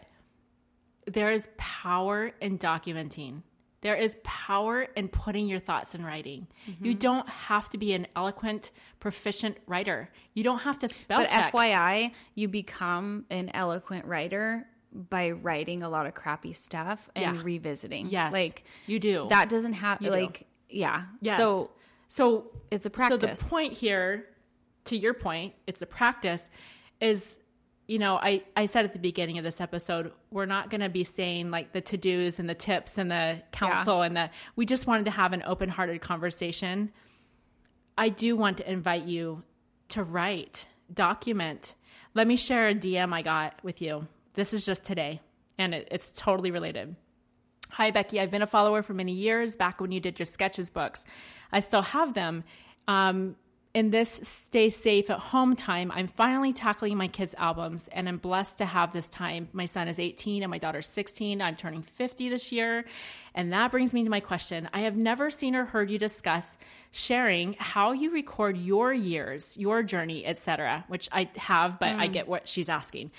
there 1.07 1.31
is 1.31 1.47
power 1.57 2.31
in 2.41 2.57
documenting. 2.57 3.41
There 3.81 3.95
is 3.95 4.17
power 4.23 4.81
in 4.81 5.09
putting 5.09 5.47
your 5.47 5.59
thoughts 5.59 5.93
in 5.93 6.03
writing. 6.03 6.47
Mm-hmm. 6.67 6.85
You 6.85 6.93
don't 6.95 7.29
have 7.29 7.69
to 7.69 7.77
be 7.77 7.93
an 7.93 8.07
eloquent, 8.15 8.71
proficient 8.99 9.57
writer. 9.67 10.09
You 10.33 10.43
don't 10.43 10.59
have 10.59 10.79
to 10.79 10.87
spell 10.87 11.19
But 11.19 11.29
check. 11.29 11.53
FYI, 11.53 12.11
you 12.33 12.47
become 12.47 13.25
an 13.29 13.51
eloquent 13.53 14.05
writer 14.05 14.65
by 14.91 15.31
writing 15.31 15.83
a 15.83 15.89
lot 15.89 16.07
of 16.07 16.15
crappy 16.15 16.53
stuff 16.53 17.09
and 17.15 17.35
Yeah. 17.37 17.43
revisiting. 17.43 18.07
yes, 18.09 18.33
Like 18.33 18.63
you 18.87 18.97
do. 18.97 19.27
that 19.29 19.49
doesn't 19.49 19.73
have 19.73 19.99
do. 19.99 20.09
like 20.09 20.47
yeah. 20.67 21.03
Yes. 21.21 21.37
So 21.37 21.69
so 22.07 22.51
it's 22.71 22.85
a 22.85 22.89
practice. 22.89 23.39
So 23.39 23.43
the 23.43 23.49
point 23.49 23.73
here, 23.73 24.25
to 24.85 24.97
your 24.97 25.13
point, 25.13 25.53
it's 25.67 25.81
a 25.81 25.85
practice, 25.85 26.49
is 27.01 27.39
you 27.87 27.99
know, 27.99 28.15
I, 28.15 28.43
I 28.55 28.65
said 28.65 28.85
at 28.85 28.93
the 28.93 28.99
beginning 28.99 29.37
of 29.37 29.43
this 29.43 29.61
episode, 29.61 30.11
we're 30.31 30.47
not 30.47 30.69
going 30.69 30.81
to 30.81 30.89
be 30.89 31.03
saying 31.03 31.51
like 31.51 31.71
the 31.71 31.81
to 31.81 31.97
dos 31.97 32.39
and 32.39 32.49
the 32.49 32.55
tips 32.55 32.97
and 32.97 33.11
the 33.11 33.41
counsel 33.51 34.01
and 34.01 34.15
the, 34.15 34.29
we 34.55 34.65
just 34.65 34.87
wanted 34.87 35.05
to 35.05 35.11
have 35.11 35.33
an 35.33 35.43
open 35.45 35.69
hearted 35.69 36.01
conversation. 36.01 36.91
I 37.97 38.09
do 38.09 38.35
want 38.35 38.57
to 38.57 38.69
invite 38.69 39.03
you 39.03 39.43
to 39.89 40.03
write, 40.03 40.67
document. 40.91 41.75
Let 42.13 42.27
me 42.27 42.35
share 42.35 42.67
a 42.67 42.75
DM 42.75 43.13
I 43.13 43.21
got 43.21 43.63
with 43.63 43.81
you. 43.81 44.07
This 44.33 44.53
is 44.53 44.65
just 44.65 44.83
today, 44.83 45.21
and 45.57 45.75
it, 45.75 45.87
it's 45.91 46.11
totally 46.11 46.51
related. 46.51 46.95
Hi, 47.71 47.91
Becky. 47.91 48.19
I've 48.19 48.31
been 48.31 48.41
a 48.41 48.47
follower 48.47 48.81
for 48.83 48.93
many 48.93 49.13
years, 49.13 49.55
back 49.55 49.81
when 49.81 49.91
you 49.91 49.99
did 49.99 50.19
your 50.19 50.25
sketches 50.25 50.69
books. 50.69 51.05
I 51.51 51.59
still 51.59 51.81
have 51.81 52.13
them. 52.13 52.43
Um, 52.87 53.35
in 53.75 53.89
this 53.89 54.21
stay 54.23 54.69
safe 54.69 55.09
at 55.09 55.19
home 55.19 55.53
time, 55.53 55.91
I'm 55.91 56.07
finally 56.07 56.53
tackling 56.53 56.95
my 56.95 57.09
kids' 57.09 57.35
albums, 57.37 57.89
and 57.89 58.07
I'm 58.07 58.17
blessed 58.17 58.59
to 58.59 58.65
have 58.65 58.93
this 58.93 59.09
time. 59.09 59.49
My 59.51 59.65
son 59.65 59.89
is 59.89 59.99
18 59.99 60.43
and 60.43 60.49
my 60.49 60.59
daughter's 60.59 60.87
16. 60.87 61.41
I'm 61.41 61.57
turning 61.57 61.81
50 61.81 62.29
this 62.29 62.53
year. 62.53 62.85
And 63.33 63.51
that 63.51 63.71
brings 63.71 63.93
me 63.93 64.05
to 64.05 64.09
my 64.09 64.21
question. 64.21 64.69
I 64.73 64.81
have 64.81 64.95
never 64.95 65.29
seen 65.29 65.57
or 65.57 65.65
heard 65.65 65.91
you 65.91 65.99
discuss 65.99 66.57
sharing 66.91 67.57
how 67.59 67.91
you 67.91 68.11
record 68.11 68.55
your 68.55 68.93
years, 68.93 69.57
your 69.57 69.83
journey, 69.83 70.25
etc., 70.25 70.85
which 70.87 71.09
I 71.11 71.29
have, 71.35 71.77
but 71.77 71.89
I 71.89 72.07
get 72.07 72.29
what 72.29 72.47
she's 72.47 72.69
asking. 72.69 73.11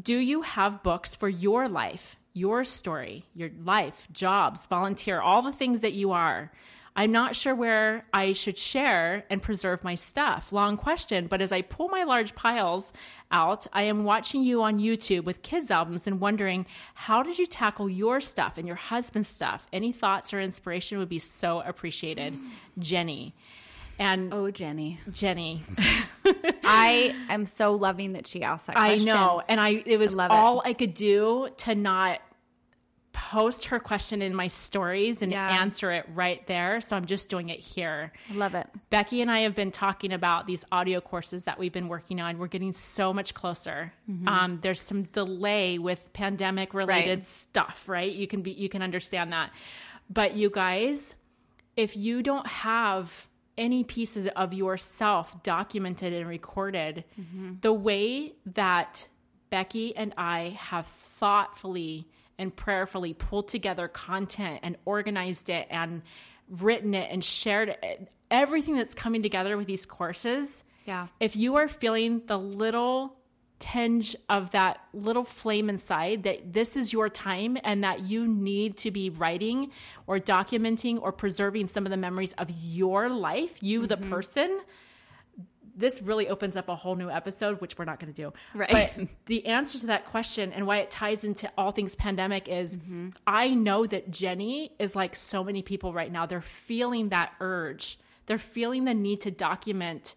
Do 0.00 0.16
you 0.16 0.42
have 0.42 0.84
books 0.84 1.16
for 1.16 1.28
your 1.28 1.68
life? 1.68 2.16
Your 2.34 2.64
story, 2.64 3.24
your 3.34 3.50
life, 3.64 4.08
jobs, 4.12 4.66
volunteer, 4.66 5.20
all 5.20 5.40
the 5.40 5.52
things 5.52 5.80
that 5.80 5.94
you 5.94 6.12
are. 6.12 6.52
I'm 6.96 7.10
not 7.10 7.34
sure 7.34 7.54
where 7.54 8.06
I 8.12 8.34
should 8.34 8.56
share 8.56 9.24
and 9.28 9.42
preserve 9.42 9.82
my 9.82 9.96
stuff. 9.96 10.52
Long 10.52 10.76
question, 10.76 11.26
but 11.26 11.40
as 11.40 11.50
I 11.50 11.62
pull 11.62 11.88
my 11.88 12.04
large 12.04 12.36
piles 12.36 12.92
out, 13.32 13.66
I 13.72 13.84
am 13.84 14.04
watching 14.04 14.44
you 14.44 14.62
on 14.62 14.78
YouTube 14.78 15.24
with 15.24 15.42
kids' 15.42 15.72
albums 15.72 16.06
and 16.06 16.20
wondering 16.20 16.66
how 16.94 17.22
did 17.24 17.38
you 17.38 17.46
tackle 17.46 17.88
your 17.88 18.20
stuff 18.20 18.58
and 18.58 18.66
your 18.66 18.76
husband's 18.76 19.28
stuff? 19.28 19.66
Any 19.72 19.92
thoughts 19.92 20.32
or 20.32 20.40
inspiration 20.40 20.98
would 20.98 21.08
be 21.08 21.18
so 21.18 21.60
appreciated. 21.60 22.34
Mm. 22.34 22.50
Jenny. 22.78 23.34
And 23.98 24.32
oh, 24.34 24.50
Jenny. 24.50 24.98
Jenny, 25.12 25.62
I 26.64 27.14
am 27.28 27.44
so 27.46 27.72
loving 27.74 28.14
that 28.14 28.26
she 28.26 28.42
asked 28.42 28.66
that 28.66 28.76
I 28.76 28.96
know. 28.96 29.42
And 29.48 29.60
I 29.60 29.82
it 29.86 29.98
was 29.98 30.14
love 30.14 30.30
it. 30.30 30.34
all 30.34 30.62
I 30.64 30.72
could 30.72 30.94
do 30.94 31.48
to 31.58 31.74
not 31.74 32.20
post 33.12 33.66
her 33.66 33.78
question 33.78 34.20
in 34.22 34.34
my 34.34 34.48
stories 34.48 35.22
and 35.22 35.30
Yeah. 35.30 35.60
answer 35.60 35.92
it 35.92 36.04
right 36.14 36.44
there. 36.48 36.80
So 36.80 36.96
I'm 36.96 37.04
just 37.06 37.28
doing 37.28 37.48
it 37.48 37.60
here. 37.60 38.12
Love 38.32 38.56
it. 38.56 38.66
Becky 38.90 39.22
and 39.22 39.30
I 39.30 39.40
have 39.40 39.54
been 39.54 39.70
talking 39.70 40.12
about 40.12 40.48
these 40.48 40.64
audio 40.72 41.00
courses 41.00 41.44
that 41.44 41.56
we've 41.56 41.72
been 41.72 41.86
working 41.88 42.20
on. 42.20 42.38
We're 42.38 42.48
getting 42.48 42.72
so 42.72 43.12
much 43.14 43.32
closer. 43.32 43.92
Um, 44.26 44.58
there's 44.62 44.80
some 44.80 45.04
delay 45.04 45.78
with 45.78 46.12
pandemic 46.12 46.74
related 46.74 47.20
Mm-hmm. 47.20 47.20
Right. 47.20 47.24
stuff, 47.24 47.84
right? 47.88 48.12
You 48.12 48.26
can 48.26 48.42
be 48.42 48.50
you 48.50 48.68
can 48.68 48.82
understand 48.82 49.32
that. 49.32 49.50
But 50.10 50.34
you 50.34 50.50
guys, 50.50 51.14
if 51.76 51.96
you 51.96 52.20
don't 52.22 52.46
have 52.48 53.28
any 53.56 53.84
pieces 53.84 54.26
of 54.28 54.52
yourself 54.54 55.42
documented 55.42 56.12
and 56.12 56.28
recorded, 56.28 57.04
Mm-hmm. 57.20 57.54
the 57.60 57.72
way 57.72 58.34
that 58.54 59.08
Becky 59.50 59.96
and 59.96 60.12
I 60.16 60.56
have 60.58 60.86
thoughtfully 60.86 62.08
and 62.38 62.54
prayerfully 62.54 63.14
pulled 63.14 63.48
together 63.48 63.86
content 63.88 64.60
and 64.62 64.76
organized 64.84 65.50
it 65.50 65.68
and 65.70 66.02
written 66.48 66.94
it 66.94 67.10
and 67.10 67.22
shared 67.22 67.68
it, 67.82 68.08
everything 68.30 68.76
that's 68.76 68.94
coming 68.94 69.22
together 69.22 69.56
with 69.56 69.66
these 69.66 69.86
courses. 69.86 70.64
Yeah. 70.84 71.06
If 71.20 71.36
you 71.36 71.56
are 71.56 71.68
feeling 71.68 72.22
the 72.26 72.36
little 72.38 73.16
tinge 73.64 74.14
of 74.28 74.50
that 74.50 74.78
little 74.92 75.24
flame 75.24 75.70
inside 75.70 76.22
that 76.24 76.52
this 76.52 76.76
is 76.76 76.92
your 76.92 77.08
time 77.08 77.56
and 77.64 77.82
that 77.82 78.00
you 78.00 78.28
need 78.28 78.76
to 78.76 78.90
be 78.90 79.08
writing 79.08 79.70
or 80.06 80.18
documenting 80.18 81.00
or 81.00 81.10
preserving 81.10 81.66
some 81.66 81.86
of 81.86 81.90
the 81.90 81.96
memories 81.96 82.34
of 82.34 82.50
your 82.50 83.08
life, 83.08 83.62
you 83.62 83.86
the 83.86 83.96
mm-hmm. 83.96 84.10
person, 84.10 84.60
this 85.74 86.02
really 86.02 86.28
opens 86.28 86.58
up 86.58 86.68
a 86.68 86.76
whole 86.76 86.94
new 86.94 87.08
episode, 87.08 87.58
which 87.62 87.78
we're 87.78 87.86
not 87.86 87.98
going 87.98 88.12
to 88.12 88.22
do. 88.22 88.34
Right. 88.54 88.70
But 88.70 89.08
the 89.26 89.46
answer 89.46 89.78
to 89.78 89.86
that 89.86 90.04
question 90.04 90.52
and 90.52 90.66
why 90.66 90.80
it 90.80 90.90
ties 90.90 91.24
into 91.24 91.50
all 91.56 91.72
things 91.72 91.94
pandemic 91.94 92.48
is 92.48 92.76
mm-hmm. 92.76 93.10
I 93.26 93.48
know 93.48 93.86
that 93.86 94.10
Jenny 94.10 94.72
is 94.78 94.94
like 94.94 95.16
so 95.16 95.42
many 95.42 95.62
people 95.62 95.94
right 95.94 96.12
now. 96.12 96.26
They're 96.26 96.42
feeling 96.42 97.08
that 97.08 97.32
urge. 97.40 97.98
They're 98.26 98.36
feeling 98.36 98.84
the 98.84 98.94
need 98.94 99.22
to 99.22 99.30
document 99.30 100.16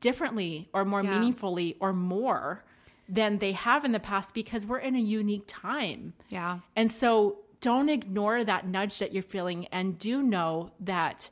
differently 0.00 0.68
or 0.72 0.84
more 0.84 1.04
Yeah. 1.04 1.12
meaningfully 1.12 1.76
or 1.78 1.92
more 1.92 2.64
than 3.08 3.38
they 3.38 3.52
have 3.52 3.84
in 3.84 3.92
the 3.92 4.00
past 4.00 4.34
because 4.34 4.66
we're 4.66 4.78
in 4.78 4.94
a 4.94 5.00
unique 5.00 5.44
time. 5.46 6.12
Yeah. 6.28 6.60
And 6.76 6.90
so 6.90 7.38
don't 7.60 7.88
ignore 7.88 8.44
that 8.44 8.66
nudge 8.66 8.98
that 8.98 9.12
you're 9.12 9.22
feeling 9.22 9.66
and 9.68 9.98
do 9.98 10.22
know 10.22 10.70
that 10.80 11.30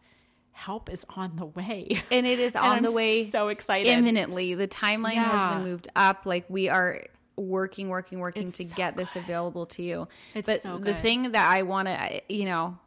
help 0.53 0.91
is 0.91 1.05
on 1.11 1.37
the 1.37 1.45
way. 1.45 2.03
And 2.11 2.27
it 2.27 2.41
is 2.41 2.57
on 2.57 2.83
the 2.83 2.91
way 2.93 3.25
so 3.25 3.49
excited. 3.49 3.87
imminently. 3.89 4.55
The 4.55 4.67
timeline 4.67 5.15
has 5.15 5.55
been 5.55 5.65
moved 5.65 5.89
up. 5.95 6.25
Like 6.25 6.47
we 6.49 6.69
are 6.69 7.03
working, 7.37 7.89
working, 7.89 8.19
working 8.19 8.49
It's 8.49 8.57
to 8.57 8.65
so 8.65 8.75
get 8.75 8.97
this 8.97 9.15
available 9.17 9.67
to 9.67 9.83
you. 9.83 10.09
It's 10.35 10.47
but 10.47 10.63
so 10.63 10.79
the 10.79 10.95
thing 10.95 11.33
that 11.33 11.51
I 11.51 11.63
want 11.63 11.89
to, 11.89 12.23
you 12.29 12.47
know, 12.47 12.79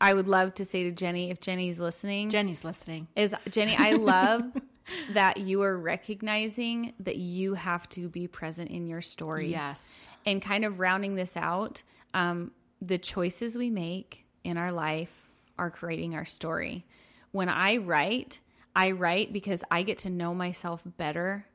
I 0.00 0.14
would 0.14 0.28
love 0.28 0.54
to 0.54 0.64
say 0.64 0.84
to 0.84 0.92
Jenny, 0.92 1.30
if 1.30 1.40
Jenny's 1.40 1.80
listening, 1.80 2.30
Jenny's 2.30 2.64
listening. 2.64 3.08
is 3.16 3.34
Jenny, 3.50 3.76
I 3.76 3.94
love 3.94 4.44
that 5.12 5.38
you 5.38 5.62
are 5.62 5.76
recognizing 5.76 6.92
that 7.00 7.16
you 7.16 7.54
have 7.54 7.88
to 7.90 8.08
be 8.08 8.26
present 8.26 8.70
in 8.70 8.86
your 8.86 9.02
story. 9.02 9.50
Yes. 9.50 10.08
And 10.26 10.40
kind 10.40 10.64
of 10.64 10.80
rounding 10.80 11.14
this 11.14 11.36
out, 11.36 11.82
um, 12.14 12.52
the 12.80 12.98
choices 12.98 13.56
we 13.56 13.70
make 13.70 14.24
in 14.44 14.56
our 14.56 14.72
life 14.72 15.30
are 15.58 15.70
creating 15.70 16.14
our 16.14 16.24
story. 16.24 16.86
When 17.32 17.48
I 17.48 17.78
write, 17.78 18.40
I 18.74 18.92
write 18.92 19.32
because 19.32 19.64
I 19.70 19.82
get 19.82 19.98
to 19.98 20.10
know 20.10 20.34
myself 20.34 20.82
better 20.96 21.46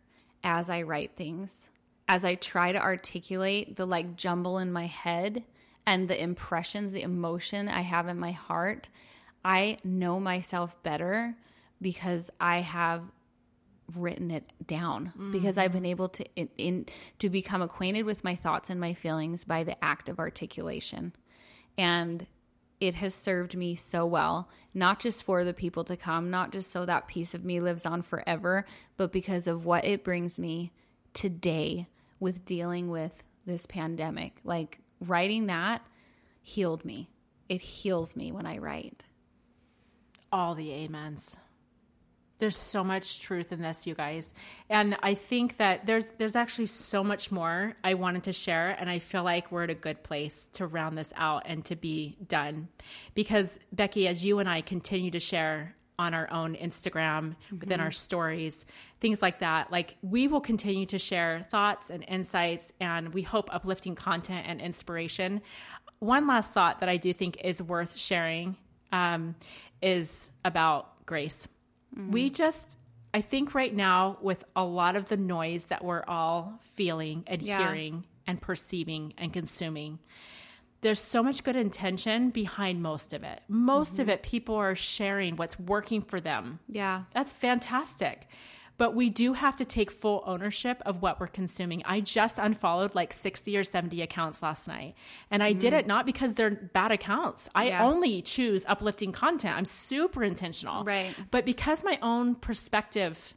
as 0.44 0.70
I 0.70 0.82
write 0.82 1.16
things. 1.16 1.70
As 2.08 2.26
I 2.26 2.36
try 2.36 2.74
to 2.74 2.82
articulate 2.82 3.78
the 3.78 3.88
like 3.88 4.18
jumble 4.18 4.58
in 4.58 4.72
my 4.72 4.88
head 4.88 5.44
and 5.86 6.08
the 6.08 6.22
impressions, 6.22 6.94
the 6.94 7.02
emotion 7.02 7.70
I 7.70 7.82
have 7.82 8.08
in 8.08 8.20
my 8.20 8.32
heart, 8.32 8.90
I 9.44 9.78
know 9.84 10.20
myself 10.20 10.76
better 10.84 11.36
because 11.82 12.30
I 12.40 12.60
have 12.60 13.04
written 13.96 14.32
it 14.32 14.52
down 14.66 15.14
because 15.32 15.58
I've 15.58 15.72
mm-hmm. 15.72 15.80
been 15.80 15.86
able 15.86 16.10
to 16.10 16.26
in, 16.36 16.50
in 16.58 16.86
to 17.20 17.30
become 17.30 17.62
acquainted 17.62 18.04
with 18.06 18.24
my 18.24 18.36
thoughts 18.36 18.70
and 18.70 18.80
my 18.80 18.94
feelings 18.94 19.44
by 19.44 19.64
the 19.64 19.84
act 19.84 20.10
of 20.10 20.20
articulation. 20.20 21.14
And 21.78 22.26
it 22.80 22.96
has 22.96 23.16
served 23.16 23.56
me 23.56 23.76
so 23.76 24.06
well, 24.06 24.50
not 24.74 25.00
just 25.00 25.24
for 25.24 25.44
the 25.44 25.54
people 25.54 25.84
to 25.86 25.96
come, 25.98 26.30
not 26.30 26.52
just 26.52 26.72
so 26.72 26.86
that 26.86 27.08
piece 27.08 27.34
of 27.34 27.46
me 27.46 27.60
lives 27.60 27.86
on 27.86 28.02
forever, 28.02 28.66
but 28.98 29.12
because 29.12 29.48
of 29.48 29.66
what 29.66 29.86
it 29.86 30.04
brings 30.04 30.38
me 30.40 30.72
today 31.14 31.88
with 32.20 32.46
dealing 32.46 32.90
with 32.90 33.24
this 33.46 33.66
pandemic. 33.66 34.40
Like 34.44 34.80
writing 35.00 35.48
that 35.48 35.86
healed 36.42 36.84
me. 36.84 37.10
It 37.50 37.62
heals 37.62 38.16
me 38.16 38.32
when 38.32 38.46
I 38.46 38.58
write. 38.58 39.06
all 40.34 40.56
the 40.56 40.74
amens 40.74 41.38
there's 42.40 42.58
so 42.58 42.84
much 42.84 43.20
truth 43.22 43.52
in 43.52 43.62
this 43.62 43.88
you 43.88 43.96
guys. 43.96 44.34
And 44.70 44.98
i 45.02 45.14
think 45.14 45.58
that 45.58 45.86
there's 45.86 46.12
there's 46.18 46.36
actually 46.36 46.66
so 46.66 47.04
much 47.04 47.32
more 47.32 47.74
i 47.84 47.94
wanted 47.94 48.24
to 48.24 48.34
share 48.34 48.72
and 48.80 48.90
i 48.90 49.00
feel 49.00 49.24
like 49.24 49.52
we're 49.52 49.64
at 49.64 49.70
a 49.70 49.76
good 49.76 50.04
place 50.04 50.48
to 50.54 50.68
round 50.68 50.98
this 50.98 51.14
out 51.16 51.44
and 51.46 51.64
to 51.66 51.76
be 51.76 52.18
done. 52.28 52.68
Because 53.14 53.60
becky 53.72 54.08
as 54.08 54.26
you 54.26 54.40
and 54.40 54.50
i 54.50 54.62
continue 54.62 55.12
to 55.12 55.20
share 55.20 55.76
on 56.00 56.16
our 56.16 56.30
own 56.32 56.56
instagram 56.56 57.36
within 57.52 57.80
our 57.80 57.92
stories 57.92 58.66
things 59.00 59.22
like 59.22 59.40
that 59.40 59.72
like 59.72 59.96
we 60.02 60.28
will 60.28 60.42
continue 60.42 60.88
to 60.88 60.98
share 60.98 61.46
thoughts 61.52 61.92
and 61.92 62.04
insights 62.08 62.74
and 62.80 63.14
we 63.14 63.22
hope 63.22 63.54
uplifting 63.54 63.94
content 63.94 64.46
and 64.48 64.60
inspiration. 64.60 65.42
One 66.00 66.28
last 66.28 66.52
thought 66.54 66.80
that 66.80 66.90
i 66.90 66.98
do 66.98 67.14
think 67.14 67.38
is 67.44 67.62
worth 67.62 67.96
sharing 67.96 68.58
um, 68.92 69.36
is 69.82 70.32
about 70.46 71.06
grace. 71.06 71.48
We 71.96 72.30
just, 72.30 72.78
I 73.14 73.22
think 73.22 73.54
right 73.54 73.74
now, 73.74 74.18
with 74.22 74.44
a 74.56 74.64
lot 74.64 74.96
of 74.96 75.08
the 75.10 75.18
noise 75.18 75.68
that 75.68 75.84
we're 75.84 76.04
all 76.08 76.60
feeling 76.62 77.24
and 77.28 77.42
Yeah. 77.42 77.60
hearing 77.60 78.06
and 78.26 78.42
perceiving 78.42 79.14
and 79.18 79.32
consuming, 79.32 80.00
there's 80.82 81.00
so 81.00 81.24
much 81.24 81.44
good 81.44 81.56
intention 81.56 82.30
behind 82.30 82.82
most 82.82 83.14
of 83.14 83.24
it. 83.24 83.42
Most 83.48 84.00
of 84.00 84.08
mm-hmm. 84.08 84.12
it, 84.12 84.24
people 84.24 84.56
are 84.56 84.76
sharing 84.76 85.38
what's 85.38 85.58
working 85.58 86.02
for 86.02 86.20
them. 86.20 86.60
Yeah. 86.68 87.04
That's 87.14 87.32
fantastic. 87.32 88.28
But 88.78 88.96
we 88.96 89.10
do 89.10 89.34
have 89.34 89.56
to 89.58 89.66
take 89.66 89.92
full 89.92 90.24
ownership 90.26 90.82
of 90.86 91.02
what 91.02 91.20
we're 91.20 91.28
consuming. 91.28 91.84
I 91.86 92.02
just 92.02 92.40
unfollowed 92.40 92.96
like 92.96 93.14
60 93.14 93.56
or 93.58 93.64
70 93.64 94.02
accounts 94.02 94.42
last 94.42 94.68
night. 94.68 94.96
And 95.30 95.44
I 95.44 95.54
did 95.54 95.74
mm-hmm. 95.74 95.80
it 95.80 95.88
not 95.88 96.06
because 96.06 96.36
they're 96.36 96.52
bad 96.52 96.92
accounts. 96.92 97.50
I 97.54 97.68
Yeah. 97.68 97.86
only 97.86 98.22
choose 98.22 98.66
uplifting 98.68 99.12
content. 99.12 99.58
I'm 99.58 99.66
super 99.66 100.24
intentional. 100.24 100.84
Right. 100.84 101.16
But 101.32 101.46
because 101.46 101.84
my 101.84 102.00
own 102.02 102.36
perspective 102.36 103.36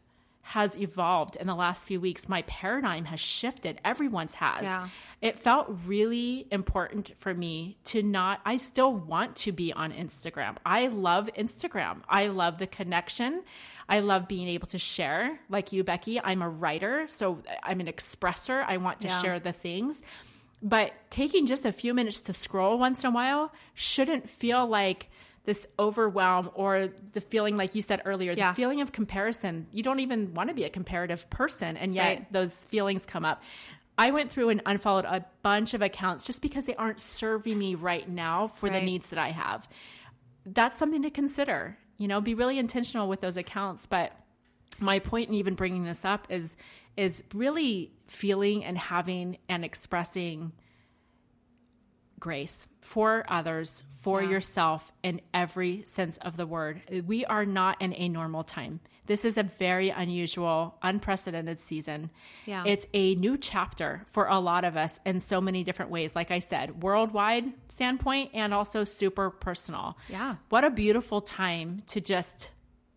has 0.51 0.76
evolved 0.76 1.34
in 1.34 1.49
the 1.49 1.55
last 1.57 1.88
few 1.88 2.01
weeks, 2.01 2.28
my 2.28 2.42
paradigm 2.42 3.05
has 3.05 3.18
shifted. 3.18 3.80
Everyone's 3.84 4.34
has. 4.34 4.62
Yeah. 4.62 4.88
It 5.20 5.40
felt 5.40 5.66
really 5.86 6.47
important 6.53 7.11
for 7.18 7.34
me 7.34 7.76
to 7.86 8.01
not, 8.01 8.40
I 8.44 8.59
still 8.59 8.94
want 8.94 9.34
to 9.38 9.51
be 9.51 9.72
on 9.72 9.92
Instagram. 9.92 10.55
I 10.64 10.86
love 10.86 11.28
Instagram. 11.36 12.03
I 12.09 12.28
love 12.28 12.59
the 12.59 12.68
connection. 12.68 13.42
I 13.88 13.99
love 13.99 14.28
being 14.28 14.47
able 14.47 14.68
to 14.68 14.78
share. 14.78 15.36
Like 15.49 15.72
you, 15.72 15.82
Becky, 15.82 16.20
I'm 16.20 16.42
a 16.42 16.49
writer, 16.49 17.07
so 17.09 17.42
I'm 17.64 17.80
an 17.80 17.86
expresser. 17.86 18.64
I 18.64 18.76
want 18.76 19.01
to 19.01 19.09
Yeah. 19.09 19.20
share 19.20 19.40
the 19.40 19.53
things. 19.53 20.05
But 20.62 20.92
taking 21.11 21.47
just 21.47 21.64
a 21.66 21.72
few 21.72 21.92
minutes 21.92 22.20
to 22.22 22.32
scroll 22.32 22.78
once 22.78 23.03
in 23.03 23.11
a 23.11 23.12
while 23.12 23.53
shouldn't 23.74 24.28
feel 24.28 24.64
like 24.64 25.09
this 25.47 25.66
overwhelm 25.78 26.51
or 26.55 26.90
the 27.12 27.20
feeling, 27.20 27.57
like 27.57 27.74
you 27.74 27.80
said 27.80 28.03
earlier, 28.05 28.32
Yeah. 28.32 28.51
the 28.51 28.55
feeling 28.57 28.80
of 28.82 28.92
comparison. 28.92 29.66
You 29.72 29.82
don't 29.82 30.01
even 30.01 30.34
want 30.34 30.51
to 30.51 30.55
be 30.55 30.64
a 30.64 30.70
comparative 30.70 31.28
person, 31.30 31.76
and 31.76 31.94
yet 31.94 32.07
Right. 32.07 32.32
those 32.32 32.64
feelings 32.64 33.07
come 33.07 33.24
up. 33.24 33.42
I 33.99 34.11
went 34.11 34.30
through 34.30 34.51
and 34.51 34.61
unfollowed 34.66 35.07
a 35.07 35.24
bunch 35.42 35.72
of 35.72 35.80
accounts 35.80 36.26
just 36.26 36.42
because 36.42 36.66
they 36.66 36.74
aren't 36.74 37.01
serving 37.01 37.59
me 37.59 37.74
right 37.74 38.07
now 38.07 38.47
for 38.49 38.68
the 38.68 38.80
needs 38.82 39.09
that 39.09 39.18
I 39.18 39.30
have. 39.30 39.66
That's 40.44 40.76
something 40.76 41.03
to 41.03 41.11
consider. 41.11 41.78
You 41.97 42.07
know, 42.09 42.20
be 42.20 42.34
really 42.34 42.59
intentional 42.59 43.09
with 43.09 43.22
those 43.22 43.38
accounts. 43.38 43.86
But 43.86 44.12
my 44.78 44.99
point 44.99 45.28
in 45.28 45.34
even 45.34 45.55
bringing 45.55 45.84
this 45.84 46.05
up 46.05 46.26
is 46.28 46.57
is 46.97 47.24
really 47.34 47.92
feeling 48.07 48.64
and 48.64 48.76
having 48.78 49.36
and 49.49 49.64
expressing 49.64 50.53
grace 52.19 52.67
for 52.81 53.25
others, 53.29 53.83
for 53.91 54.23
Yeah. 54.23 54.31
yourself 54.31 54.93
in 55.03 55.21
every 55.35 55.83
sense 55.85 56.17
of 56.19 56.37
the 56.37 56.47
word. 56.47 56.83
We 57.07 57.25
are 57.25 57.45
not 57.45 57.81
in 57.83 57.93
a 57.95 58.09
normal 58.09 58.45
time. 58.45 58.81
This 59.07 59.25
is 59.25 59.39
a 59.39 59.43
very 59.45 59.91
unusual, 59.91 60.77
unprecedented 60.83 61.59
season. 61.59 62.11
Yeah. 62.45 62.64
It's 62.67 62.87
a 62.93 63.14
new 63.17 63.37
chapter 63.37 64.05
for 64.11 64.27
a 64.27 64.39
lot 64.41 64.64
of 64.64 64.77
us 64.77 64.99
in 65.07 65.21
so 65.21 65.41
many 65.41 65.62
different 65.62 65.91
ways. 65.93 66.17
Like 66.17 66.31
I 66.31 66.41
said, 66.41 66.83
worldwide 66.83 67.45
standpoint 67.69 68.31
and 68.35 68.53
also 68.53 68.83
super 68.85 69.31
personal. 69.31 69.97
Yeah. 70.09 70.37
What 70.49 70.64
a 70.64 70.71
beautiful 70.71 71.21
time 71.21 71.83
to 71.89 72.01
just 72.01 72.51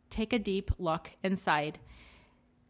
take 0.10 0.34
a 0.34 0.40
deep 0.40 0.72
look 0.80 1.12
inside, 1.24 1.78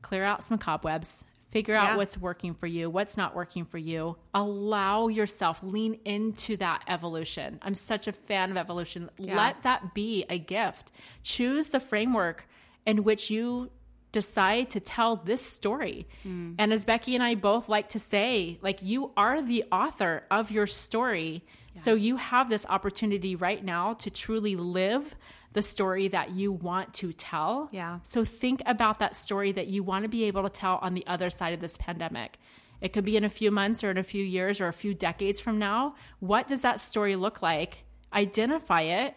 clear 0.01 0.25
out 0.25 0.43
some 0.43 0.57
cobwebs, 0.57 1.25
figure 1.49 1.75
out 1.75 1.89
Yeah. 1.89 1.97
what's 1.97 2.17
working 2.17 2.53
for 2.53 2.67
you, 2.67 2.89
what's 2.89 3.17
not 3.17 3.35
working 3.35 3.65
for 3.65 3.77
you. 3.77 4.17
Allow 4.33 5.07
yourself, 5.07 5.59
lean 5.63 5.99
into 6.05 6.57
that 6.57 6.83
evolution. 6.87 7.59
I'm 7.61 7.73
such 7.73 8.07
a 8.07 8.11
fan 8.11 8.51
of 8.51 8.57
evolution. 8.57 9.09
Yeah. 9.17 9.35
Let 9.37 9.63
that 9.63 9.93
be 9.93 10.25
a 10.29 10.37
gift. 10.37 10.91
Choose 11.23 11.69
the 11.69 11.79
framework 11.79 12.47
in 12.85 13.03
which 13.03 13.29
you 13.29 13.71
decide 14.11 14.69
to 14.71 14.79
tell 14.79 15.17
this 15.17 15.45
story. 15.45 16.07
Mm. 16.25 16.55
And 16.57 16.73
as 16.73 16.83
Becky 16.85 17.13
and 17.13 17.23
I 17.23 17.35
both 17.35 17.69
like 17.69 17.89
to 17.89 17.99
say, 17.99 18.57
like 18.61 18.81
you 18.81 19.11
are 19.15 19.41
the 19.41 19.65
author 19.71 20.23
of 20.31 20.49
your 20.51 20.65
story. 20.67 21.43
So 21.75 21.93
you 21.93 22.17
have 22.17 22.49
this 22.49 22.65
opportunity 22.67 23.35
right 23.35 23.63
now 23.63 23.93
to 23.93 24.09
truly 24.09 24.55
live 24.55 25.15
the 25.53 25.61
story 25.61 26.07
that 26.09 26.31
you 26.31 26.51
want 26.51 26.93
to 26.95 27.13
tell. 27.13 27.69
Yeah. 27.71 27.99
So 28.03 28.25
think 28.25 28.61
about 28.65 28.99
that 28.99 29.15
story 29.15 29.51
that 29.53 29.67
you 29.67 29.83
want 29.83 30.03
to 30.03 30.09
be 30.09 30.25
able 30.25 30.43
to 30.43 30.49
tell 30.49 30.79
on 30.81 30.93
the 30.93 31.05
other 31.07 31.29
side 31.29 31.53
of 31.53 31.59
this 31.59 31.77
pandemic. 31.77 32.37
It 32.81 32.93
could 32.93 33.03
be 33.03 33.17
in 33.17 33.23
a 33.23 33.29
few 33.29 33.51
months 33.51 33.83
or 33.83 33.91
in 33.91 33.97
a 33.97 34.03
few 34.03 34.23
years 34.23 34.61
or 34.61 34.67
a 34.67 34.73
few 34.73 34.93
decades 34.93 35.39
from 35.39 35.59
now. 35.59 35.95
What 36.19 36.47
does 36.47 36.61
that 36.61 36.79
story 36.79 37.15
look 37.15 37.41
like? 37.41 37.83
Identify 38.13 38.81
it. 38.81 39.15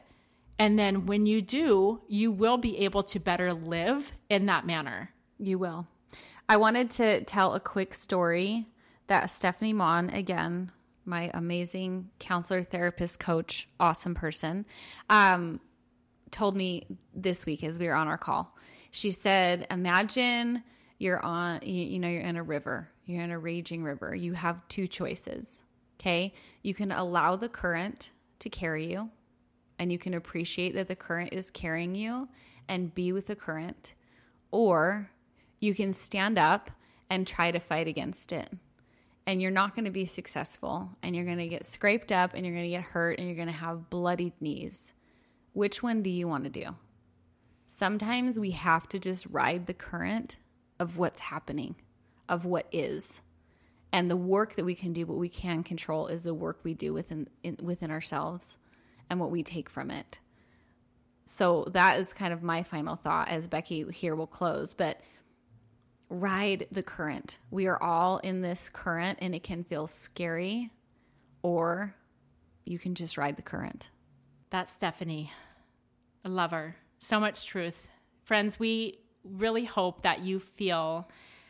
And 0.59 0.78
then 0.78 1.07
when 1.07 1.26
you 1.26 1.42
do, 1.42 2.00
you 2.09 2.30
will 2.30 2.59
be 2.59 2.78
able 2.78 3.03
to 3.05 3.20
better 3.20 3.53
live 3.53 4.12
in 4.28 4.46
that 4.46 4.66
manner. 4.66 5.11
You 5.38 5.59
will. 5.59 5.86
I 6.48 6.57
wanted 6.57 6.90
to 6.90 7.24
tell 7.24 7.55
a 7.55 7.61
quick 7.61 7.94
story 7.94 8.66
that 9.07 9.30
Stephanie 9.30 9.72
Mon, 9.72 10.11
again, 10.11 10.72
my 11.05 11.30
amazing 11.34 12.11
counselor, 12.18 12.62
therapist, 12.62 13.18
coach, 13.18 13.68
awesome 13.80 14.14
person, 14.14 14.64
um, 15.11 15.61
told 16.30 16.57
me 16.57 16.86
this 17.14 17.46
week 17.46 17.62
as 17.64 17.78
we 17.78 17.86
were 17.86 17.94
on 17.94 18.09
our 18.09 18.18
call. 18.18 18.57
She 18.90 19.11
said, 19.11 19.66
Imagine 19.70 20.62
you're 20.98 21.24
on, 21.24 21.61
you, 21.62 21.84
you 21.84 21.98
know, 21.98 22.09
you're 22.09 22.20
in 22.20 22.36
a 22.36 22.42
river, 22.42 22.88
you're 23.05 23.22
in 23.22 23.30
a 23.30 23.38
raging 23.38 23.82
river. 23.82 24.14
You 24.14 24.34
have 24.34 24.66
two 24.68 24.86
choices. 24.86 25.62
Okay. 26.00 26.34
You 26.62 26.74
can 26.74 26.90
allow 26.90 27.36
the 27.36 27.48
current 27.48 28.11
to 28.40 28.48
carry 28.48 28.90
you, 28.90 29.11
and 29.78 29.92
you 29.92 29.98
can 29.98 30.14
appreciate 30.14 30.74
that 30.74 30.88
the 30.88 30.96
current 30.96 31.32
is 31.32 31.50
carrying 31.50 31.94
you 31.94 32.28
and 32.68 32.94
be 32.94 33.12
with 33.12 33.28
the 33.28 33.36
current, 33.36 33.94
or 34.50 35.11
you 35.61 35.74
can 35.74 35.92
stand 35.92 36.38
up 36.38 36.70
and 37.09 37.26
try 37.26 37.50
to 37.50 37.61
fight 37.61 37.86
against 37.86 38.32
it. 38.32 38.50
And 39.26 39.40
you're 39.40 39.50
not 39.52 39.76
going 39.76 39.84
to 39.84 39.90
be 39.92 40.06
successful, 40.06 40.90
and 41.02 41.14
you're 41.14 41.24
going 41.24 41.38
to 41.38 41.46
get 41.46 41.64
scraped 41.64 42.10
up, 42.10 42.34
and 42.34 42.44
you're 42.44 42.54
going 42.54 42.66
to 42.66 42.76
get 42.76 42.82
hurt, 42.82 43.18
and 43.18 43.28
you're 43.28 43.36
going 43.36 43.46
to 43.46 43.54
have 43.54 43.88
bloodied 43.88 44.32
knees. 44.40 44.94
Which 45.52 45.82
one 45.82 46.02
do 46.02 46.10
you 46.10 46.26
want 46.26 46.44
to 46.44 46.50
do? 46.50 46.74
Sometimes 47.68 48.38
we 48.38 48.50
have 48.50 48.88
to 48.88 48.98
just 48.98 49.26
ride 49.26 49.66
the 49.66 49.74
current 49.74 50.36
of 50.80 50.98
what's 50.98 51.20
happening, 51.20 51.76
of 52.28 52.44
what 52.44 52.66
is. 52.72 53.20
And 53.92 54.10
the 54.10 54.16
work 54.16 54.56
that 54.56 54.64
we 54.64 54.74
can 54.74 54.92
do, 54.92 55.06
what 55.06 55.18
we 55.18 55.28
can 55.28 55.62
control, 55.62 56.06
is 56.08 56.24
the 56.24 56.34
work 56.34 56.60
we 56.64 56.74
do 56.74 56.92
within 56.92 57.28
in, 57.42 57.58
within 57.62 57.90
ourselves 57.90 58.56
and 59.08 59.20
what 59.20 59.30
we 59.30 59.42
take 59.42 59.68
from 59.68 59.90
it. 59.90 60.18
So 61.26 61.68
that 61.72 62.00
is 62.00 62.12
kind 62.12 62.32
of 62.32 62.42
my 62.42 62.62
final 62.62 62.96
thought 62.96 63.28
as 63.28 63.46
Becky 63.46 63.84
here 63.92 64.16
will 64.16 64.26
close. 64.26 64.74
But 64.74 65.00
ride 66.12 66.66
the 66.70 66.82
current. 66.82 67.38
We 67.50 67.66
are 67.66 67.82
all 67.82 68.18
in 68.18 68.42
this 68.42 68.68
current 68.68 69.18
and 69.22 69.34
it 69.34 69.42
can 69.42 69.64
feel 69.64 69.86
scary, 69.86 70.70
or 71.42 71.94
you 72.66 72.78
can 72.78 72.94
just 72.94 73.16
ride 73.16 73.36
the 73.36 73.42
current. 73.42 73.88
That's 74.50 74.74
Stephanie. 74.74 75.32
I 76.24 76.28
love 76.28 76.50
her. 76.50 76.76
So 76.98 77.18
much 77.18 77.46
truth. 77.46 77.90
Friends, 78.24 78.60
we 78.60 78.98
really 79.24 79.64
hope 79.64 80.02
that 80.02 80.20
you 80.20 80.38
feel 80.38 81.08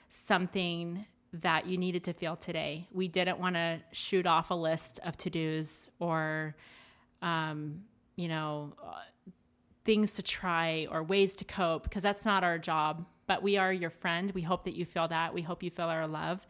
something 0.09 1.07
that 1.33 1.67
you 1.67 1.77
needed 1.77 2.05
to 2.05 2.13
feel 2.13 2.37
today. 2.37 2.87
We 2.93 3.09
didn't 3.09 3.39
want 3.39 3.57
to 3.57 3.81
shoot 3.91 4.27
off 4.27 4.51
a 4.51 4.55
list 4.55 5.01
of 5.05 5.17
to 5.19 5.31
dos 5.31 5.91
or, 5.99 6.55
um, 7.21 7.83
you 8.17 8.29
know, 8.29 8.75
things 9.85 10.15
to 10.15 10.23
try 10.23 10.87
or 10.91 11.03
ways 11.03 11.35
to 11.35 11.45
cope 11.45 11.85
because 11.85 12.03
that's 12.03 12.25
not 12.25 12.45
our 12.45 12.59
job. 12.59 13.05
But 13.27 13.43
we 13.43 13.57
are 13.57 13.73
your 13.73 13.91
friend. 13.91 14.31
We 14.33 14.43
hope 14.43 14.65
that 14.65 14.75
you 14.75 14.85
feel 14.85 15.09
that. 15.09 15.33
We 15.33 15.43
hope 15.43 15.63
you 15.63 15.71
feel 15.71 15.87
our 15.87 16.07
love. 16.07 16.47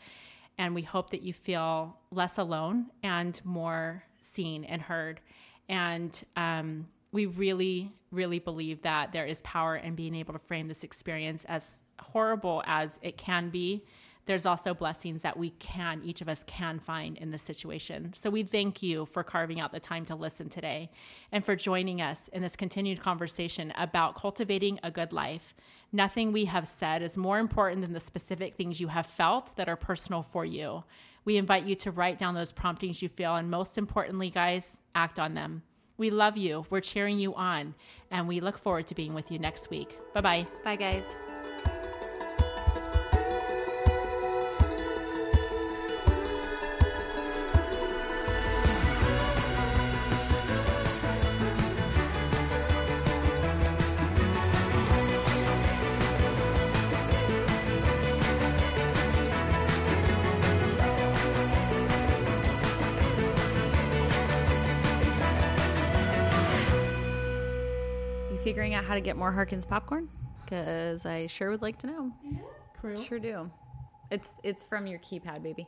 And 0.59 0.75
we 0.75 0.83
hope 0.83 1.11
that 1.11 1.23
you 1.23 1.33
feel 1.33 1.97
less 2.11 2.39
alone 2.39 2.87
and 3.03 3.41
more 3.45 4.05
seen 4.21 4.65
and 4.65 4.83
heard. 4.83 5.21
And 5.69 6.23
um, 6.37 6.87
we 7.13 7.27
really, 7.27 7.93
really 8.11 8.39
believe 8.39 8.83
that 8.83 9.13
there 9.13 9.27
is 9.27 9.43
power 9.43 9.77
in 9.77 9.95
being 9.95 10.15
able 10.15 10.33
to 10.33 10.39
frame 10.39 10.69
this 10.69 10.85
experience 10.85 11.45
as 11.47 11.83
horrible 11.99 12.63
as 12.67 12.99
it 13.03 13.17
can 13.17 13.51
be. 13.51 13.85
There's 14.27 14.47
also 14.47 14.73
blessings 14.73 15.23
that 15.23 15.37
we 15.37 15.51
can, 15.51 16.01
each 16.05 16.21
of 16.21 16.29
us 16.29 16.45
can 16.45 16.79
find 16.79 17.17
in 17.19 17.33
this 17.33 17.43
situation. 17.43 18.13
So 18.15 18.31
we 18.31 18.45
thank 18.45 18.83
you 18.83 19.07
for 19.07 19.25
carving 19.25 19.59
out 19.59 19.73
the 19.73 19.81
time 19.81 20.05
to 20.07 20.15
listen 20.15 20.49
today 20.49 20.91
and 21.33 21.45
for 21.45 21.57
joining 21.57 22.01
us 22.01 22.29
in 22.29 22.41
this 22.41 22.55
continued 22.55 23.01
conversation 23.01 23.73
about 23.77 24.15
cultivating 24.15 24.79
a 24.83 24.93
good 24.93 25.13
life. 25.13 25.55
Nothing 25.91 26.31
we 26.31 26.45
have 26.45 26.69
said 26.69 27.03
is 27.03 27.17
more 27.17 27.39
important 27.39 27.83
than 27.83 27.93
the 27.93 28.01
specific 28.01 28.55
things 28.55 28.81
you 28.81 28.89
have 28.89 29.07
felt 29.07 29.57
that 29.57 29.69
are 29.69 29.77
personal 29.77 30.23
for 30.23 30.45
you. 30.45 30.85
We 31.25 31.37
invite 31.37 31.65
you 31.65 31.75
to 31.77 31.91
write 31.91 32.19
down 32.19 32.35
those 32.35 32.53
promptings 32.53 33.03
you 33.03 33.09
feel, 33.09 33.37
and 33.37 33.51
most 33.51 33.79
importantly, 33.79 34.31
guys, 34.31 34.81
act 34.95 35.19
on 35.19 35.35
them. 35.35 35.63
We 35.97 36.11
love 36.11 36.37
you. 36.37 36.67
We're 36.71 36.81
cheering 36.81 37.19
you 37.19 37.35
on, 37.35 37.75
and 38.11 38.27
we 38.27 38.41
look 38.41 38.59
forward 38.59 38.87
to 38.89 38.95
being 38.95 39.15
with 39.15 39.31
you 39.31 39.39
next 39.39 39.71
week. 39.71 39.99
Bye 40.15 40.21
bye. 40.21 40.47
Bye, 40.65 40.77
guys. 40.77 41.05
How 68.93 68.97
to 68.97 69.01
get 69.01 69.17
more 69.17 69.33
Harkins 69.33 69.65
popcorn? 69.65 70.07
Because 70.45 71.07
I 71.07 71.27
sure 71.27 71.51
would 71.51 71.63
like 71.63 71.79
to 71.79 71.87
know. 71.87 72.13
Crew. 72.79 72.95
Sure 72.95 73.19
do. 73.19 73.51
It's 74.11 74.35
it's 74.43 74.65
from 74.65 74.87
your 74.87 74.99
keypad, 74.99 75.43
baby. 75.43 75.67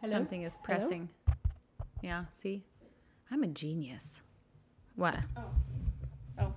Hello? 0.00 0.12
Something 0.12 0.44
is 0.44 0.56
Hello? 0.64 0.78
pressing. 0.78 1.08
Yeah, 2.00 2.26
see? 2.30 2.62
I'm 3.28 3.42
a 3.42 3.48
genius. 3.48 4.22
What? 4.94 5.16
Oh. 5.36 5.42
Oh. 6.38 6.54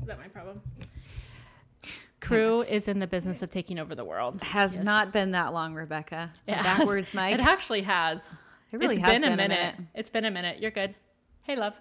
Is 0.00 0.06
that 0.06 0.20
my 0.20 0.28
problem? 0.28 0.60
Crew 2.20 2.62
is 2.62 2.86
in 2.86 3.00
the 3.00 3.08
business 3.08 3.42
of 3.42 3.50
taking 3.50 3.80
over 3.80 3.96
the 3.96 4.04
world. 4.04 4.40
Has 4.44 4.76
Yes. 4.76 4.84
not 4.84 5.12
been 5.12 5.32
that 5.32 5.52
long, 5.52 5.74
Rebecca. 5.74 6.32
It 6.46 6.54
has- 6.54 6.64
Backwards, 6.78 7.12
Mike. 7.12 7.34
It 7.34 7.40
actually 7.40 7.82
has. 7.82 8.34
It 8.70 8.78
really 8.78 8.96
it's 8.98 9.04
has 9.04 9.20
been, 9.20 9.32
a, 9.32 9.36
been 9.36 9.46
a 9.46 9.48
minute. 9.48 9.74
minute. 9.78 9.90
It's 9.96 10.10
been 10.10 10.24
a 10.26 10.30
minute. 10.30 10.60
You're 10.62 10.70
good. 10.70 10.94
Hey, 11.42 11.56
love. 11.56 11.74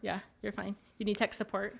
Yeah, 0.00 0.18
you're 0.42 0.50
fine. 0.50 0.74
You 0.98 1.04
need 1.04 1.16
tech 1.16 1.32
support. 1.32 1.78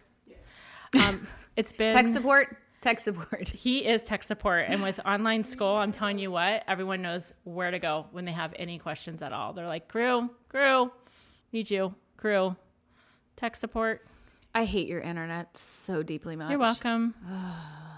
Um, 1.00 1.26
it's 1.56 1.72
been 1.72 1.92
Tech 1.92 2.08
support. 2.08 2.56
Tech 2.80 3.00
support. 3.00 3.48
He 3.54 3.86
is 3.86 4.02
tech 4.02 4.22
support, 4.22 4.66
and 4.68 4.82
with 4.82 4.98
online 5.06 5.44
school, 5.44 5.76
I'm 5.76 5.92
telling 5.92 6.18
you 6.18 6.30
what, 6.30 6.64
everyone 6.66 7.00
knows 7.02 7.32
where 7.44 7.70
to 7.70 7.78
go 7.78 8.06
when 8.10 8.24
they 8.24 8.32
have 8.32 8.52
any 8.56 8.78
questions 8.78 9.22
at 9.22 9.32
all. 9.32 9.52
They're 9.52 9.68
like, 9.68 9.88
"Crew, 9.88 10.30
crew, 10.48 10.90
need 11.52 11.70
you, 11.70 11.94
crew, 12.16 12.56
tech 13.36 13.54
support." 13.56 14.04
I 14.54 14.64
hate 14.64 14.88
your 14.88 15.00
internet 15.00 15.56
so 15.56 16.02
deeply 16.02 16.36
much. 16.36 16.50
You're 16.50 16.58
welcome. 16.58 17.14